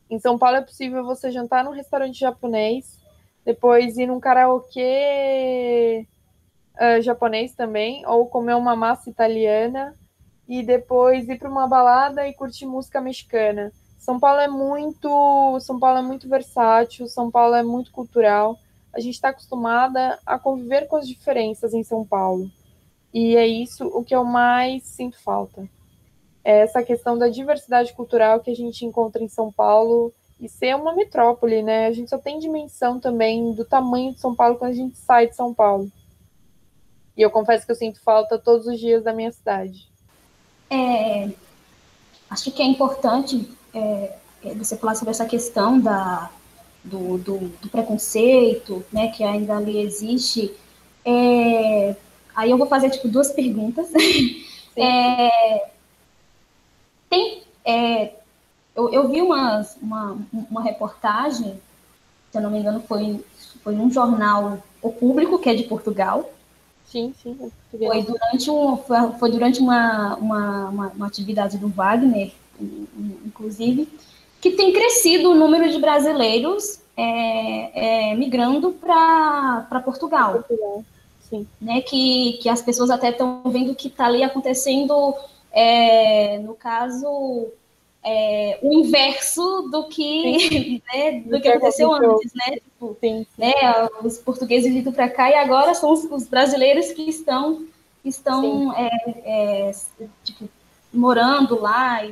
Em 0.09 0.19
São 0.19 0.39
Paulo 0.39 0.57
é 0.57 0.63
possível 0.63 1.05
você 1.05 1.31
jantar 1.31 1.65
num 1.65 1.73
restaurante 1.73 2.19
japonês, 2.19 2.99
depois 3.45 3.97
ir 3.99 4.07
num 4.07 4.21
karaokê 4.21 6.07
uh, 6.75 7.03
japonês 7.03 7.55
também, 7.55 8.07
ou 8.07 8.27
comer 8.27 8.55
uma 8.55 8.77
massa 8.77 9.11
italiana, 9.11 9.95
e 10.49 10.63
depois 10.63 11.29
ir 11.29 11.39
para 11.39 11.51
uma 11.51 11.67
balada 11.67 12.27
e 12.27 12.33
curtir 12.33 12.67
música 12.67 13.01
mexicana. 13.01 13.73
São 13.99 14.21
Paulo 14.21 14.41
é 14.41 14.49
muito, 14.49 15.59
São 15.61 15.79
Paulo 15.79 15.99
é 15.99 16.03
muito 16.03 16.29
versátil, 16.29 17.09
São 17.09 17.31
Paulo 17.31 17.55
é 17.57 17.63
muito 17.63 17.91
cultural. 17.91 18.57
A 18.97 19.01
gente 19.01 19.15
está 19.15 19.29
acostumada 19.29 20.19
a 20.25 20.39
conviver 20.39 20.87
com 20.89 20.97
as 20.97 21.07
diferenças 21.07 21.75
em 21.75 21.85
São 21.85 22.03
Paulo. 22.03 22.51
E 23.13 23.37
é 23.37 23.47
isso 23.47 23.87
o 23.89 24.03
que 24.03 24.17
eu 24.17 24.25
mais 24.25 24.85
sinto 24.85 25.23
falta. 25.23 25.69
É 26.43 26.61
essa 26.61 26.83
questão 26.83 27.19
da 27.19 27.29
diversidade 27.29 27.93
cultural 27.93 28.41
que 28.41 28.51
a 28.51 28.57
gente 28.57 28.87
encontra 28.87 29.23
em 29.23 29.29
São 29.29 29.53
Paulo 29.53 30.15
e 30.41 30.49
ser 30.49 30.75
uma 30.75 30.95
metrópole, 30.95 31.63
né? 31.63 31.87
A 31.87 31.93
gente 31.93 32.09
só 32.09 32.17
tem 32.17 32.39
dimensão 32.39 32.99
também 32.99 33.53
do 33.53 33.67
tamanho 33.67 34.15
de 34.15 34.21
São 34.21 34.35
Paulo 34.35 34.57
quando 34.57 34.71
a 34.71 34.75
gente 34.75 34.97
sai 34.97 35.27
de 35.27 35.37
São 35.37 35.53
Paulo. 35.53 35.93
E 37.15 37.21
eu 37.21 37.31
confesso 37.31 37.67
que 37.67 37.73
eu 37.73 37.77
sinto 37.77 38.01
falta 38.01 38.39
todos 38.39 38.67
os 38.67 38.81
dias 38.81 39.05
da 39.05 39.13
minha 39.13 39.31
cidade. 39.31 39.87
É, 40.71 41.31
acho 42.31 42.51
que 42.51 42.63
é 42.63 42.65
importante 42.65 43.51
é, 43.75 44.17
é, 44.43 44.55
você 44.55 44.75
falar 44.75 44.95
sobre 44.95 45.11
essa 45.11 45.27
questão 45.27 45.79
da, 45.79 46.31
do, 46.87 47.19
do, 47.19 47.39
do, 47.61 47.69
preconceito, 47.69 48.85
né, 48.93 49.09
que 49.09 49.23
ainda 49.23 49.57
ali 49.57 49.79
existe. 49.79 50.55
É, 51.05 51.95
aí 52.35 52.51
eu 52.51 52.59
vou 52.59 52.67
fazer 52.67 52.91
tipo 52.91 53.09
duas 53.09 53.33
perguntas. 53.33 53.89
É, 54.79 55.71
tem, 57.09 57.43
é, 57.65 58.13
eu, 58.75 58.93
eu, 58.93 59.09
vi 59.09 59.23
uma, 59.23 59.67
uma, 59.81 60.19
uma 60.51 60.63
reportagem, 60.63 61.59
se 62.31 62.37
eu 62.37 62.43
não 62.43 62.51
me 62.51 62.59
engano, 62.59 62.83
foi, 62.87 63.25
foi 63.65 63.75
num 63.75 63.91
jornal 63.91 64.63
O 64.83 64.93
Público, 64.93 65.39
que 65.39 65.49
é 65.49 65.55
de 65.55 65.63
Portugal, 65.63 66.31
Sim, 66.87 67.13
sim. 67.21 67.37
Foi 67.71 68.03
durante, 68.03 68.51
um, 68.51 68.77
foi 69.19 69.31
durante 69.31 69.61
uma, 69.61 70.17
uma, 70.17 70.69
uma, 70.69 70.89
uma, 70.89 71.07
atividade 71.07 71.59
do 71.59 71.69
Wagner, 71.69 72.33
inclusive, 73.25 73.89
que 74.51 74.57
tem 74.57 74.73
crescido 74.73 75.31
o 75.31 75.35
número 75.35 75.69
de 75.69 75.79
brasileiros 75.79 76.81
é, 76.97 78.11
é, 78.11 78.15
migrando 78.15 78.73
para 78.73 79.83
Portugal. 79.85 80.35
Portugal. 80.35 80.85
Sim. 81.21 81.47
Né, 81.61 81.81
que, 81.81 82.39
que 82.41 82.49
as 82.49 82.63
pessoas 82.63 82.89
até 82.89 83.11
estão 83.11 83.43
vendo 83.47 83.75
que 83.75 83.89
está 83.89 84.07
ali 84.07 84.23
acontecendo, 84.23 85.15
é, 85.51 86.39
no 86.39 86.55
caso, 86.55 87.49
é, 88.05 88.61
o 88.63 88.73
inverso 88.73 89.69
do 89.73 89.89
que, 89.89 90.81
né, 90.95 91.21
do, 91.27 91.41
que 91.41 91.49
aconteceu 91.49 91.93
antes, 91.93 92.33
né? 92.33 92.57
Tipo, 92.57 92.97
sim. 93.01 93.27
né? 93.37 93.53
Os 94.05 94.19
portugueses 94.19 94.73
vindo 94.73 94.93
para 94.93 95.09
cá 95.09 95.29
e 95.29 95.35
agora 95.35 95.75
são 95.75 95.91
os, 95.91 96.05
os, 96.05 96.29
brasileiros 96.29 96.93
que 96.93 97.11
estão, 97.11 97.67
estão 98.05 98.73
é, 98.77 98.91
é, 99.25 99.73
tipo, 100.23 100.49
morando 100.95 101.61
lá. 101.61 102.07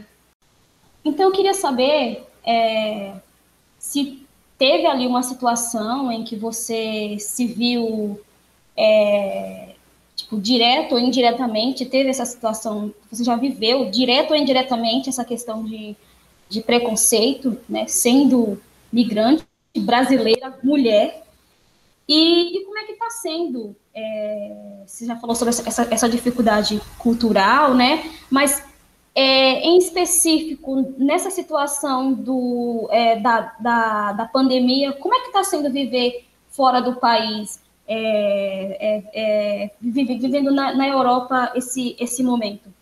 Então, 1.05 1.27
eu 1.27 1.33
queria 1.33 1.55
saber 1.55 2.27
é, 2.45 3.15
se 3.79 4.25
teve 4.59 4.87
ali 4.87 5.07
uma 5.07 5.23
situação 5.23 6.11
em 6.11 6.25
que 6.25 6.37
você 6.37 7.17
se 7.19 7.47
viu 7.47 8.21
é, 8.77 9.75
tipo, 10.17 10.41
direto 10.41 10.93
ou 10.93 10.99
indiretamente, 10.99 11.85
teve 11.85 12.09
essa 12.09 12.25
situação, 12.25 12.93
você 13.11 13.25
já 13.25 13.37
viveu 13.37 13.91
direto 13.91 14.31
ou 14.31 14.37
indiretamente 14.37 15.09
essa 15.09 15.25
questão 15.25 15.65
de, 15.65 15.97
de 16.49 16.61
preconceito, 16.63 17.59
né, 17.69 17.87
sendo 17.87 18.61
migrante, 18.93 19.45
brasileira, 19.77 20.57
mulher, 20.63 21.25
e, 22.09 22.59
e 22.59 22.65
como 22.65 22.79
é 22.79 22.85
que 22.85 22.93
está 22.93 23.11
sendo? 23.11 23.75
É, 23.95 24.83
você 24.87 25.07
já 25.07 25.17
falou 25.17 25.35
sobre 25.35 25.51
essa, 25.51 25.89
essa, 25.91 26.09
dificuldade 26.09 26.81
cultural, 26.99 27.75
né, 27.75 28.11
mas 28.31 28.63
é, 29.15 29.61
em 29.61 29.79
específico, 29.79 30.95
nessa 30.99 31.31
situação 31.31 32.13
do, 32.13 32.89
é, 32.91 33.19
da, 33.21 33.55
da, 33.61 34.13
da 34.13 34.25
pandemia, 34.27 34.93
como 34.93 35.15
é 35.15 35.21
que 35.21 35.27
está 35.27 35.45
sendo 35.45 35.71
viver 35.71 36.25
fora 36.51 36.81
do 36.81 36.97
país? 36.97 37.63
é, 37.87 38.97
é, 39.15 39.65
é 39.65 39.71
vivendo 39.81 40.51
na, 40.51 40.75
na, 40.75 40.89
Europa 40.89 41.53
esse, 41.55 41.97
esse 41.99 42.23
momento? 42.23 42.73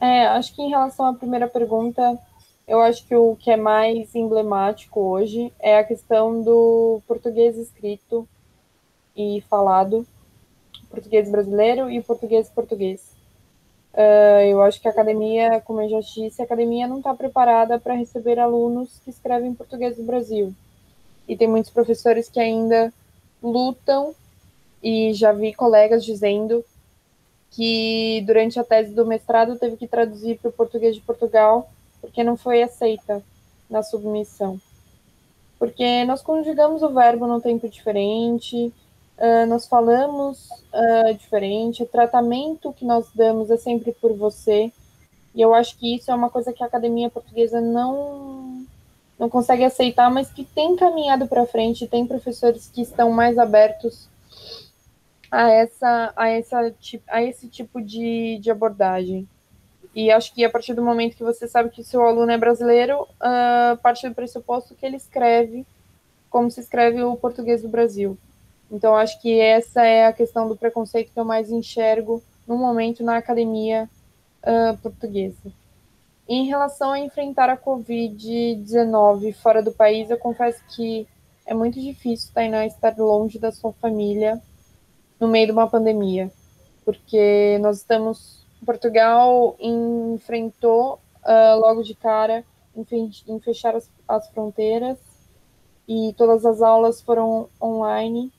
É, 0.00 0.26
acho 0.28 0.54
que 0.54 0.62
em 0.62 0.70
relação 0.70 1.06
à 1.06 1.14
primeira 1.14 1.46
pergunta, 1.46 2.18
eu 2.66 2.80
acho 2.80 3.06
que 3.06 3.14
o 3.14 3.36
que 3.36 3.50
é 3.50 3.56
mais 3.56 4.14
emblemático 4.14 5.00
hoje 5.00 5.52
é 5.60 5.78
a 5.78 5.84
questão 5.84 6.42
do 6.42 7.00
português 7.06 7.56
escrito 7.56 8.26
e 9.16 9.42
falado, 9.48 10.06
português 10.90 11.30
brasileiro 11.30 11.90
e 11.90 12.02
português 12.02 12.48
português. 12.48 13.11
Uh, 13.94 14.42
eu 14.48 14.62
acho 14.62 14.80
que 14.80 14.88
a 14.88 14.90
academia, 14.90 15.60
como 15.60 15.82
eu 15.82 15.88
já 15.88 16.00
disse, 16.00 16.40
a 16.40 16.44
academia 16.44 16.86
não 16.86 16.98
está 16.98 17.14
preparada 17.14 17.78
para 17.78 17.94
receber 17.94 18.38
alunos 18.38 18.98
que 19.04 19.10
escrevem 19.10 19.54
português 19.54 19.96
do 19.96 20.02
Brasil. 20.02 20.54
E 21.28 21.36
tem 21.36 21.46
muitos 21.46 21.70
professores 21.70 22.28
que 22.28 22.40
ainda 22.40 22.92
lutam 23.42 24.14
e 24.82 25.12
já 25.12 25.32
vi 25.32 25.52
colegas 25.52 26.04
dizendo 26.04 26.64
que 27.50 28.22
durante 28.26 28.58
a 28.58 28.64
tese 28.64 28.94
do 28.94 29.06
mestrado 29.06 29.58
teve 29.58 29.76
que 29.76 29.86
traduzir 29.86 30.38
para 30.38 30.48
o 30.48 30.52
português 30.52 30.94
de 30.94 31.02
Portugal 31.02 31.70
porque 32.00 32.24
não 32.24 32.36
foi 32.36 32.62
aceita 32.62 33.22
na 33.70 33.82
submissão. 33.82 34.60
Porque 35.58 36.04
nós 36.04 36.22
conjugamos 36.22 36.82
o 36.82 36.88
verbo 36.88 37.26
num 37.26 37.40
tempo 37.40 37.68
diferente, 37.68 38.72
uh, 39.22 39.46
nós 39.46 39.66
falamos 39.66 40.50
uh, 40.50 41.14
diferente, 41.14 41.82
o 41.82 41.86
tratamento 41.86 42.72
que 42.72 42.84
nós 42.84 43.06
damos 43.14 43.50
é 43.50 43.56
sempre 43.56 43.92
por 43.92 44.12
você, 44.12 44.72
e 45.34 45.40
eu 45.40 45.54
acho 45.54 45.78
que 45.78 45.94
isso 45.96 46.10
é 46.10 46.14
uma 46.14 46.28
coisa 46.28 46.52
que 46.52 46.62
a 46.62 46.66
academia 46.66 47.08
portuguesa 47.08 47.60
não 47.60 48.66
não 49.18 49.28
consegue 49.28 49.62
aceitar, 49.62 50.10
mas 50.10 50.32
que 50.32 50.44
tem 50.44 50.74
caminhado 50.74 51.28
para 51.28 51.46
frente, 51.46 51.86
tem 51.86 52.04
professores 52.04 52.68
que 52.68 52.82
estão 52.82 53.12
mais 53.12 53.38
abertos 53.38 54.08
a, 55.30 55.48
essa, 55.48 56.12
a, 56.16 56.28
essa, 56.28 56.74
a 57.06 57.22
esse 57.22 57.46
tipo 57.46 57.80
de, 57.80 58.40
de 58.40 58.50
abordagem. 58.50 59.28
E 59.94 60.10
acho 60.10 60.34
que 60.34 60.44
a 60.44 60.50
partir 60.50 60.74
do 60.74 60.82
momento 60.82 61.16
que 61.16 61.22
você 61.22 61.46
sabe 61.46 61.70
que 61.70 61.82
o 61.82 61.84
seu 61.84 62.02
aluno 62.02 62.32
é 62.32 62.38
brasileiro, 62.38 63.02
uh, 63.02 63.76
parte 63.76 64.08
do 64.08 64.14
pressuposto 64.14 64.74
que 64.74 64.84
ele 64.84 64.96
escreve 64.96 65.64
como 66.28 66.50
se 66.50 66.60
escreve 66.60 67.02
o 67.02 67.14
português 67.14 67.62
do 67.62 67.68
Brasil. 67.68 68.18
Então, 68.72 68.96
acho 68.96 69.20
que 69.20 69.38
essa 69.38 69.84
é 69.84 70.06
a 70.06 70.12
questão 70.14 70.48
do 70.48 70.56
preconceito 70.56 71.12
que 71.12 71.20
eu 71.20 71.26
mais 71.26 71.50
enxergo 71.50 72.22
no 72.46 72.56
momento 72.56 73.04
na 73.04 73.18
academia 73.18 73.88
uh, 74.42 74.76
portuguesa. 74.78 75.52
Em 76.26 76.46
relação 76.46 76.92
a 76.92 76.98
enfrentar 76.98 77.50
a 77.50 77.56
Covid-19 77.56 79.34
fora 79.34 79.62
do 79.62 79.72
país, 79.72 80.08
eu 80.08 80.16
confesso 80.16 80.62
que 80.74 81.06
é 81.44 81.52
muito 81.52 81.78
difícil, 81.78 82.32
Tainá, 82.32 82.64
estar 82.64 82.96
longe 82.96 83.38
da 83.38 83.52
sua 83.52 83.74
família 83.74 84.40
no 85.20 85.28
meio 85.28 85.46
de 85.46 85.52
uma 85.52 85.68
pandemia, 85.68 86.32
porque 86.84 87.58
nós 87.60 87.78
estamos. 87.78 88.42
Portugal 88.64 89.56
enfrentou 89.58 91.00
uh, 91.24 91.60
logo 91.60 91.82
de 91.82 91.94
cara 91.96 92.44
em 92.74 93.40
fechar 93.40 93.74
as, 93.74 93.90
as, 94.06 94.28
fronteiras 94.30 94.98
e 95.86 96.14
todas 96.16 96.46
as 96.46 96.62
aulas 96.62 97.02
foram 97.02 97.48
online. 97.60 98.32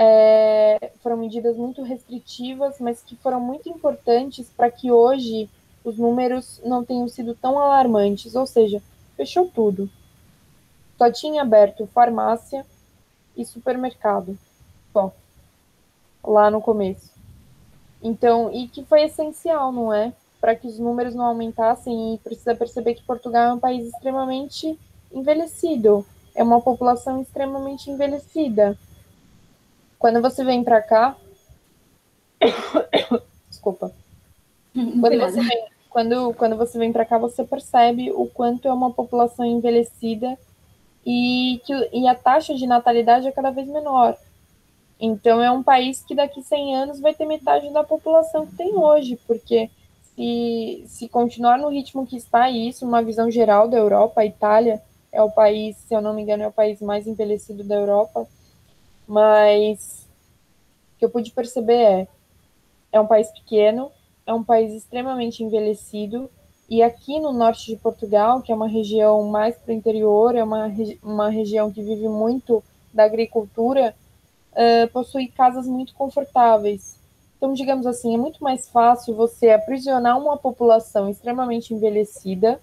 É, 0.00 0.92
foram 1.02 1.16
medidas 1.16 1.56
muito 1.56 1.82
restritivas, 1.82 2.76
mas 2.78 3.02
que 3.02 3.16
foram 3.16 3.40
muito 3.40 3.68
importantes 3.68 4.48
para 4.48 4.70
que 4.70 4.92
hoje 4.92 5.50
os 5.82 5.98
números 5.98 6.60
não 6.64 6.84
tenham 6.84 7.08
sido 7.08 7.34
tão 7.34 7.58
alarmantes, 7.58 8.36
ou 8.36 8.46
seja, 8.46 8.80
fechou 9.16 9.48
tudo. 9.52 9.90
Só 10.96 11.10
tinha 11.10 11.42
aberto 11.42 11.88
farmácia 11.88 12.64
e 13.36 13.44
supermercado. 13.44 14.38
Só 14.92 15.12
lá 16.22 16.48
no 16.48 16.60
começo. 16.60 17.10
Então, 18.00 18.52
e 18.52 18.68
que 18.68 18.84
foi 18.84 19.02
essencial, 19.02 19.72
não 19.72 19.92
é? 19.92 20.12
Para 20.40 20.54
que 20.54 20.68
os 20.68 20.78
números 20.78 21.12
não 21.16 21.24
aumentassem 21.24 22.14
e 22.14 22.18
precisa 22.18 22.54
perceber 22.54 22.94
que 22.94 23.02
Portugal 23.02 23.50
é 23.50 23.54
um 23.54 23.58
país 23.58 23.88
extremamente 23.88 24.78
envelhecido, 25.12 26.06
é 26.36 26.42
uma 26.44 26.60
população 26.60 27.20
extremamente 27.20 27.90
envelhecida. 27.90 28.78
Quando 29.98 30.22
você 30.22 30.44
vem 30.44 30.62
para 30.62 30.80
cá, 30.80 31.16
desculpa. 33.48 33.92
Quando 34.72 35.18
você 35.18 35.40
vem, 35.40 35.66
quando, 35.90 36.34
quando 36.34 36.56
você 36.56 36.78
vem 36.78 36.92
para 36.92 37.04
cá, 37.04 37.18
você 37.18 37.44
percebe 37.44 38.12
o 38.12 38.26
quanto 38.26 38.68
é 38.68 38.72
uma 38.72 38.92
população 38.92 39.44
envelhecida 39.44 40.38
e 41.04 41.60
que 41.64 41.72
e 41.92 42.06
a 42.06 42.14
taxa 42.14 42.54
de 42.54 42.66
natalidade 42.66 43.26
é 43.26 43.32
cada 43.32 43.50
vez 43.50 43.66
menor. 43.66 44.16
Então, 45.00 45.42
é 45.42 45.50
um 45.50 45.62
país 45.62 46.02
que 46.02 46.14
daqui 46.14 46.42
100 46.42 46.76
anos 46.76 47.00
vai 47.00 47.14
ter 47.14 47.24
metade 47.24 47.72
da 47.72 47.84
população 47.84 48.46
que 48.46 48.56
tem 48.56 48.76
hoje, 48.76 49.18
porque 49.26 49.70
se, 50.14 50.84
se 50.86 51.08
continuar 51.08 51.56
no 51.58 51.68
ritmo 51.68 52.06
que 52.06 52.16
está, 52.16 52.50
isso, 52.50 52.84
uma 52.84 53.02
visão 53.02 53.30
geral 53.30 53.68
da 53.68 53.76
Europa, 53.76 54.20
a 54.20 54.26
Itália 54.26 54.82
é 55.12 55.22
o 55.22 55.30
país, 55.30 55.76
se 55.76 55.94
eu 55.94 56.02
não 56.02 56.12
me 56.12 56.22
engano, 56.22 56.42
é 56.42 56.48
o 56.48 56.52
país 56.52 56.80
mais 56.80 57.06
envelhecido 57.06 57.62
da 57.62 57.76
Europa, 57.76 58.26
mas 59.08 60.06
o 60.94 60.98
que 60.98 61.04
eu 61.06 61.10
pude 61.10 61.32
perceber 61.32 61.82
é, 61.82 62.08
é 62.92 63.00
um 63.00 63.06
país 63.06 63.30
pequeno, 63.30 63.90
é 64.26 64.34
um 64.34 64.44
país 64.44 64.72
extremamente 64.74 65.42
envelhecido, 65.42 66.30
e 66.68 66.82
aqui 66.82 67.18
no 67.18 67.32
norte 67.32 67.66
de 67.66 67.76
Portugal, 67.76 68.42
que 68.42 68.52
é 68.52 68.54
uma 68.54 68.68
região 68.68 69.24
mais 69.24 69.56
para 69.56 69.72
o 69.72 69.74
interior, 69.74 70.36
é 70.36 70.44
uma, 70.44 70.70
uma 71.02 71.30
região 71.30 71.72
que 71.72 71.82
vive 71.82 72.06
muito 72.08 72.62
da 72.92 73.04
agricultura, 73.04 73.94
uh, 74.52 74.88
possui 74.92 75.28
casas 75.28 75.66
muito 75.66 75.94
confortáveis. 75.94 76.98
Então, 77.38 77.54
digamos 77.54 77.86
assim, 77.86 78.14
é 78.14 78.18
muito 78.18 78.44
mais 78.44 78.68
fácil 78.68 79.14
você 79.14 79.48
aprisionar 79.48 80.18
uma 80.20 80.36
população 80.36 81.08
extremamente 81.08 81.72
envelhecida, 81.72 82.60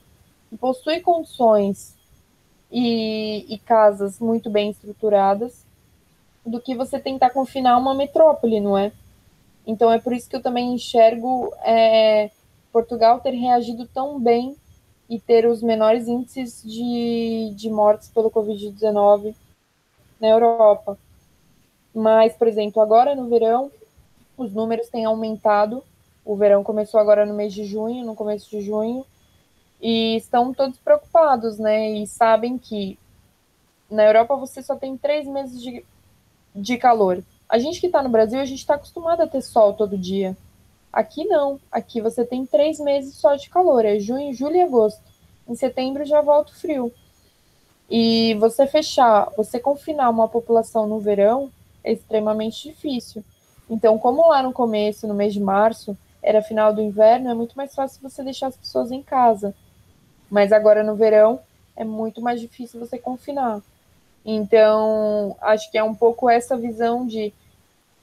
que 0.51 0.57
possui 0.57 0.99
condições 0.99 1.95
e, 2.71 3.45
e 3.49 3.57
casas 3.57 4.19
muito 4.19 4.51
bem 4.51 4.69
estruturadas, 4.69 5.64
do 6.45 6.59
que 6.61 6.75
você 6.75 6.99
tentar 6.99 7.31
confinar 7.31 7.77
uma 7.77 7.95
metrópole, 7.95 8.59
não 8.59 8.77
é? 8.77 8.91
Então, 9.65 9.91
é 9.91 9.97
por 9.97 10.13
isso 10.13 10.29
que 10.29 10.35
eu 10.35 10.41
também 10.41 10.73
enxergo 10.73 11.51
é, 11.63 12.29
Portugal 12.71 13.19
ter 13.19 13.31
reagido 13.31 13.87
tão 13.87 14.19
bem 14.19 14.55
e 15.09 15.19
ter 15.19 15.47
os 15.47 15.61
menores 15.61 16.07
índices 16.07 16.61
de, 16.63 17.51
de 17.55 17.69
mortes 17.69 18.09
pelo 18.09 18.29
Covid-19 18.29 19.33
na 20.19 20.27
Europa. 20.27 20.97
Mas, 21.93 22.33
por 22.33 22.47
exemplo, 22.47 22.81
agora 22.81 23.15
no 23.15 23.27
verão, 23.27 23.71
os 24.37 24.53
números 24.53 24.89
têm 24.89 25.05
aumentado. 25.05 25.83
O 26.23 26.35
verão 26.35 26.63
começou 26.63 26.99
agora 26.99 27.25
no 27.25 27.33
mês 27.33 27.53
de 27.53 27.63
junho, 27.63 28.05
no 28.05 28.15
começo 28.15 28.49
de 28.49 28.61
junho, 28.61 29.05
e 29.81 30.17
estão 30.17 30.53
todos 30.53 30.77
preocupados, 30.79 31.57
né? 31.57 31.91
E 31.91 32.07
sabem 32.07 32.57
que 32.57 32.99
na 33.89 34.03
Europa 34.03 34.35
você 34.35 34.61
só 34.61 34.75
tem 34.75 34.97
três 34.97 35.27
meses 35.27 35.61
de, 35.61 35.85
de 36.55 36.77
calor. 36.77 37.23
A 37.47 37.59
gente 37.59 37.79
que 37.79 37.87
está 37.87 38.01
no 38.01 38.09
Brasil, 38.09 38.39
a 38.39 38.45
gente 38.45 38.59
está 38.59 38.75
acostumado 38.75 39.21
a 39.21 39.27
ter 39.27 39.41
sol 39.41 39.73
todo 39.73 39.97
dia. 39.97 40.35
Aqui 40.91 41.25
não. 41.25 41.59
Aqui 41.71 41.99
você 42.01 42.25
tem 42.25 42.45
três 42.45 42.79
meses 42.79 43.15
só 43.15 43.35
de 43.35 43.49
calor. 43.49 43.83
É 43.83 43.99
junho, 43.99 44.33
julho 44.33 44.55
e 44.55 44.61
agosto. 44.61 45.01
Em 45.47 45.53
setembro 45.55 46.05
já 46.05 46.21
volta 46.21 46.51
o 46.51 46.55
frio. 46.55 46.91
E 47.89 48.33
você 48.35 48.65
fechar, 48.65 49.29
você 49.37 49.59
confinar 49.59 50.09
uma 50.09 50.27
população 50.27 50.87
no 50.87 50.99
verão, 50.99 51.51
é 51.83 51.91
extremamente 51.91 52.69
difícil. 52.69 53.23
Então, 53.69 53.97
como 53.97 54.27
lá 54.29 54.41
no 54.41 54.53
começo, 54.53 55.07
no 55.07 55.13
mês 55.13 55.33
de 55.33 55.39
março, 55.39 55.95
era 56.21 56.41
final 56.41 56.73
do 56.73 56.81
inverno, 56.81 57.29
é 57.29 57.33
muito 57.33 57.55
mais 57.55 57.75
fácil 57.75 58.01
você 58.01 58.23
deixar 58.23 58.47
as 58.47 58.57
pessoas 58.57 58.91
em 58.91 59.03
casa. 59.03 59.53
Mas 60.29 60.51
agora 60.51 60.83
no 60.83 60.95
verão 60.95 61.39
é 61.75 61.83
muito 61.83 62.21
mais 62.21 62.41
difícil 62.41 62.79
você 62.79 62.97
confinar. 62.97 63.61
Então, 64.25 65.35
acho 65.41 65.69
que 65.71 65.77
é 65.77 65.83
um 65.83 65.93
pouco 65.93 66.29
essa 66.29 66.57
visão 66.57 67.05
de. 67.05 67.31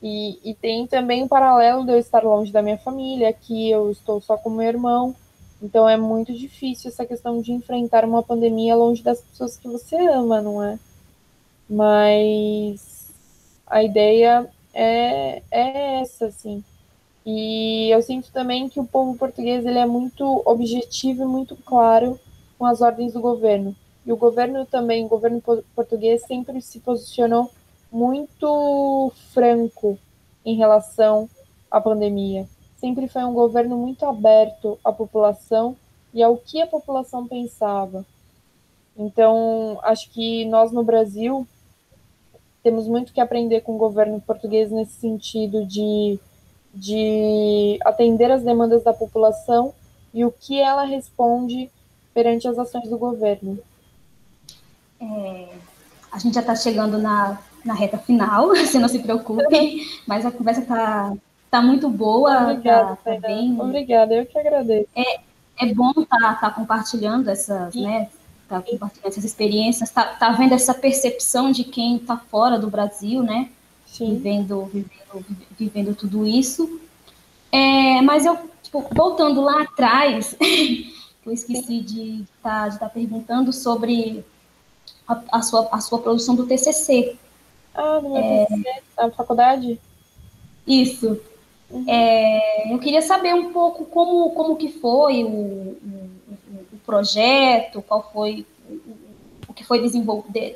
E, 0.00 0.38
e 0.44 0.54
tem 0.54 0.86
também 0.86 1.22
um 1.22 1.28
paralelo 1.28 1.84
de 1.84 1.92
eu 1.92 1.98
estar 1.98 2.22
longe 2.22 2.52
da 2.52 2.62
minha 2.62 2.78
família, 2.78 3.28
aqui 3.28 3.70
eu 3.70 3.90
estou 3.90 4.20
só 4.20 4.36
com 4.36 4.50
meu 4.50 4.66
irmão. 4.66 5.14
Então 5.62 5.88
é 5.88 5.96
muito 5.96 6.32
difícil 6.32 6.90
essa 6.90 7.06
questão 7.06 7.40
de 7.40 7.52
enfrentar 7.52 8.04
uma 8.04 8.22
pandemia 8.22 8.74
longe 8.74 9.00
das 9.02 9.20
pessoas 9.20 9.56
que 9.56 9.68
você 9.68 9.96
ama, 9.96 10.40
não 10.40 10.62
é? 10.62 10.76
Mas 11.70 13.12
a 13.64 13.82
ideia 13.82 14.50
é, 14.74 15.42
é 15.50 16.00
essa, 16.00 16.26
assim. 16.26 16.64
E 17.24 17.88
eu 17.90 18.02
sinto 18.02 18.32
também 18.32 18.68
que 18.68 18.80
o 18.80 18.86
povo 18.86 19.16
português 19.16 19.64
ele 19.64 19.78
é 19.78 19.86
muito 19.86 20.42
objetivo 20.44 21.22
e 21.22 21.26
muito 21.26 21.56
claro 21.56 22.18
com 22.58 22.66
as 22.66 22.80
ordens 22.80 23.12
do 23.12 23.20
governo. 23.20 23.76
E 24.04 24.12
o 24.12 24.16
governo 24.16 24.66
também, 24.66 25.04
o 25.04 25.08
governo 25.08 25.40
português 25.74 26.22
sempre 26.22 26.60
se 26.60 26.80
posicionou 26.80 27.50
muito 27.90 29.12
franco 29.32 29.98
em 30.44 30.56
relação 30.56 31.28
à 31.70 31.80
pandemia. 31.80 32.48
Sempre 32.76 33.06
foi 33.06 33.22
um 33.24 33.32
governo 33.32 33.76
muito 33.76 34.04
aberto 34.04 34.78
à 34.84 34.92
população 34.92 35.76
e 36.12 36.22
ao 36.22 36.36
que 36.36 36.60
a 36.60 36.66
população 36.66 37.28
pensava. 37.28 38.04
Então, 38.96 39.78
acho 39.82 40.10
que 40.10 40.44
nós 40.46 40.72
no 40.72 40.82
Brasil 40.82 41.46
temos 42.62 42.86
muito 42.86 43.12
que 43.12 43.20
aprender 43.20 43.62
com 43.62 43.74
o 43.74 43.78
governo 43.78 44.20
português 44.20 44.70
nesse 44.70 44.92
sentido 44.92 45.64
de, 45.64 46.18
de 46.74 47.78
atender 47.84 48.30
as 48.30 48.42
demandas 48.42 48.82
da 48.82 48.92
população 48.92 49.74
e 50.12 50.24
o 50.24 50.30
que 50.30 50.60
ela 50.60 50.84
responde 50.84 51.70
perante 52.12 52.46
as 52.46 52.58
ações 52.58 52.88
do 52.88 52.98
governo. 52.98 53.58
É, 55.02 55.48
a 56.12 56.18
gente 56.18 56.34
já 56.34 56.40
está 56.40 56.54
chegando 56.54 56.98
na, 56.98 57.38
na 57.64 57.74
reta 57.74 57.98
final, 57.98 58.48
você 58.54 58.78
não 58.78 58.88
se 58.88 59.00
preocupe, 59.00 60.00
mas 60.06 60.24
a 60.24 60.30
conversa 60.30 60.60
está 60.60 61.12
tá 61.50 61.60
muito 61.60 61.90
boa. 61.90 62.50
Obrigada, 62.50 62.96
tá, 62.96 63.12
tá 63.12 63.20
bem... 63.20 63.60
Obrigada, 63.60 64.14
eu 64.14 64.26
que 64.26 64.38
agradeço. 64.38 64.88
É, 64.94 65.20
é 65.58 65.74
bom 65.74 65.90
estar 65.90 66.18
tá, 66.18 66.34
tá 66.34 66.50
compartilhando 66.50 67.28
essas, 67.28 67.74
né, 67.74 68.08
tá 68.48 68.62
compartilhando 68.62 69.08
essas 69.08 69.24
experiências, 69.24 69.90
tá, 69.90 70.04
tá 70.04 70.30
vendo 70.30 70.54
essa 70.54 70.72
percepção 70.72 71.50
de 71.50 71.64
quem 71.64 71.96
está 71.96 72.16
fora 72.16 72.58
do 72.58 72.70
Brasil, 72.70 73.22
né, 73.22 73.48
vivendo, 73.98 74.64
vivendo, 74.66 75.26
vivendo 75.58 75.94
tudo 75.94 76.26
isso. 76.26 76.80
É, 77.50 78.00
mas 78.00 78.24
eu, 78.24 78.38
tipo, 78.62 78.86
voltando 78.94 79.42
lá 79.42 79.62
atrás, 79.62 80.34
eu 81.26 81.32
esqueci 81.32 81.80
de 81.80 82.22
estar 82.22 82.62
tá, 82.62 82.68
de 82.68 82.78
tá 82.78 82.88
perguntando 82.88 83.52
sobre 83.52 84.24
a, 85.12 85.38
a, 85.38 85.42
sua, 85.42 85.68
a 85.72 85.80
sua 85.80 85.98
produção 86.00 86.34
do 86.34 86.46
TCC. 86.46 87.16
Ah, 87.74 88.00
no 88.00 88.10
meu 88.10 88.18
é, 88.18 88.46
TCC, 88.46 88.82
na 88.96 89.10
faculdade? 89.10 89.80
Isso. 90.66 91.20
Uhum. 91.70 91.84
É, 91.88 92.72
eu 92.72 92.78
queria 92.78 93.02
saber 93.02 93.34
um 93.34 93.52
pouco 93.52 93.84
como, 93.86 94.30
como 94.32 94.56
que 94.56 94.68
foi 94.68 95.24
o, 95.24 95.28
o, 95.28 96.10
o 96.72 96.78
projeto, 96.84 97.82
qual 97.82 98.10
foi 98.12 98.46
o 99.48 99.54
que 99.54 99.64
foi 99.64 99.80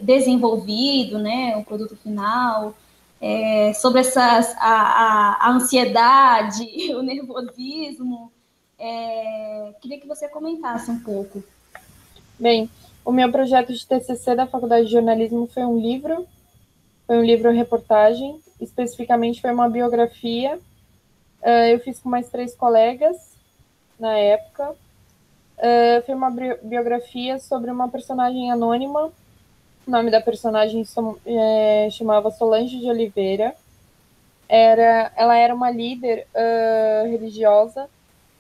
desenvolvido, 0.01 1.19
né, 1.19 1.57
o 1.57 1.65
produto 1.65 1.97
final, 1.97 2.75
é, 3.21 3.73
sobre 3.75 4.01
essas, 4.01 4.55
a, 4.57 4.71
a, 4.71 5.47
a, 5.47 5.51
ansiedade, 5.51 6.65
o 6.95 7.03
nervosismo. 7.03 8.33
É, 8.79 9.75
queria 9.81 9.99
que 9.99 10.07
você 10.07 10.29
comentasse 10.29 10.91
um 10.91 10.99
pouco. 11.01 11.43
Bem, 12.39 12.69
o 13.07 13.13
meu 13.13 13.31
projeto 13.31 13.73
de 13.73 13.87
TCC 13.87 14.35
da 14.35 14.49
Faculdade 14.49 14.87
de 14.87 14.93
Jornalismo 14.93 15.47
foi 15.47 15.65
um 15.65 15.79
livro, 15.79 16.27
foi 17.07 17.17
um 17.17 17.23
livro-reportagem, 17.23 18.41
especificamente 18.61 19.41
foi 19.41 19.53
uma 19.53 19.69
biografia. 19.69 20.59
Uh, 21.41 21.71
eu 21.71 21.79
fiz 21.79 22.01
com 22.01 22.09
mais 22.09 22.29
três 22.29 22.57
colegas 22.57 23.17
na 23.97 24.19
época. 24.19 24.71
Uh, 24.71 26.05
foi 26.05 26.17
uma 26.17 26.33
biografia 26.61 27.39
sobre 27.39 27.71
uma 27.71 27.89
personagem 27.89 28.51
anônima. 28.51 29.13
O 29.87 29.91
nome 29.91 30.11
da 30.11 30.21
personagem 30.21 30.85
é, 31.25 31.89
chamava 31.93 32.33
Solange 32.33 32.81
de 32.81 32.91
Oliveira. 32.91 33.55
Era, 34.49 35.13
ela 35.15 35.37
era 35.37 35.55
uma 35.55 35.71
líder 35.71 36.27
religiosa 37.09 37.89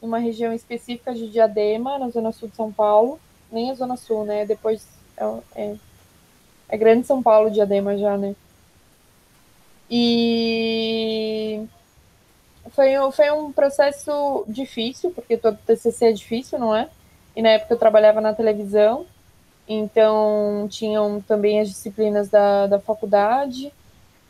numa 0.03 0.19
região 0.19 0.53
específica 0.53 1.15
de 1.15 1.29
Diadema, 1.29 2.01
na 2.01 2.09
zona 2.09 2.33
sul 2.33 2.49
de 2.49 2.57
São 2.57 2.73
Paulo 2.73 3.21
nem 3.51 3.71
a 3.71 3.75
Zona 3.75 3.97
Sul, 3.97 4.25
né? 4.25 4.45
Depois 4.47 4.87
é, 5.17 5.25
é, 5.55 5.77
é 6.69 6.77
Grande 6.77 7.07
São 7.07 7.23
Paulo, 7.23 7.51
Diadema 7.51 7.97
já, 7.97 8.17
né? 8.17 8.35
E 9.91 11.65
foi, 12.71 12.93
foi 13.13 13.31
um 13.31 13.53
processo 13.53 14.45
difícil, 14.49 15.11
porque 15.13 15.37
todo 15.37 15.59
TCC 15.65 16.07
é 16.07 16.13
difícil, 16.13 16.59
não 16.59 16.75
é? 16.75 16.89
E 17.35 17.43
na 17.43 17.51
época 17.51 17.75
eu 17.75 17.79
trabalhava 17.79 18.21
na 18.21 18.35
televisão, 18.35 19.07
então 19.69 20.67
tinham 20.71 21.21
também 21.21 21.61
as 21.61 21.69
disciplinas 21.69 22.29
da, 22.29 22.67
da 22.67 22.81
faculdade, 22.81 23.73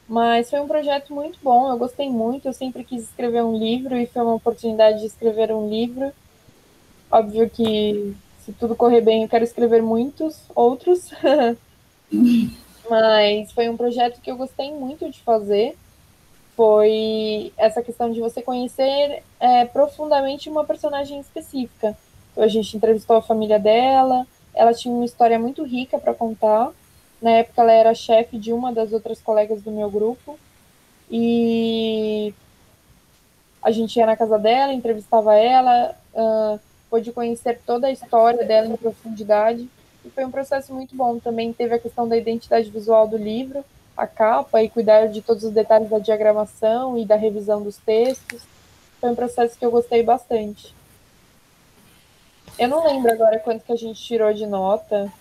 mas 0.08 0.50
foi 0.50 0.60
um 0.60 0.68
projeto 0.68 1.14
muito 1.14 1.38
bom, 1.42 1.70
eu 1.70 1.78
gostei 1.78 2.08
muito, 2.10 2.46
eu 2.46 2.52
sempre 2.52 2.84
quis 2.84 3.04
escrever 3.04 3.42
um 3.42 3.56
livro 3.56 3.96
e 3.96 4.06
foi 4.06 4.22
uma 4.22 4.34
oportunidade 4.34 5.00
de 5.00 5.06
escrever 5.06 5.52
um 5.52 5.68
livro. 5.68 6.12
Óbvio 7.10 7.48
que 7.48 8.14
se 8.46 8.52
tudo 8.52 8.76
correr 8.76 9.00
bem, 9.00 9.24
eu 9.24 9.28
quero 9.28 9.42
escrever 9.42 9.82
muitos 9.82 10.40
outros. 10.54 11.10
Mas 12.88 13.50
foi 13.50 13.68
um 13.68 13.76
projeto 13.76 14.20
que 14.20 14.30
eu 14.30 14.36
gostei 14.36 14.72
muito 14.72 15.10
de 15.10 15.20
fazer. 15.22 15.76
Foi 16.54 17.52
essa 17.56 17.82
questão 17.82 18.12
de 18.12 18.20
você 18.20 18.40
conhecer 18.40 19.24
é, 19.40 19.64
profundamente 19.64 20.48
uma 20.48 20.64
personagem 20.64 21.18
específica. 21.18 21.98
Então, 22.30 22.44
a 22.44 22.48
gente 22.48 22.76
entrevistou 22.76 23.16
a 23.16 23.22
família 23.22 23.58
dela, 23.58 24.24
ela 24.54 24.72
tinha 24.72 24.94
uma 24.94 25.04
história 25.04 25.40
muito 25.40 25.64
rica 25.64 25.98
para 25.98 26.14
contar. 26.14 26.70
Na 27.20 27.30
época, 27.30 27.62
ela 27.62 27.72
era 27.72 27.94
chefe 27.94 28.38
de 28.38 28.52
uma 28.52 28.72
das 28.72 28.92
outras 28.92 29.20
colegas 29.20 29.60
do 29.60 29.72
meu 29.72 29.90
grupo. 29.90 30.38
E 31.10 32.32
a 33.60 33.72
gente 33.72 33.96
ia 33.96 34.06
na 34.06 34.16
casa 34.16 34.38
dela, 34.38 34.72
entrevistava 34.72 35.34
ela, 35.34 35.96
uh, 36.14 36.60
pôde 36.96 37.12
conhecer 37.12 37.60
toda 37.66 37.88
a 37.88 37.92
história 37.92 38.44
dela 38.44 38.68
em 38.68 38.76
profundidade. 38.76 39.68
E 40.04 40.10
foi 40.10 40.24
um 40.24 40.30
processo 40.30 40.72
muito 40.72 40.96
bom. 40.96 41.18
Também 41.18 41.52
teve 41.52 41.74
a 41.74 41.78
questão 41.78 42.08
da 42.08 42.16
identidade 42.16 42.70
visual 42.70 43.06
do 43.06 43.18
livro, 43.18 43.62
a 43.94 44.06
capa 44.06 44.62
e 44.62 44.70
cuidar 44.70 45.06
de 45.08 45.20
todos 45.20 45.44
os 45.44 45.52
detalhes 45.52 45.90
da 45.90 45.98
diagramação 45.98 46.96
e 46.96 47.04
da 47.04 47.16
revisão 47.16 47.62
dos 47.62 47.76
textos. 47.76 48.42
Foi 48.98 49.10
um 49.10 49.14
processo 49.14 49.58
que 49.58 49.66
eu 49.66 49.70
gostei 49.70 50.02
bastante. 50.02 50.74
Eu 52.58 52.68
não 52.68 52.86
lembro 52.86 53.12
agora 53.12 53.38
quanto 53.40 53.64
que 53.64 53.72
a 53.72 53.76
gente 53.76 54.02
tirou 54.02 54.32
de 54.32 54.46
nota, 54.46 55.12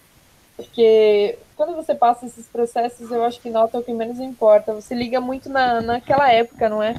porque 0.55 1.37
quando 1.57 1.75
você 1.75 1.93
passa 1.93 2.25
esses 2.25 2.47
processos, 2.47 3.11
eu 3.11 3.21
acho 3.25 3.41
que 3.41 3.49
nota 3.49 3.75
é 3.75 3.79
o 3.81 3.83
que 3.83 3.91
menos 3.91 4.19
importa. 4.19 4.73
Você 4.73 4.95
liga 4.95 5.19
muito 5.19 5.49
na, 5.49 5.81
naquela 5.81 6.31
época, 6.31 6.69
não 6.69 6.81
é? 6.81 6.95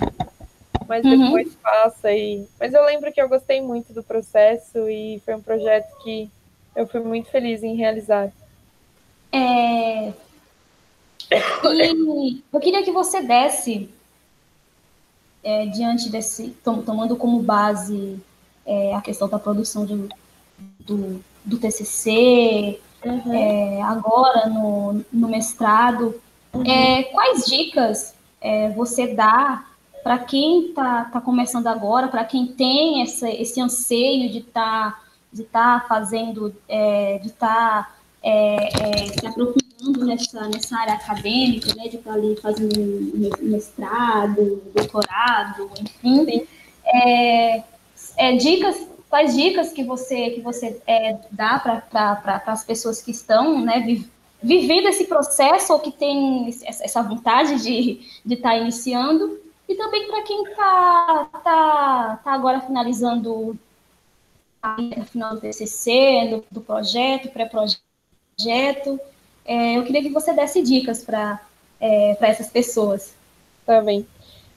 Mas 0.88 1.04
uhum. 1.04 1.24
depois 1.24 1.54
passa 1.56 2.12
e. 2.12 2.46
Mas 2.58 2.72
eu 2.72 2.84
lembro 2.84 3.12
que 3.12 3.20
eu 3.20 3.28
gostei 3.28 3.60
muito 3.60 3.92
do 3.92 4.02
processo 4.02 4.88
e 4.88 5.20
foi 5.24 5.34
um 5.34 5.42
projeto 5.42 5.88
que 6.02 6.30
eu 6.74 6.86
fui 6.86 7.00
muito 7.00 7.30
feliz 7.30 7.62
em 7.62 7.76
realizar. 7.76 8.30
É... 9.32 10.12
E 11.30 12.42
eu 12.52 12.60
queria 12.60 12.82
que 12.84 12.92
você 12.92 13.20
desse, 13.20 13.90
é, 15.42 15.66
diante 15.66 16.08
desse, 16.08 16.50
tom, 16.62 16.82
tomando 16.82 17.16
como 17.16 17.42
base 17.42 18.20
é, 18.64 18.94
a 18.94 19.00
questão 19.00 19.28
da 19.28 19.38
produção 19.38 19.84
do, 19.84 20.08
do, 20.80 21.24
do 21.44 21.58
TCC, 21.58 22.80
uhum. 23.04 23.32
é, 23.32 23.82
agora 23.82 24.48
no, 24.48 25.04
no 25.12 25.28
mestrado, 25.28 26.20
uhum. 26.52 26.64
É, 26.64 27.04
quais 27.04 27.46
dicas 27.46 28.14
é, 28.40 28.70
você 28.70 29.08
dá 29.08 29.64
para 30.06 30.20
quem 30.20 30.68
está 30.68 31.06
tá 31.06 31.20
começando 31.20 31.66
agora, 31.66 32.06
para 32.06 32.24
quem 32.24 32.46
tem 32.46 33.02
essa, 33.02 33.28
esse 33.28 33.60
anseio 33.60 34.30
de 34.30 34.38
estar 34.38 34.92
tá, 34.92 35.02
de 35.32 35.42
tá 35.42 35.84
fazendo, 35.88 36.54
é, 36.68 37.18
de 37.18 37.26
estar 37.26 37.88
tá, 37.88 37.96
é, 38.22 38.68
é, 38.68 39.06
se 39.08 39.26
aprofundando 39.26 40.06
nessa, 40.06 40.46
nessa 40.46 40.78
área 40.78 40.94
acadêmica, 40.94 41.74
né, 41.74 41.88
de 41.88 41.96
estar 41.96 42.12
tá 42.12 42.16
ali 42.16 42.36
fazendo 42.36 43.32
mestrado, 43.42 44.62
doutorado, 44.72 45.72
enfim, 45.80 46.46
é, 46.84 47.64
é, 48.16 48.36
dicas, 48.36 48.86
quais 49.10 49.34
dicas 49.34 49.72
que 49.72 49.82
você, 49.82 50.30
que 50.30 50.40
você 50.40 50.80
é, 50.86 51.18
dá 51.32 51.58
para 51.58 51.80
pra, 51.80 52.42
as 52.46 52.62
pessoas 52.62 53.02
que 53.02 53.10
estão 53.10 53.60
né, 53.60 53.84
vivendo 54.40 54.86
esse 54.86 55.06
processo 55.06 55.72
ou 55.72 55.80
que 55.80 55.90
tem 55.90 56.48
essa 56.64 57.02
vontade 57.02 57.60
de 57.60 58.06
estar 58.24 58.50
tá 58.50 58.56
iniciando 58.56 59.44
e 59.68 59.74
também 59.74 60.06
para 60.06 60.22
quem 60.22 60.44
está 60.44 61.28
tá, 61.42 62.20
tá 62.22 62.32
agora 62.32 62.60
finalizando 62.60 63.58
no 64.96 65.04
final 65.04 65.34
do 65.34 65.40
TCC, 65.40 66.28
do, 66.30 66.44
do 66.50 66.60
projeto, 66.60 67.30
pré-projeto. 67.30 69.00
É, 69.44 69.76
eu 69.76 69.84
queria 69.84 70.02
que 70.02 70.10
você 70.10 70.32
desse 70.32 70.62
dicas 70.62 71.04
para 71.04 71.40
é, 71.80 72.16
essas 72.20 72.48
pessoas. 72.48 73.14
Tá 73.64 73.80
bem. 73.80 74.06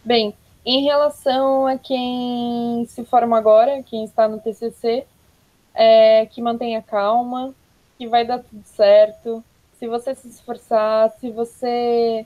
Bem, 0.04 0.34
em 0.66 0.84
relação 0.84 1.68
a 1.68 1.78
quem 1.78 2.86
se 2.88 3.04
forma 3.06 3.38
agora, 3.38 3.84
quem 3.84 4.04
está 4.04 4.28
no 4.28 4.40
TCC, 4.40 5.06
é, 5.74 6.26
que 6.26 6.42
mantenha 6.42 6.82
calma, 6.82 7.54
que 7.98 8.08
vai 8.08 8.26
dar 8.26 8.40
tudo 8.40 8.64
certo. 8.66 9.44
Se 9.78 9.88
você 9.88 10.16
se 10.16 10.28
esforçar, 10.28 11.12
se 11.20 11.30
você 11.30 12.26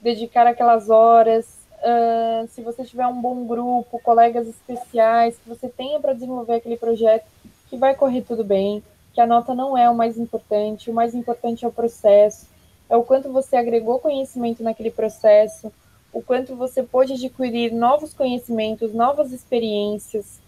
dedicar 0.00 0.46
aquelas 0.46 0.90
horas, 0.90 1.61
uh, 1.82 2.48
se 2.48 2.62
você 2.62 2.84
tiver 2.84 3.06
um 3.06 3.20
bom 3.20 3.46
grupo, 3.46 4.00
colegas 4.00 4.46
especiais, 4.48 5.36
que 5.36 5.48
você 5.48 5.68
tenha 5.68 6.00
para 6.00 6.12
desenvolver 6.12 6.54
aquele 6.54 6.76
projeto, 6.76 7.26
que 7.68 7.76
vai 7.76 7.94
correr 7.94 8.22
tudo 8.22 8.44
bem, 8.44 8.82
que 9.12 9.20
a 9.20 9.26
nota 9.26 9.54
não 9.54 9.76
é 9.76 9.88
o 9.90 9.94
mais 9.94 10.16
importante, 10.16 10.90
o 10.90 10.94
mais 10.94 11.14
importante 11.14 11.64
é 11.64 11.68
o 11.68 11.72
processo, 11.72 12.46
é 12.88 12.96
o 12.96 13.02
quanto 13.02 13.32
você 13.32 13.56
agregou 13.56 13.98
conhecimento 13.98 14.62
naquele 14.62 14.90
processo, 14.90 15.72
o 16.12 16.22
quanto 16.22 16.54
você 16.54 16.82
pôde 16.82 17.14
adquirir 17.14 17.72
novos 17.72 18.12
conhecimentos, 18.12 18.92
novas 18.92 19.32
experiências, 19.32 20.40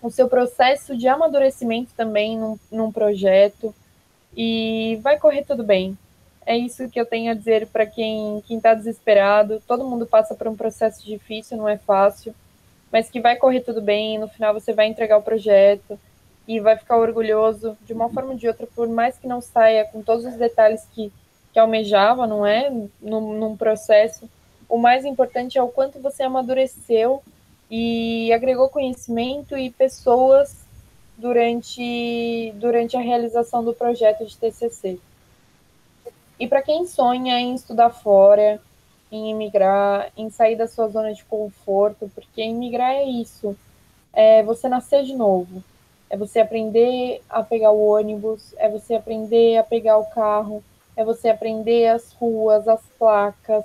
o 0.00 0.10
seu 0.10 0.28
processo 0.28 0.96
de 0.96 1.08
amadurecimento 1.08 1.90
também 1.96 2.38
num, 2.38 2.58
num 2.70 2.92
projeto, 2.92 3.74
e 4.36 4.98
vai 5.02 5.18
correr 5.18 5.44
tudo 5.44 5.64
bem. 5.64 5.98
É 6.48 6.56
isso 6.56 6.88
que 6.88 6.98
eu 6.98 7.04
tenho 7.04 7.30
a 7.30 7.34
dizer 7.34 7.66
para 7.66 7.84
quem 7.84 8.42
está 8.48 8.72
desesperado. 8.72 9.62
Todo 9.68 9.84
mundo 9.84 10.06
passa 10.06 10.34
por 10.34 10.48
um 10.48 10.56
processo 10.56 11.04
difícil, 11.04 11.58
não 11.58 11.68
é 11.68 11.76
fácil, 11.76 12.34
mas 12.90 13.10
que 13.10 13.20
vai 13.20 13.36
correr 13.36 13.60
tudo 13.60 13.82
bem. 13.82 14.16
No 14.16 14.28
final 14.28 14.54
você 14.54 14.72
vai 14.72 14.86
entregar 14.86 15.18
o 15.18 15.22
projeto 15.22 16.00
e 16.46 16.58
vai 16.58 16.74
ficar 16.74 16.96
orgulhoso 16.96 17.76
de 17.84 17.92
uma 17.92 18.08
forma 18.08 18.30
ou 18.30 18.36
de 18.38 18.48
outra, 18.48 18.66
por 18.66 18.88
mais 18.88 19.18
que 19.18 19.28
não 19.28 19.42
saia 19.42 19.84
com 19.84 20.00
todos 20.00 20.24
os 20.24 20.36
detalhes 20.36 20.88
que, 20.94 21.12
que 21.52 21.58
almejava, 21.58 22.26
não 22.26 22.46
é? 22.46 22.70
Num, 22.98 23.34
num 23.34 23.54
processo. 23.54 24.26
O 24.66 24.78
mais 24.78 25.04
importante 25.04 25.58
é 25.58 25.62
o 25.62 25.68
quanto 25.68 26.00
você 26.00 26.22
amadureceu 26.22 27.22
e 27.70 28.32
agregou 28.32 28.70
conhecimento 28.70 29.54
e 29.54 29.68
pessoas 29.68 30.64
durante, 31.18 32.54
durante 32.54 32.96
a 32.96 33.00
realização 33.00 33.62
do 33.62 33.74
projeto 33.74 34.24
de 34.24 34.34
TCC. 34.34 34.98
E 36.38 36.46
para 36.46 36.62
quem 36.62 36.86
sonha 36.86 37.38
em 37.40 37.54
estudar 37.54 37.90
fora, 37.90 38.60
em 39.10 39.30
imigrar, 39.30 40.10
em 40.16 40.30
sair 40.30 40.56
da 40.56 40.68
sua 40.68 40.88
zona 40.88 41.12
de 41.12 41.24
conforto, 41.24 42.10
porque 42.14 42.42
imigrar 42.42 42.92
é 42.92 43.04
isso, 43.04 43.56
é 44.12 44.42
você 44.42 44.68
nascer 44.68 45.04
de 45.04 45.14
novo, 45.14 45.62
é 46.10 46.16
você 46.16 46.40
aprender 46.40 47.22
a 47.28 47.42
pegar 47.42 47.72
o 47.72 47.84
ônibus, 47.88 48.54
é 48.56 48.68
você 48.68 48.94
aprender 48.94 49.56
a 49.56 49.62
pegar 49.62 49.98
o 49.98 50.06
carro, 50.06 50.62
é 50.96 51.04
você 51.04 51.28
aprender 51.28 51.86
as 51.88 52.12
ruas, 52.12 52.66
as 52.68 52.82
placas, 52.98 53.64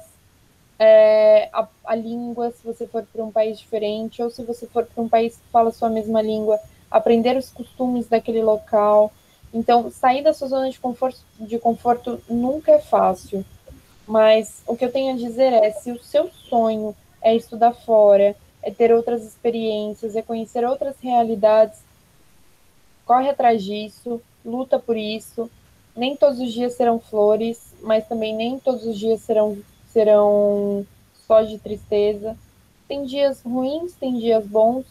é, 0.79 1.49
a, 1.53 1.67
a 1.85 1.95
língua, 1.95 2.51
se 2.51 2.63
você 2.65 2.85
for 2.87 3.03
para 3.03 3.23
um 3.23 3.31
país 3.31 3.59
diferente, 3.59 4.21
ou 4.21 4.29
se 4.29 4.43
você 4.43 4.67
for 4.67 4.85
para 4.85 5.03
um 5.03 5.09
país 5.09 5.35
que 5.37 5.51
fala 5.51 5.69
a 5.69 5.73
sua 5.73 5.89
mesma 5.89 6.21
língua, 6.21 6.59
aprender 6.89 7.37
os 7.37 7.49
costumes 7.49 8.07
daquele 8.07 8.41
local. 8.41 9.11
Então, 9.53 9.91
sair 9.91 10.23
da 10.23 10.33
sua 10.33 10.47
zona 10.47 10.69
de 10.69 10.79
conforto, 10.79 11.19
de 11.39 11.59
conforto 11.59 12.19
nunca 12.27 12.71
é 12.71 12.79
fácil. 12.79 13.45
Mas 14.07 14.63
o 14.65 14.75
que 14.75 14.83
eu 14.83 14.91
tenho 14.91 15.13
a 15.13 15.17
dizer 15.17 15.53
é: 15.53 15.71
se 15.71 15.91
o 15.91 16.03
seu 16.03 16.29
sonho 16.29 16.95
é 17.21 17.35
estudar 17.35 17.73
fora, 17.73 18.35
é 18.61 18.71
ter 18.71 18.91
outras 18.91 19.23
experiências, 19.23 20.15
é 20.15 20.21
conhecer 20.21 20.65
outras 20.65 20.95
realidades, 20.99 21.79
corre 23.05 23.29
atrás 23.29 23.63
disso, 23.63 24.21
luta 24.43 24.79
por 24.79 24.97
isso. 24.97 25.49
Nem 25.95 26.15
todos 26.15 26.39
os 26.39 26.51
dias 26.51 26.73
serão 26.73 26.99
flores, 26.99 27.73
mas 27.81 28.07
também 28.07 28.35
nem 28.35 28.57
todos 28.57 28.83
os 28.85 28.97
dias 28.97 29.21
serão, 29.21 29.57
serão 29.87 30.85
só 31.27 31.43
de 31.43 31.59
tristeza. 31.59 32.35
Tem 32.87 33.05
dias 33.05 33.41
ruins, 33.41 33.93
tem 33.93 34.17
dias 34.17 34.45
bons, 34.45 34.85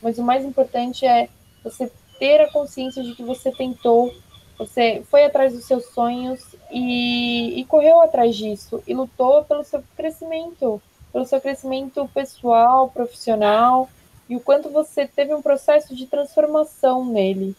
mas 0.00 0.18
o 0.18 0.22
mais 0.22 0.44
importante 0.44 1.04
é 1.04 1.28
você 1.62 1.90
ter 2.18 2.40
a 2.40 2.50
consciência 2.50 3.02
de 3.02 3.14
que 3.14 3.22
você 3.22 3.50
tentou, 3.50 4.14
você 4.58 5.02
foi 5.10 5.24
atrás 5.24 5.52
dos 5.52 5.64
seus 5.64 5.86
sonhos 5.86 6.54
e, 6.70 7.60
e 7.60 7.64
correu 7.64 8.00
atrás 8.00 8.34
disso 8.36 8.82
e 8.86 8.94
lutou 8.94 9.44
pelo 9.44 9.64
seu 9.64 9.82
crescimento, 9.96 10.80
pelo 11.12 11.26
seu 11.26 11.40
crescimento 11.40 12.08
pessoal, 12.14 12.88
profissional 12.88 13.88
e 14.28 14.36
o 14.36 14.40
quanto 14.40 14.70
você 14.70 15.06
teve 15.06 15.34
um 15.34 15.42
processo 15.42 15.94
de 15.94 16.06
transformação 16.06 17.04
nele. 17.04 17.54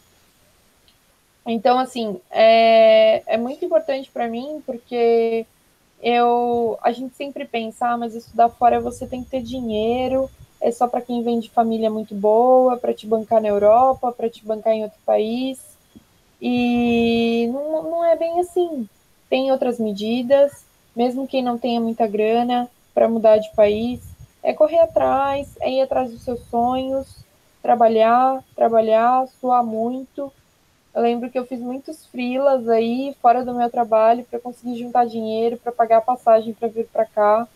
Então, 1.46 1.78
assim, 1.78 2.20
é, 2.30 3.22
é 3.26 3.36
muito 3.36 3.64
importante 3.64 4.10
para 4.10 4.28
mim 4.28 4.62
porque 4.66 5.46
eu 6.02 6.78
a 6.82 6.92
gente 6.92 7.16
sempre 7.16 7.44
pensa, 7.44 7.88
ah, 7.88 7.96
mas 7.96 8.14
estudar 8.14 8.48
fora 8.50 8.80
você 8.80 9.06
tem 9.06 9.24
que 9.24 9.30
ter 9.30 9.42
dinheiro, 9.42 10.30
é 10.60 10.70
só 10.70 10.86
para 10.88 11.00
quem 11.00 11.22
vem 11.22 11.40
de 11.40 11.50
família 11.50 11.90
muito 11.90 12.14
boa, 12.14 12.76
para 12.76 12.94
te 12.94 13.06
bancar 13.06 13.40
na 13.40 13.48
Europa, 13.48 14.12
para 14.12 14.28
te 14.28 14.44
bancar 14.44 14.72
em 14.72 14.82
outro 14.82 14.98
país. 15.06 15.60
E 16.40 17.48
não, 17.52 17.82
não 17.82 18.04
é 18.04 18.16
bem 18.16 18.40
assim. 18.40 18.88
Tem 19.28 19.52
outras 19.52 19.78
medidas, 19.78 20.64
mesmo 20.94 21.28
quem 21.28 21.42
não 21.42 21.58
tenha 21.58 21.80
muita 21.80 22.06
grana 22.06 22.68
para 22.94 23.08
mudar 23.08 23.38
de 23.38 23.50
país, 23.54 24.00
é 24.42 24.52
correr 24.52 24.80
atrás, 24.80 25.56
é 25.60 25.70
ir 25.70 25.80
atrás 25.80 26.10
dos 26.10 26.22
seus 26.22 26.40
sonhos, 26.46 27.24
trabalhar, 27.62 28.42
trabalhar, 28.56 29.26
suar 29.40 29.64
muito. 29.64 30.32
Eu 30.94 31.02
lembro 31.02 31.30
que 31.30 31.38
eu 31.38 31.46
fiz 31.46 31.60
muitos 31.60 32.06
frilas 32.06 32.68
aí 32.68 33.14
fora 33.20 33.44
do 33.44 33.54
meu 33.54 33.70
trabalho 33.70 34.24
para 34.24 34.40
conseguir 34.40 34.78
juntar 34.78 35.06
dinheiro 35.06 35.56
para 35.58 35.70
pagar 35.70 35.98
a 35.98 36.02
passagem 36.02 36.54
para 36.54 36.68
vir 36.68 36.86
para 36.86 37.04
cá. 37.04 37.46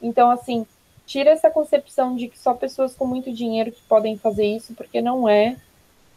Então, 0.00 0.30
assim, 0.30 0.66
tira 1.06 1.30
essa 1.30 1.48
concepção 1.48 2.16
de 2.16 2.28
que 2.28 2.38
só 2.38 2.52
pessoas 2.52 2.94
com 2.94 3.06
muito 3.06 3.32
dinheiro 3.32 3.70
que 3.70 3.80
podem 3.82 4.18
fazer 4.18 4.44
isso, 4.44 4.74
porque 4.74 5.00
não 5.00 5.28
é. 5.28 5.56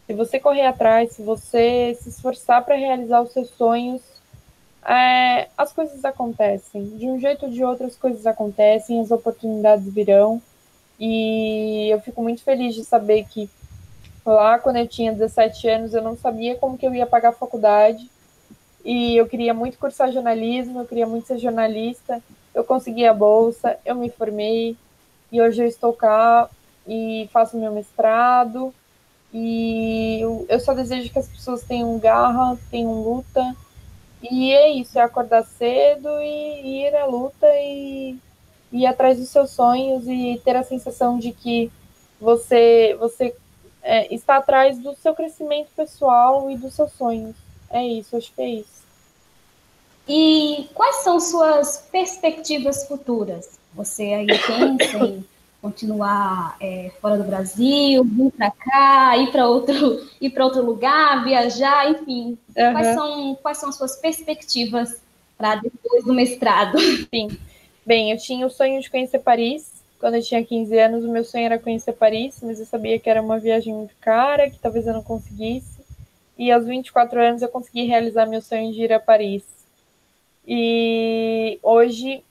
Se 0.06 0.12
você 0.12 0.40
correr 0.40 0.66
atrás, 0.66 1.12
se 1.12 1.22
você 1.22 1.96
se 2.02 2.08
esforçar 2.08 2.64
para 2.64 2.74
realizar 2.74 3.22
os 3.22 3.32
seus 3.32 3.48
sonhos, 3.50 4.02
é, 4.84 5.48
as 5.56 5.72
coisas 5.72 6.04
acontecem. 6.04 6.84
De 6.96 7.06
um 7.06 7.20
jeito 7.20 7.46
ou 7.46 7.52
de 7.52 7.62
outro, 7.62 7.86
as 7.86 7.96
coisas 7.96 8.26
acontecem, 8.26 9.00
as 9.00 9.12
oportunidades 9.12 9.92
virão. 9.92 10.42
E 10.98 11.88
eu 11.88 12.00
fico 12.00 12.20
muito 12.20 12.42
feliz 12.42 12.74
de 12.74 12.84
saber 12.84 13.24
que 13.24 13.48
lá, 14.26 14.58
quando 14.58 14.76
eu 14.76 14.88
tinha 14.88 15.12
17 15.12 15.68
anos, 15.68 15.94
eu 15.94 16.02
não 16.02 16.16
sabia 16.16 16.56
como 16.56 16.76
que 16.76 16.86
eu 16.86 16.94
ia 16.94 17.06
pagar 17.06 17.28
a 17.28 17.32
faculdade. 17.32 18.10
E 18.84 19.16
eu 19.16 19.26
queria 19.28 19.54
muito 19.54 19.78
cursar 19.78 20.10
jornalismo, 20.10 20.80
eu 20.80 20.86
queria 20.86 21.06
muito 21.06 21.28
ser 21.28 21.38
jornalista 21.38 22.20
eu 22.60 22.64
consegui 22.64 23.06
a 23.06 23.14
bolsa, 23.14 23.78
eu 23.84 23.94
me 23.94 24.10
formei 24.10 24.76
e 25.32 25.40
hoje 25.40 25.62
eu 25.62 25.66
estou 25.66 25.92
cá 25.92 26.48
e 26.86 27.28
faço 27.32 27.56
meu 27.56 27.72
mestrado. 27.72 28.74
E 29.32 30.20
eu, 30.20 30.60
só 30.60 30.74
desejo 30.74 31.10
que 31.10 31.18
as 31.18 31.28
pessoas 31.28 31.62
tenham 31.62 31.98
garra, 31.98 32.58
tenham 32.70 32.92
luta. 33.02 33.56
E 34.22 34.52
é 34.52 34.70
isso, 34.70 34.98
é 34.98 35.02
acordar 35.02 35.44
cedo 35.44 36.08
e, 36.20 36.84
ir 36.84 36.94
à 36.94 37.06
luta 37.06 37.46
e, 37.46 38.16
e 38.72 38.82
ir 38.82 38.86
atrás 38.86 39.18
dos 39.18 39.28
seus 39.28 39.50
sonhos 39.50 40.06
e 40.06 40.40
ter 40.44 40.56
a 40.56 40.62
sensação 40.62 41.18
de 41.18 41.32
que 41.32 41.70
você, 42.20 42.94
você 42.98 43.34
é, 43.82 44.12
está 44.14 44.36
atrás 44.36 44.78
do 44.78 44.94
seu 44.96 45.14
crescimento 45.14 45.70
pessoal 45.74 46.50
e 46.50 46.56
dos 46.56 46.74
seus 46.74 46.92
sonhos. 46.92 47.34
É 47.70 47.82
isso, 47.82 48.16
acho 48.16 48.32
que 48.34 48.42
é 48.42 48.48
isso. 48.48 48.79
E 50.08 50.68
quais 50.74 50.96
são 50.96 51.20
suas 51.20 51.88
perspectivas 51.90 52.86
futuras? 52.86 53.58
Você 53.74 54.02
aí 54.02 54.26
pensa 54.26 54.98
em 54.98 55.24
continuar 55.62 56.56
é, 56.60 56.90
fora 57.00 57.18
do 57.18 57.24
Brasil, 57.24 58.02
vir 58.04 58.30
para 58.32 58.50
cá, 58.50 59.16
ir 59.18 59.30
para 59.30 59.46
outro, 59.46 60.08
ir 60.20 60.30
para 60.30 60.44
outro 60.44 60.64
lugar, 60.64 61.22
viajar, 61.22 61.90
enfim. 61.90 62.38
Uhum. 62.56 62.72
Quais 62.72 62.86
são 62.94 63.34
quais 63.42 63.58
são 63.58 63.68
as 63.68 63.76
suas 63.76 63.96
perspectivas 63.96 65.00
para 65.36 65.56
depois 65.56 66.04
do 66.04 66.14
mestrado? 66.14 66.78
Sim. 67.12 67.28
Bem, 67.84 68.10
eu 68.10 68.18
tinha 68.18 68.46
o 68.46 68.50
sonho 68.50 68.80
de 68.80 68.90
conhecer 68.90 69.18
Paris. 69.20 69.80
Quando 69.98 70.14
eu 70.14 70.22
tinha 70.22 70.42
15 70.42 70.78
anos, 70.78 71.04
o 71.04 71.12
meu 71.12 71.24
sonho 71.24 71.44
era 71.44 71.58
conhecer 71.58 71.92
Paris, 71.92 72.40
mas 72.42 72.58
eu 72.58 72.64
sabia 72.64 72.98
que 72.98 73.10
era 73.10 73.20
uma 73.20 73.38
viagem 73.38 73.74
muito 73.74 73.94
cara, 74.00 74.48
que 74.50 74.58
talvez 74.58 74.86
eu 74.86 74.94
não 74.94 75.02
conseguisse. 75.02 75.78
E 76.38 76.50
aos 76.50 76.64
24 76.64 77.20
anos 77.20 77.42
eu 77.42 77.48
consegui 77.48 77.84
realizar 77.84 78.24
meu 78.24 78.40
sonho 78.40 78.72
de 78.72 78.82
ir 78.82 78.92
a 78.94 78.98
Paris. 78.98 79.44
E 80.46 81.58
hoje, 81.62 82.24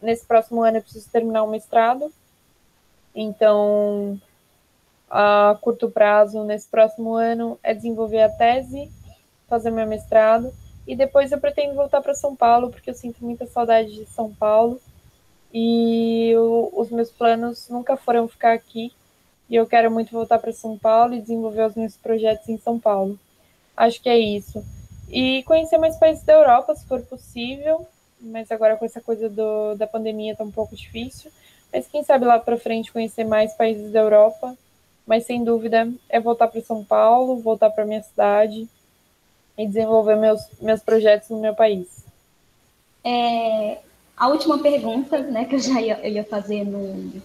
nesse 0.00 0.24
próximo 0.24 0.62
ano, 0.62 0.78
eu 0.78 0.82
preciso 0.82 1.10
terminar 1.10 1.42
o 1.42 1.50
mestrado. 1.50 2.12
Então, 3.14 4.20
a 5.10 5.56
curto 5.60 5.90
prazo, 5.90 6.44
nesse 6.44 6.68
próximo 6.68 7.14
ano, 7.14 7.58
é 7.62 7.74
desenvolver 7.74 8.22
a 8.22 8.28
tese, 8.28 8.90
fazer 9.48 9.70
meu 9.70 9.86
mestrado. 9.86 10.52
E 10.86 10.94
depois 10.96 11.32
eu 11.32 11.40
pretendo 11.40 11.74
voltar 11.74 12.00
para 12.00 12.14
São 12.14 12.34
Paulo, 12.34 12.70
porque 12.70 12.90
eu 12.90 12.94
sinto 12.94 13.24
muita 13.24 13.46
saudade 13.46 13.94
de 13.94 14.06
São 14.06 14.32
Paulo. 14.32 14.80
E 15.52 16.32
os 16.72 16.90
meus 16.90 17.10
planos 17.10 17.68
nunca 17.68 17.96
foram 17.96 18.28
ficar 18.28 18.52
aqui. 18.52 18.92
e 19.48 19.56
eu 19.56 19.66
quero 19.66 19.90
muito 19.90 20.12
voltar 20.12 20.38
para 20.38 20.52
São 20.52 20.76
Paulo 20.76 21.14
e 21.14 21.20
desenvolver 21.20 21.66
os 21.66 21.74
meus 21.74 21.96
projetos 21.96 22.48
em 22.48 22.58
São 22.58 22.78
Paulo. 22.78 23.18
Acho 23.76 24.00
que 24.02 24.08
é 24.08 24.18
isso. 24.18 24.62
E 25.10 25.42
conhecer 25.44 25.78
mais 25.78 25.96
países 25.96 26.22
da 26.24 26.34
Europa, 26.34 26.74
se 26.74 26.86
for 26.86 27.00
possível, 27.02 27.86
mas 28.20 28.50
agora 28.50 28.76
com 28.76 28.84
essa 28.84 29.00
coisa 29.00 29.28
do, 29.28 29.74
da 29.74 29.86
pandemia 29.86 30.36
tá 30.36 30.44
um 30.44 30.50
pouco 30.50 30.76
difícil. 30.76 31.30
Mas 31.72 31.86
quem 31.86 32.02
sabe 32.02 32.24
lá 32.24 32.38
para 32.38 32.56
frente 32.56 32.92
conhecer 32.92 33.24
mais 33.24 33.54
países 33.54 33.92
da 33.92 34.00
Europa. 34.00 34.56
Mas 35.06 35.24
sem 35.24 35.42
dúvida 35.42 35.90
é 36.08 36.20
voltar 36.20 36.48
para 36.48 36.60
São 36.60 36.84
Paulo, 36.84 37.40
voltar 37.40 37.70
para 37.70 37.86
minha 37.86 38.02
cidade 38.02 38.68
e 39.56 39.66
desenvolver 39.66 40.16
meus, 40.16 40.40
meus 40.60 40.82
projetos 40.82 41.30
no 41.30 41.40
meu 41.40 41.54
país. 41.54 42.04
É, 43.02 43.78
a 44.14 44.28
última 44.28 44.58
pergunta, 44.58 45.18
né, 45.18 45.46
que 45.46 45.54
eu 45.54 45.58
já 45.58 45.80
ia, 45.80 45.98
eu 46.02 46.12
ia 46.12 46.24
fazer 46.24 46.64
no, 46.64 47.22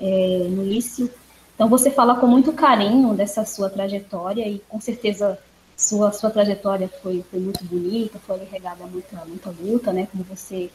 é, 0.00 0.46
no 0.48 0.64
início. 0.64 1.08
Então, 1.54 1.68
você 1.68 1.92
fala 1.92 2.16
com 2.16 2.26
muito 2.26 2.52
carinho 2.52 3.14
dessa 3.14 3.44
sua 3.44 3.70
trajetória 3.70 4.48
e 4.48 4.58
com 4.68 4.80
certeza 4.80 5.38
sua, 5.76 6.12
sua 6.12 6.30
trajetória 6.30 6.88
foi, 7.02 7.24
foi 7.30 7.40
muito 7.40 7.64
bonita, 7.64 8.18
foi 8.26 8.44
regada 8.44 8.84
a 8.84 8.86
muita, 8.86 9.24
muita 9.24 9.50
luta, 9.50 9.92
né? 9.92 10.08
Como 10.10 10.24
você 10.24 10.70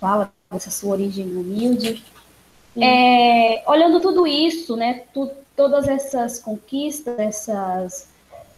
fala, 0.00 0.32
dessa 0.50 0.70
sua 0.70 0.92
origem 0.92 1.26
humilde. 1.26 2.04
É, 2.76 3.62
olhando 3.66 4.00
tudo 4.00 4.26
isso, 4.26 4.76
né? 4.76 5.04
Tu, 5.12 5.30
todas 5.56 5.88
essas 5.88 6.38
conquistas, 6.38 7.18
essas, 7.18 8.08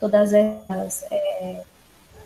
todas 0.01 0.33
essas, 0.33 1.05
é, 1.11 1.63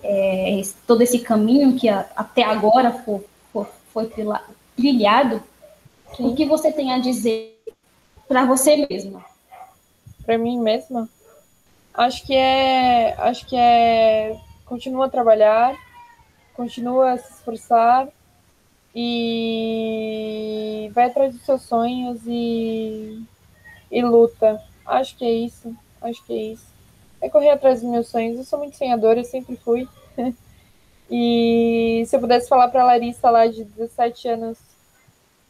é, 0.02 0.62
todo 0.86 1.02
esse 1.02 1.18
caminho 1.18 1.76
que 1.76 1.88
a, 1.88 2.06
até 2.16 2.42
agora 2.42 2.92
for, 2.92 3.24
for, 3.52 3.68
foi 3.92 4.10
trilhado, 4.76 5.42
Sim. 6.16 6.26
o 6.26 6.34
que 6.34 6.44
você 6.44 6.72
tem 6.72 6.92
a 6.92 6.98
dizer 6.98 7.60
para 8.28 8.44
você 8.44 8.86
mesma? 8.88 9.24
Para 10.24 10.38
mim 10.38 10.58
mesma? 10.60 11.08
Acho 11.92 12.24
que 12.26 12.34
é, 12.34 13.14
acho 13.18 13.46
que 13.46 13.56
é 13.56 14.38
continua 14.64 15.06
a 15.06 15.10
trabalhar, 15.10 15.74
continua 16.54 17.12
a 17.12 17.18
se 17.18 17.32
esforçar 17.32 18.08
e 18.94 20.90
vai 20.94 21.06
atrás 21.06 21.34
dos 21.34 21.42
seus 21.42 21.62
sonhos 21.62 22.20
e, 22.26 23.22
e 23.90 24.02
luta. 24.02 24.62
Acho 24.86 25.16
que 25.16 25.24
é 25.24 25.30
isso. 25.30 25.74
Acho 26.00 26.24
que 26.24 26.32
é 26.32 26.42
isso. 26.52 26.66
É 27.20 27.28
correr 27.28 27.50
atrás 27.50 27.82
dos 27.82 27.90
meus 27.90 28.08
sonhos. 28.08 28.38
Eu 28.38 28.44
sou 28.44 28.60
muito 28.60 28.76
sonhadora, 28.76 29.20
eu 29.20 29.24
sempre 29.24 29.56
fui. 29.56 29.88
e 31.10 32.04
se 32.06 32.14
eu 32.14 32.20
pudesse 32.20 32.48
falar 32.48 32.68
para 32.68 32.84
Larissa 32.84 33.28
lá 33.28 33.46
de 33.46 33.64
17 33.64 34.28
anos 34.28 34.58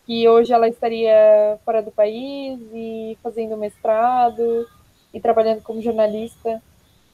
que 0.06 0.28
hoje 0.28 0.52
ela 0.52 0.68
estaria 0.68 1.58
fora 1.64 1.82
do 1.82 1.92
país 1.92 2.58
e 2.72 3.16
fazendo 3.22 3.56
mestrado 3.56 4.66
e 5.12 5.20
trabalhando 5.20 5.62
como 5.62 5.82
jornalista. 5.82 6.62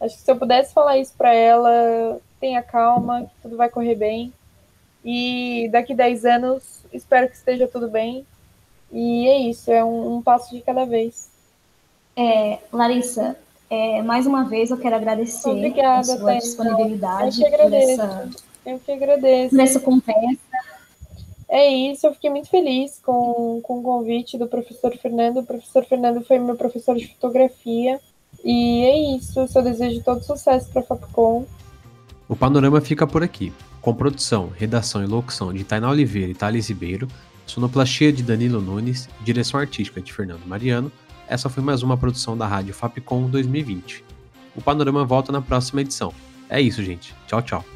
Acho 0.01 0.17
que 0.17 0.23
se 0.23 0.31
eu 0.31 0.37
pudesse 0.37 0.75
falar 0.75 0.99
isso 0.99 1.15
para 1.17 1.35
ela, 1.35 2.21
tenha 2.39 2.63
calma, 2.63 3.23
que 3.23 3.43
tudo 3.43 3.57
vai 3.57 3.69
correr 3.69 3.95
bem. 3.95 4.33
E 5.05 5.69
daqui 5.71 5.95
10 5.95 6.25
anos, 6.25 6.85
espero 6.93 7.29
que 7.29 7.37
esteja 7.37 7.69
tudo 7.69 7.89
bem. 7.89 8.27
E 8.93 9.29
é 9.29 9.39
isso, 9.39 9.71
é 9.71 9.85
um, 9.85 10.17
um 10.17 10.23
passo 10.23 10.55
de 10.55 10.61
cada 10.61 10.85
vez. 10.85 11.31
É, 12.17 12.59
Larissa, 12.73 13.37
é, 13.69 14.01
mais 14.03 14.27
uma 14.27 14.45
vez 14.45 14.71
eu 14.71 14.79
quero 14.79 14.97
agradecer 14.97 15.51
Obrigada, 15.51 16.01
a 16.01 16.17
sua 16.17 16.35
disponibilidade 16.37 17.43
eu 17.43 17.49
que 17.49 17.55
agradeço. 17.55 17.97
por 17.97 18.05
essa, 18.05 18.31
eu 18.65 18.79
que 18.79 18.93
agradeço. 18.93 19.51
por 19.51 19.61
essa 19.61 19.81
conversa. 19.81 20.46
É 21.49 21.69
isso, 21.69 22.07
eu 22.07 22.13
fiquei 22.13 22.29
muito 22.29 22.49
feliz 22.49 23.01
com, 23.05 23.61
com 23.63 23.79
o 23.79 23.83
convite 23.83 24.37
do 24.37 24.49
professor 24.49 24.97
Fernando. 24.97 25.39
O 25.39 25.45
professor 25.45 25.85
Fernando 25.85 26.25
foi 26.25 26.39
meu 26.39 26.57
professor 26.57 26.97
de 26.97 27.07
fotografia. 27.07 28.01
E 28.45 28.85
é 28.85 29.17
isso, 29.17 29.39
eu 29.39 29.49
só 29.49 29.61
desejo 29.61 30.03
todo 30.03 30.23
sucesso 30.23 30.69
para 30.71 30.83
a 30.83 30.85
Fapcom. 30.85 31.47
O 32.29 32.35
panorama 32.35 32.81
fica 32.81 33.07
por 33.07 33.23
aqui, 33.23 33.53
com 33.81 33.95
produção, 33.95 34.51
redação 34.55 35.03
e 35.03 35.07
locução 35.07 35.53
de 35.53 35.63
Tainá 35.63 35.89
Oliveira 35.91 36.31
e 36.31 36.35
Thales 36.35 36.69
Ribeiro, 36.69 37.07
sonoplastia 37.47 38.13
de 38.13 38.23
Danilo 38.23 38.61
Nunes 38.61 39.09
direção 39.23 39.61
artística 39.61 40.01
de 40.01 40.13
Fernando 40.13 40.45
Mariano. 40.45 40.91
Essa 41.29 41.49
foi 41.49 41.63
mais 41.63 41.83
uma 41.83 41.97
produção 41.97 42.37
da 42.37 42.47
Rádio 42.47 42.75
Fapcom 42.75 43.29
2020. 43.31 44.05
O 44.57 44.63
panorama 44.63 45.05
volta 45.05 45.31
na 45.31 45.41
próxima 45.41 45.81
edição. 45.81 46.13
É 46.49 46.61
isso, 46.61 46.83
gente. 46.83 47.15
Tchau, 47.27 47.43
tchau. 47.43 47.76